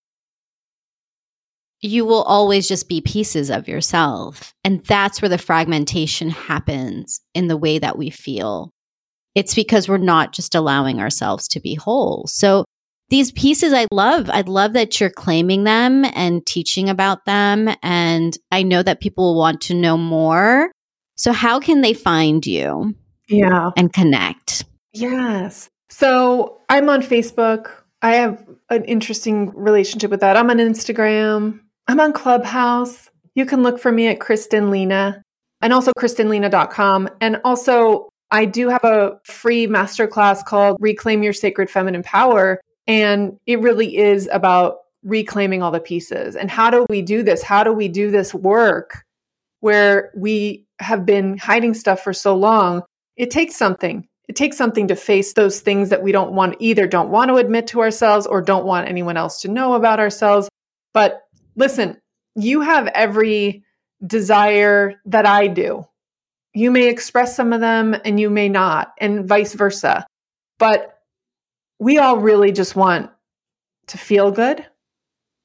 You 1.80 2.04
will 2.04 2.22
always 2.22 2.68
just 2.68 2.88
be 2.88 3.00
pieces 3.00 3.50
of 3.50 3.66
yourself. 3.66 4.52
And 4.62 4.84
that's 4.84 5.22
where 5.22 5.30
the 5.30 5.38
fragmentation 5.38 6.30
happens 6.30 7.20
in 7.34 7.48
the 7.48 7.56
way 7.56 7.78
that 7.78 7.96
we 7.96 8.10
feel. 8.10 8.70
It's 9.34 9.54
because 9.54 9.88
we're 9.88 9.96
not 9.96 10.32
just 10.32 10.54
allowing 10.54 11.00
ourselves 11.00 11.48
to 11.48 11.60
be 11.60 11.74
whole. 11.74 12.26
So 12.28 12.66
these 13.08 13.32
pieces 13.32 13.72
I 13.72 13.86
love. 13.90 14.30
I 14.30 14.42
love 14.42 14.74
that 14.74 15.00
you're 15.00 15.10
claiming 15.10 15.64
them 15.64 16.04
and 16.14 16.44
teaching 16.46 16.88
about 16.88 17.24
them. 17.24 17.68
And 17.82 18.36
I 18.50 18.62
know 18.62 18.82
that 18.82 19.00
people 19.00 19.32
will 19.32 19.40
want 19.40 19.62
to 19.62 19.74
know 19.74 19.96
more. 19.96 20.70
So, 21.16 21.32
how 21.32 21.60
can 21.60 21.80
they 21.80 21.94
find 21.94 22.46
you? 22.46 22.94
Yeah. 23.28 23.70
And 23.76 23.92
connect? 23.92 24.64
Yes. 24.92 25.70
So, 25.88 26.60
I'm 26.68 26.88
on 26.88 27.02
Facebook. 27.02 27.70
I 28.02 28.16
have 28.16 28.44
an 28.70 28.84
interesting 28.84 29.52
relationship 29.54 30.10
with 30.10 30.20
that. 30.20 30.36
I'm 30.36 30.50
on 30.50 30.58
Instagram. 30.58 31.60
I'm 31.86 32.00
on 32.00 32.12
Clubhouse. 32.12 33.10
You 33.34 33.46
can 33.46 33.62
look 33.62 33.78
for 33.78 33.92
me 33.92 34.08
at 34.08 34.20
Kristen 34.20 34.70
Lena 34.70 35.22
and 35.62 35.72
also 35.72 35.92
KristenLena.com. 35.96 37.08
And 37.20 37.40
also, 37.44 38.08
I 38.30 38.44
do 38.44 38.68
have 38.68 38.84
a 38.84 39.18
free 39.24 39.66
masterclass 39.66 40.44
called 40.44 40.76
Reclaim 40.80 41.22
Your 41.22 41.32
Sacred 41.32 41.70
Feminine 41.70 42.02
Power. 42.02 42.60
And 42.86 43.38
it 43.46 43.60
really 43.60 43.96
is 43.96 44.28
about 44.32 44.78
reclaiming 45.04 45.62
all 45.62 45.70
the 45.70 45.80
pieces. 45.80 46.36
And 46.36 46.50
how 46.50 46.70
do 46.70 46.86
we 46.88 47.02
do 47.02 47.22
this? 47.22 47.42
How 47.42 47.64
do 47.64 47.72
we 47.72 47.88
do 47.88 48.10
this 48.10 48.34
work 48.34 49.04
where 49.60 50.10
we 50.16 50.66
have 50.82 51.06
been 51.06 51.38
hiding 51.38 51.74
stuff 51.74 52.02
for 52.02 52.12
so 52.12 52.36
long? 52.36 52.82
It 53.16 53.30
takes 53.30 53.56
something. 53.56 54.06
It 54.28 54.36
takes 54.36 54.56
something 54.56 54.88
to 54.88 54.96
face 54.96 55.34
those 55.34 55.60
things 55.60 55.88
that 55.88 56.02
we 56.02 56.12
don't 56.12 56.32
want, 56.32 56.56
either 56.58 56.86
don't 56.86 57.10
want 57.10 57.28
to 57.28 57.36
admit 57.36 57.66
to 57.68 57.80
ourselves 57.80 58.26
or 58.26 58.40
don't 58.40 58.64
want 58.64 58.88
anyone 58.88 59.16
else 59.16 59.40
to 59.42 59.48
know 59.48 59.74
about 59.74 60.00
ourselves. 60.00 60.48
But 60.94 61.22
listen, 61.56 62.00
you 62.34 62.60
have 62.60 62.86
every 62.88 63.64
desire 64.06 64.94
that 65.06 65.26
I 65.26 65.48
do. 65.48 65.86
You 66.54 66.70
may 66.70 66.88
express 66.88 67.34
some 67.34 67.52
of 67.52 67.60
them 67.60 67.96
and 68.04 68.20
you 68.20 68.30
may 68.30 68.48
not, 68.48 68.92
and 68.98 69.26
vice 69.26 69.54
versa. 69.54 70.06
But 70.58 70.98
we 71.78 71.98
all 71.98 72.18
really 72.18 72.52
just 72.52 72.76
want 72.76 73.10
to 73.88 73.98
feel 73.98 74.30
good. 74.30 74.64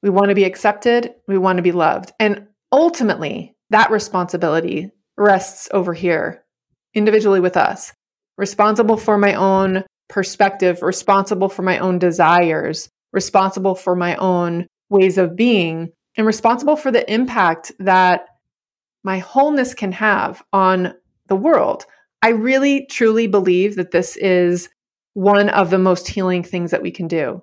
We 0.02 0.10
want 0.10 0.28
to 0.28 0.34
be 0.34 0.44
accepted. 0.44 1.14
We 1.26 1.38
want 1.38 1.56
to 1.56 1.62
be 1.62 1.72
loved. 1.72 2.12
And 2.20 2.46
ultimately, 2.70 3.56
that 3.70 3.90
responsibility 3.90 4.92
rests 5.18 5.68
over 5.72 5.92
here, 5.92 6.44
individually 6.94 7.40
with 7.40 7.56
us, 7.56 7.92
responsible 8.36 8.96
for 8.96 9.18
my 9.18 9.34
own 9.34 9.84
perspective, 10.08 10.82
responsible 10.82 11.48
for 11.48 11.62
my 11.62 11.78
own 11.78 11.98
desires, 11.98 12.88
responsible 13.12 13.74
for 13.74 13.94
my 13.94 14.16
own 14.16 14.66
ways 14.88 15.18
of 15.18 15.36
being, 15.36 15.90
and 16.16 16.26
responsible 16.26 16.76
for 16.76 16.90
the 16.90 17.10
impact 17.12 17.72
that 17.78 18.26
my 19.04 19.18
wholeness 19.18 19.74
can 19.74 19.92
have 19.92 20.42
on 20.52 20.94
the 21.26 21.36
world. 21.36 21.84
I 22.22 22.30
really 22.30 22.86
truly 22.86 23.26
believe 23.26 23.76
that 23.76 23.90
this 23.90 24.16
is 24.16 24.68
one 25.14 25.48
of 25.48 25.70
the 25.70 25.78
most 25.78 26.08
healing 26.08 26.42
things 26.42 26.70
that 26.70 26.82
we 26.82 26.90
can 26.90 27.08
do 27.08 27.42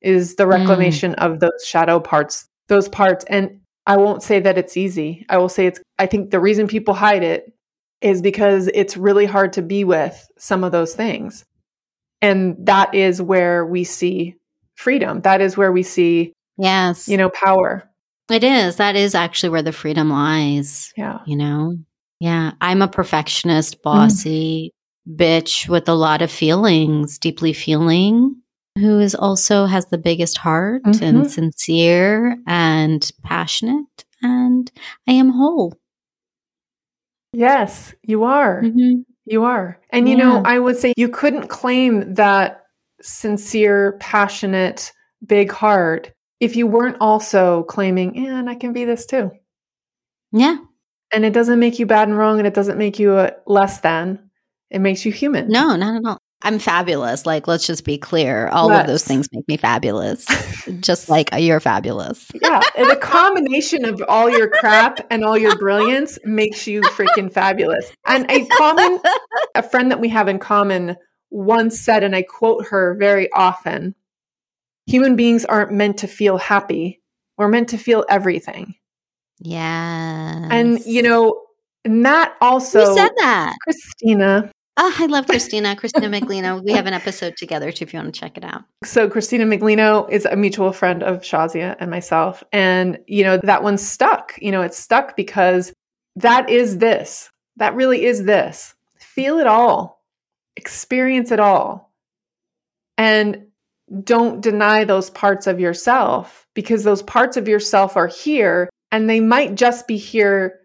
is 0.00 0.36
the 0.36 0.44
mm. 0.44 0.50
reclamation 0.50 1.12
mm. 1.12 1.24
of 1.24 1.40
those 1.40 1.64
shadow 1.64 2.00
parts, 2.00 2.48
those 2.68 2.88
parts. 2.88 3.24
And 3.28 3.60
I 3.86 3.96
won't 3.96 4.22
say 4.22 4.40
that 4.40 4.58
it's 4.58 4.76
easy. 4.76 5.24
I 5.28 5.38
will 5.38 5.48
say 5.48 5.66
it's, 5.66 5.80
I 5.98 6.06
think 6.06 6.30
the 6.30 6.40
reason 6.40 6.66
people 6.66 6.94
hide 6.94 7.22
it 7.22 7.52
is 8.00 8.20
because 8.20 8.68
it's 8.74 8.96
really 8.96 9.26
hard 9.26 9.52
to 9.54 9.62
be 9.62 9.84
with 9.84 10.28
some 10.38 10.64
of 10.64 10.72
those 10.72 10.94
things. 10.94 11.44
And 12.20 12.56
that 12.66 12.94
is 12.94 13.22
where 13.22 13.64
we 13.64 13.84
see 13.84 14.36
freedom. 14.74 15.20
That 15.22 15.40
is 15.40 15.56
where 15.56 15.72
we 15.72 15.82
see, 15.82 16.32
yes, 16.58 17.08
you 17.08 17.16
know, 17.16 17.30
power. 17.30 17.88
It 18.28 18.42
is. 18.42 18.76
That 18.76 18.96
is 18.96 19.14
actually 19.14 19.50
where 19.50 19.62
the 19.62 19.72
freedom 19.72 20.10
lies. 20.10 20.92
Yeah. 20.96 21.20
You 21.26 21.36
know? 21.36 21.78
Yeah. 22.18 22.52
I'm 22.60 22.82
a 22.82 22.88
perfectionist, 22.88 23.82
bossy 23.82 24.72
mm. 25.08 25.16
bitch 25.16 25.68
with 25.68 25.88
a 25.88 25.94
lot 25.94 26.22
of 26.22 26.30
feelings, 26.30 27.18
deeply 27.18 27.52
feeling, 27.52 28.36
who 28.76 29.00
is 29.00 29.14
also 29.14 29.66
has 29.66 29.86
the 29.86 29.98
biggest 29.98 30.38
heart 30.38 30.82
mm-hmm. 30.84 31.04
and 31.04 31.30
sincere 31.30 32.36
and 32.46 33.10
passionate. 33.22 34.04
And 34.22 34.70
I 35.08 35.12
am 35.12 35.30
whole. 35.30 35.74
Yes, 37.32 37.94
you 38.02 38.24
are. 38.24 38.62
Mm-hmm. 38.62 39.02
You 39.26 39.44
are. 39.44 39.80
And, 39.90 40.08
you 40.08 40.16
know, 40.16 40.42
I 40.44 40.58
would 40.58 40.76
say 40.76 40.94
you 40.96 41.08
couldn't 41.08 41.48
claim 41.48 42.14
that 42.14 42.64
sincere, 43.02 43.96
passionate, 43.98 44.92
big 45.26 45.50
heart 45.50 46.12
if 46.40 46.54
you 46.54 46.66
weren't 46.66 46.96
also 47.00 47.64
claiming, 47.64 48.26
and 48.26 48.48
I 48.48 48.54
can 48.54 48.72
be 48.72 48.84
this 48.84 49.06
too. 49.06 49.30
Yeah. 50.32 50.58
And 51.12 51.24
it 51.24 51.32
doesn't 51.32 51.58
make 51.58 51.78
you 51.78 51.86
bad 51.86 52.08
and 52.08 52.16
wrong, 52.16 52.38
and 52.38 52.46
it 52.46 52.54
doesn't 52.54 52.78
make 52.78 52.98
you 52.98 53.18
a 53.18 53.32
less 53.46 53.80
than. 53.80 54.30
It 54.70 54.80
makes 54.80 55.04
you 55.04 55.12
human. 55.12 55.48
No, 55.48 55.76
not 55.76 55.96
at 55.96 56.08
all. 56.08 56.20
I'm 56.42 56.58
fabulous. 56.58 57.26
Like, 57.26 57.48
let's 57.48 57.66
just 57.66 57.84
be 57.84 57.98
clear. 57.98 58.48
All 58.48 58.70
yes. 58.70 58.82
of 58.82 58.86
those 58.86 59.04
things 59.04 59.28
make 59.32 59.48
me 59.48 59.56
fabulous, 59.56 60.26
just 60.80 61.08
like 61.08 61.32
uh, 61.32 61.38
you're 61.38 61.60
fabulous. 61.60 62.30
yeah. 62.40 62.60
And 62.76 62.90
the 62.90 62.96
combination 62.96 63.84
of 63.84 64.02
all 64.08 64.28
your 64.30 64.50
crap 64.50 65.04
and 65.10 65.24
all 65.24 65.36
your 65.36 65.56
brilliance 65.56 66.18
makes 66.24 66.66
you 66.66 66.82
freaking 66.82 67.32
fabulous. 67.32 67.90
And 68.06 68.30
a 68.30 68.46
common, 68.46 69.00
a 69.54 69.62
friend 69.62 69.90
that 69.90 70.00
we 70.00 70.08
have 70.10 70.28
in 70.28 70.38
common 70.38 70.96
once 71.30 71.80
said, 71.80 72.04
and 72.04 72.14
I 72.14 72.22
quote 72.22 72.66
her 72.66 72.96
very 72.98 73.32
often 73.32 73.94
human 74.86 75.16
beings 75.16 75.44
aren't 75.44 75.72
meant 75.72 75.98
to 75.98 76.06
feel 76.06 76.38
happy. 76.38 77.02
We're 77.36 77.48
meant 77.48 77.68
to 77.70 77.78
feel 77.78 78.04
everything. 78.08 78.74
Yeah. 79.40 80.48
And, 80.50 80.84
you 80.86 81.02
know, 81.02 81.42
and 81.84 82.04
that 82.06 82.34
also. 82.40 82.86
Who 82.86 82.94
said 82.94 83.12
that? 83.18 83.54
Christina. 83.62 84.50
Oh, 84.78 84.94
I 84.98 85.06
love 85.06 85.26
Christina. 85.26 85.74
Christina 85.74 86.08
Miglino. 86.08 86.62
We 86.62 86.72
have 86.72 86.86
an 86.86 86.92
episode 86.92 87.36
together 87.36 87.72
too 87.72 87.84
if 87.84 87.94
you 87.94 87.98
want 87.98 88.14
to 88.14 88.20
check 88.20 88.36
it 88.36 88.44
out. 88.44 88.62
So 88.84 89.08
Christina 89.08 89.44
Miglino 89.44 90.08
is 90.10 90.26
a 90.26 90.36
mutual 90.36 90.72
friend 90.72 91.02
of 91.02 91.22
Shazia 91.22 91.76
and 91.80 91.90
myself. 91.90 92.44
And, 92.52 92.98
you 93.06 93.24
know, 93.24 93.38
that 93.38 93.62
one 93.62 93.78
stuck. 93.78 94.34
You 94.40 94.52
know, 94.52 94.60
it's 94.62 94.78
stuck 94.78 95.16
because 95.16 95.72
that 96.16 96.50
is 96.50 96.78
this. 96.78 97.30
That 97.56 97.74
really 97.74 98.04
is 98.04 98.24
this. 98.24 98.74
Feel 98.98 99.38
it 99.38 99.46
all. 99.46 100.02
Experience 100.56 101.30
it 101.30 101.40
all. 101.40 101.92
And 102.98 103.46
don't 104.04 104.42
deny 104.42 104.84
those 104.84 105.08
parts 105.10 105.46
of 105.46 105.58
yourself 105.58 106.46
because 106.54 106.84
those 106.84 107.02
parts 107.02 107.36
of 107.36 107.48
yourself 107.48 107.96
are 107.96 108.08
here 108.08 108.68
and 108.92 109.08
they 109.08 109.20
might 109.20 109.54
just 109.54 109.86
be 109.86 109.96
here 109.96 110.60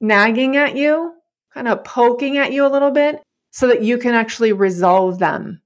nagging 0.00 0.56
at 0.56 0.76
you, 0.76 1.12
kind 1.56 1.68
of 1.68 1.82
poking 1.84 2.36
at 2.36 2.52
you 2.52 2.66
a 2.66 2.68
little 2.68 2.90
bit 2.90 3.22
so 3.50 3.68
that 3.68 3.82
you 3.82 3.96
can 3.96 4.14
actually 4.14 4.52
resolve 4.52 5.18
them. 5.18 5.62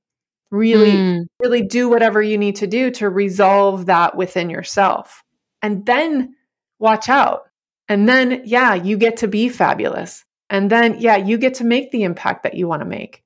Really, 0.52 0.92
mm. 0.92 1.26
really 1.40 1.62
do 1.62 1.88
whatever 1.88 2.22
you 2.22 2.38
need 2.38 2.56
to 2.56 2.66
do 2.68 2.90
to 2.92 3.10
resolve 3.10 3.86
that 3.86 4.16
within 4.16 4.50
yourself. 4.50 5.24
And 5.62 5.84
then 5.84 6.36
watch 6.78 7.08
out. 7.08 7.42
And 7.88 8.08
then, 8.08 8.42
yeah, 8.44 8.74
you 8.74 8.96
get 8.96 9.18
to 9.18 9.28
be 9.28 9.48
fabulous. 9.48 10.24
And 10.48 10.70
then, 10.70 11.00
yeah, 11.00 11.16
you 11.16 11.38
get 11.38 11.54
to 11.54 11.64
make 11.64 11.90
the 11.90 12.04
impact 12.04 12.44
that 12.44 12.54
you 12.54 12.68
want 12.68 12.82
to 12.82 12.86
make. 12.86 13.24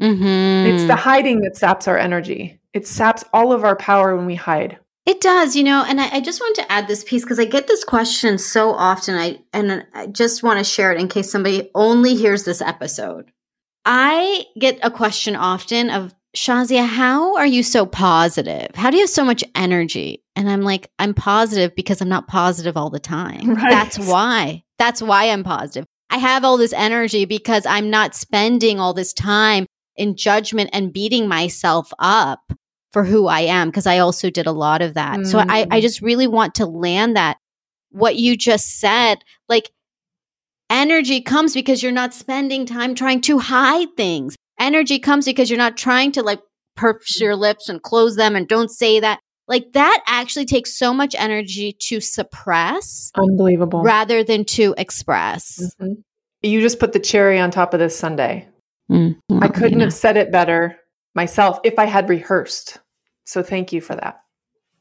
Mm-hmm. 0.00 0.74
It's 0.74 0.86
the 0.86 0.96
hiding 0.96 1.40
that 1.40 1.56
saps 1.56 1.88
our 1.88 1.98
energy. 1.98 2.60
It 2.72 2.86
saps 2.86 3.24
all 3.32 3.52
of 3.52 3.64
our 3.64 3.76
power 3.76 4.16
when 4.16 4.26
we 4.26 4.36
hide. 4.36 4.78
It 5.06 5.20
does, 5.20 5.54
you 5.54 5.62
know, 5.62 5.84
and 5.86 6.00
I, 6.00 6.16
I 6.16 6.20
just 6.20 6.40
want 6.40 6.56
to 6.56 6.70
add 6.70 6.88
this 6.88 7.04
piece 7.04 7.22
because 7.22 7.38
I 7.38 7.44
get 7.44 7.68
this 7.68 7.84
question 7.84 8.38
so 8.38 8.72
often. 8.72 9.14
I 9.14 9.38
and 9.52 9.86
I 9.94 10.08
just 10.08 10.42
want 10.42 10.58
to 10.58 10.64
share 10.64 10.92
it 10.92 11.00
in 11.00 11.06
case 11.06 11.30
somebody 11.30 11.70
only 11.76 12.16
hears 12.16 12.42
this 12.44 12.60
episode. 12.60 13.30
I 13.84 14.44
get 14.58 14.80
a 14.82 14.90
question 14.90 15.36
often 15.36 15.90
of 15.90 16.12
Shazia, 16.36 16.86
how 16.86 17.36
are 17.36 17.46
you 17.46 17.62
so 17.62 17.86
positive? 17.86 18.74
How 18.74 18.90
do 18.90 18.96
you 18.96 19.04
have 19.04 19.10
so 19.10 19.24
much 19.24 19.44
energy? 19.54 20.24
And 20.34 20.50
I'm 20.50 20.62
like, 20.62 20.90
I'm 20.98 21.14
positive 21.14 21.74
because 21.74 22.00
I'm 22.00 22.08
not 22.08 22.26
positive 22.26 22.76
all 22.76 22.90
the 22.90 23.00
time. 23.00 23.48
Right. 23.56 23.70
That's 23.70 23.98
why. 23.98 24.64
That's 24.78 25.00
why 25.00 25.30
I'm 25.30 25.44
positive. 25.44 25.86
I 26.10 26.18
have 26.18 26.44
all 26.44 26.56
this 26.56 26.74
energy 26.74 27.24
because 27.24 27.64
I'm 27.64 27.90
not 27.90 28.14
spending 28.14 28.78
all 28.78 28.92
this 28.92 29.12
time 29.12 29.66
in 29.96 30.16
judgment 30.16 30.70
and 30.72 30.92
beating 30.92 31.26
myself 31.26 31.90
up 31.98 32.52
for 32.96 33.04
who 33.04 33.26
I 33.26 33.40
am 33.40 33.68
because 33.68 33.86
I 33.86 33.98
also 33.98 34.30
did 34.30 34.46
a 34.46 34.52
lot 34.52 34.80
of 34.80 34.94
that. 34.94 35.18
Mm. 35.18 35.26
So 35.26 35.38
I, 35.38 35.66
I 35.70 35.80
mm. 35.80 35.82
just 35.82 36.00
really 36.00 36.26
want 36.26 36.54
to 36.54 36.64
land 36.64 37.14
that 37.14 37.36
what 37.90 38.16
you 38.16 38.38
just 38.38 38.80
said, 38.80 39.18
like 39.50 39.70
energy 40.70 41.20
comes 41.20 41.52
because 41.52 41.82
you're 41.82 41.92
not 41.92 42.14
spending 42.14 42.64
time 42.64 42.94
trying 42.94 43.20
to 43.20 43.38
hide 43.38 43.88
things. 43.98 44.34
Energy 44.58 44.98
comes 44.98 45.26
because 45.26 45.50
you're 45.50 45.58
not 45.58 45.76
trying 45.76 46.10
to 46.12 46.22
like 46.22 46.40
purse 46.74 47.20
your 47.20 47.36
lips 47.36 47.68
and 47.68 47.82
close 47.82 48.16
them 48.16 48.34
and 48.34 48.48
don't 48.48 48.70
say 48.70 48.98
that. 48.98 49.20
Like 49.46 49.74
that 49.74 50.02
actually 50.06 50.46
takes 50.46 50.78
so 50.78 50.94
much 50.94 51.14
energy 51.18 51.76
to 51.88 52.00
suppress 52.00 53.12
Unbelievable. 53.14 53.82
rather 53.82 54.24
than 54.24 54.46
to 54.46 54.74
express. 54.78 55.60
Mhm. 55.78 55.96
You 56.40 56.62
just 56.62 56.80
put 56.80 56.94
the 56.94 56.98
cherry 56.98 57.38
on 57.38 57.50
top 57.50 57.74
of 57.74 57.78
this 57.78 57.94
sundae. 57.94 58.48
Mm, 58.90 59.18
I 59.42 59.48
couldn't 59.48 59.80
yeah. 59.80 59.84
have 59.84 59.92
said 59.92 60.16
it 60.16 60.32
better 60.32 60.78
myself 61.14 61.60
if 61.62 61.78
I 61.78 61.84
had 61.84 62.08
rehearsed. 62.08 62.78
So 63.26 63.42
thank 63.42 63.72
you 63.72 63.80
for 63.80 63.94
that. 63.94 64.22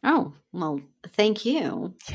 Oh, 0.04 0.34
well, 0.54 0.80
thank 1.14 1.46
you. 1.46 1.93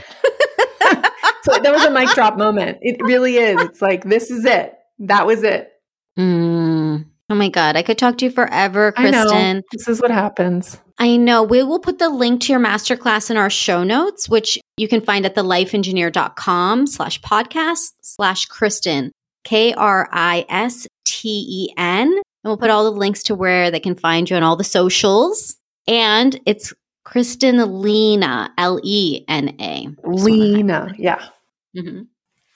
So 1.42 1.58
that 1.58 1.72
was 1.72 1.84
a 1.84 1.90
mic 1.90 2.10
drop 2.10 2.36
moment. 2.36 2.78
It 2.82 3.02
really 3.02 3.36
is. 3.36 3.60
It's 3.62 3.80
like, 3.80 4.04
this 4.04 4.30
is 4.30 4.44
it. 4.44 4.76
That 4.98 5.26
was 5.26 5.42
it. 5.42 5.72
Mm. 6.18 7.06
Oh 7.30 7.34
my 7.34 7.48
God. 7.48 7.76
I 7.76 7.82
could 7.82 7.98
talk 7.98 8.18
to 8.18 8.26
you 8.26 8.30
forever. 8.30 8.92
Kristen. 8.92 9.62
This 9.72 9.88
is 9.88 10.00
what 10.00 10.10
happens. 10.10 10.78
I 10.98 11.16
know. 11.16 11.42
We 11.42 11.62
will 11.62 11.78
put 11.78 11.98
the 11.98 12.10
link 12.10 12.42
to 12.42 12.52
your 12.52 12.60
masterclass 12.60 13.30
in 13.30 13.36
our 13.38 13.48
show 13.48 13.84
notes, 13.84 14.28
which 14.28 14.58
you 14.76 14.86
can 14.86 15.00
find 15.00 15.24
at 15.24 15.34
thelifeengineer.com 15.34 16.86
slash 16.86 17.20
podcast 17.22 17.92
slash 18.02 18.46
Kristen, 18.46 19.12
K 19.44 19.72
R 19.72 20.08
I 20.12 20.44
S 20.48 20.86
T 21.06 21.46
E 21.48 21.74
N. 21.78 22.08
And 22.08 22.22
we'll 22.44 22.58
put 22.58 22.70
all 22.70 22.84
the 22.84 22.98
links 22.98 23.22
to 23.24 23.34
where 23.34 23.70
they 23.70 23.80
can 23.80 23.94
find 23.94 24.28
you 24.28 24.36
on 24.36 24.42
all 24.42 24.56
the 24.56 24.64
socials. 24.64 25.56
And 25.90 26.38
it's 26.46 26.72
Kristen 27.04 27.82
Lena, 27.82 28.52
L 28.58 28.78
E 28.84 29.24
N 29.26 29.54
A. 29.60 29.88
Lena. 30.04 30.94
Yeah. 30.96 31.20
Mhm. 31.76 32.06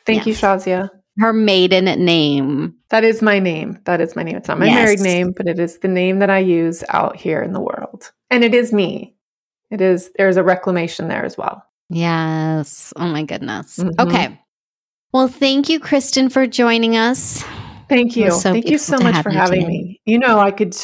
Thank 0.07 0.26
you, 0.26 0.35
Shazia. 0.35 0.89
Her 1.18 1.32
maiden 1.32 1.85
name. 2.05 2.74
That 2.91 3.03
is 3.05 3.22
my 3.22 3.39
name. 3.41 3.78
That 3.87 4.01
is 4.01 4.14
my 4.14 4.22
name. 4.22 4.37
It's 4.37 4.47
not 4.49 4.59
my 4.61 4.66
Yes. 4.66 4.74
married 4.74 5.01
name, 5.01 5.32
but 5.37 5.49
it 5.49 5.59
is 5.59 5.78
the 5.78 5.89
name 5.89 6.20
that 6.20 6.30
I 6.30 6.39
use 6.39 6.85
out 6.91 7.16
here 7.16 7.43
in 7.43 7.53
the 7.53 7.61
world. 7.61 8.12
And 8.30 8.45
it 8.45 8.55
is 8.55 8.72
me. 8.72 9.14
It 9.70 9.80
is, 9.80 10.11
there's 10.16 10.37
a 10.37 10.43
reclamation 10.45 11.09
there 11.09 11.24
as 11.24 11.37
well. 11.37 11.64
Yes. 11.89 12.93
Oh 12.97 13.07
my 13.07 13.22
goodness. 13.24 13.78
Mhm. 13.78 13.99
Okay. 13.99 14.41
Well, 15.12 15.28
thank 15.28 15.68
you, 15.68 15.80
Kristen, 15.80 16.28
for 16.28 16.47
joining 16.47 16.97
us. 16.97 17.43
Thank 17.89 18.16
you. 18.16 18.30
so 18.30 18.53
Thank 18.53 18.68
you 18.68 18.78
so 18.78 18.99
much 18.99 19.22
for 19.22 19.30
having 19.30 19.61
today. 19.62 19.68
me. 19.68 20.01
You 20.05 20.18
know, 20.18 20.39
I 20.41 20.51
could 20.51 20.76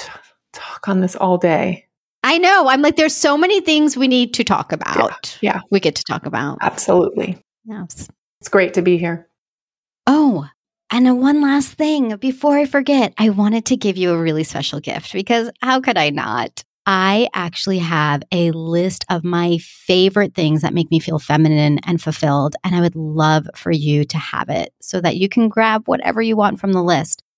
talk 0.52 0.88
on 0.88 1.00
this 1.00 1.14
all 1.16 1.38
day. 1.38 1.86
I 2.22 2.38
know. 2.38 2.68
I'm 2.68 2.82
like, 2.82 2.96
there's 2.96 3.16
so 3.16 3.36
many 3.36 3.60
things 3.60 3.96
we 3.96 4.08
need 4.08 4.34
to 4.34 4.44
talk 4.44 4.72
about. 4.72 5.38
yeah. 5.40 5.60
We 5.70 5.80
get 5.80 5.94
to 5.96 6.04
talk 6.04 6.26
about. 6.26 6.58
Absolutely. 6.60 7.38
Yes. 7.64 8.08
It's 8.40 8.48
great 8.48 8.74
to 8.74 8.82
be 8.82 8.98
here. 8.98 9.28
Oh, 10.06 10.46
and 10.90 11.20
one 11.20 11.40
last 11.40 11.74
thing 11.74 12.16
before 12.16 12.58
I 12.58 12.66
forget, 12.66 13.14
I 13.16 13.28
wanted 13.30 13.66
to 13.66 13.76
give 13.76 13.96
you 13.96 14.12
a 14.12 14.18
really 14.20 14.44
special 14.44 14.80
gift 14.80 15.12
because 15.12 15.50
how 15.62 15.80
could 15.80 15.96
I 15.96 16.10
not? 16.10 16.64
I 16.86 17.28
actually 17.34 17.78
have 17.78 18.22
a 18.32 18.50
list 18.50 19.04
of 19.08 19.22
my 19.22 19.58
favorite 19.58 20.34
things 20.34 20.62
that 20.62 20.74
make 20.74 20.90
me 20.90 20.98
feel 20.98 21.18
feminine 21.18 21.78
and 21.86 22.02
fulfilled. 22.02 22.56
And 22.64 22.74
I 22.74 22.80
would 22.80 22.96
love 22.96 23.46
for 23.54 23.70
you 23.70 24.04
to 24.04 24.18
have 24.18 24.48
it 24.48 24.72
so 24.80 25.00
that 25.00 25.16
you 25.16 25.28
can 25.28 25.48
grab 25.48 25.86
whatever 25.86 26.20
you 26.20 26.36
want 26.36 26.58
from 26.58 26.72
the 26.72 26.82
list. 26.82 27.22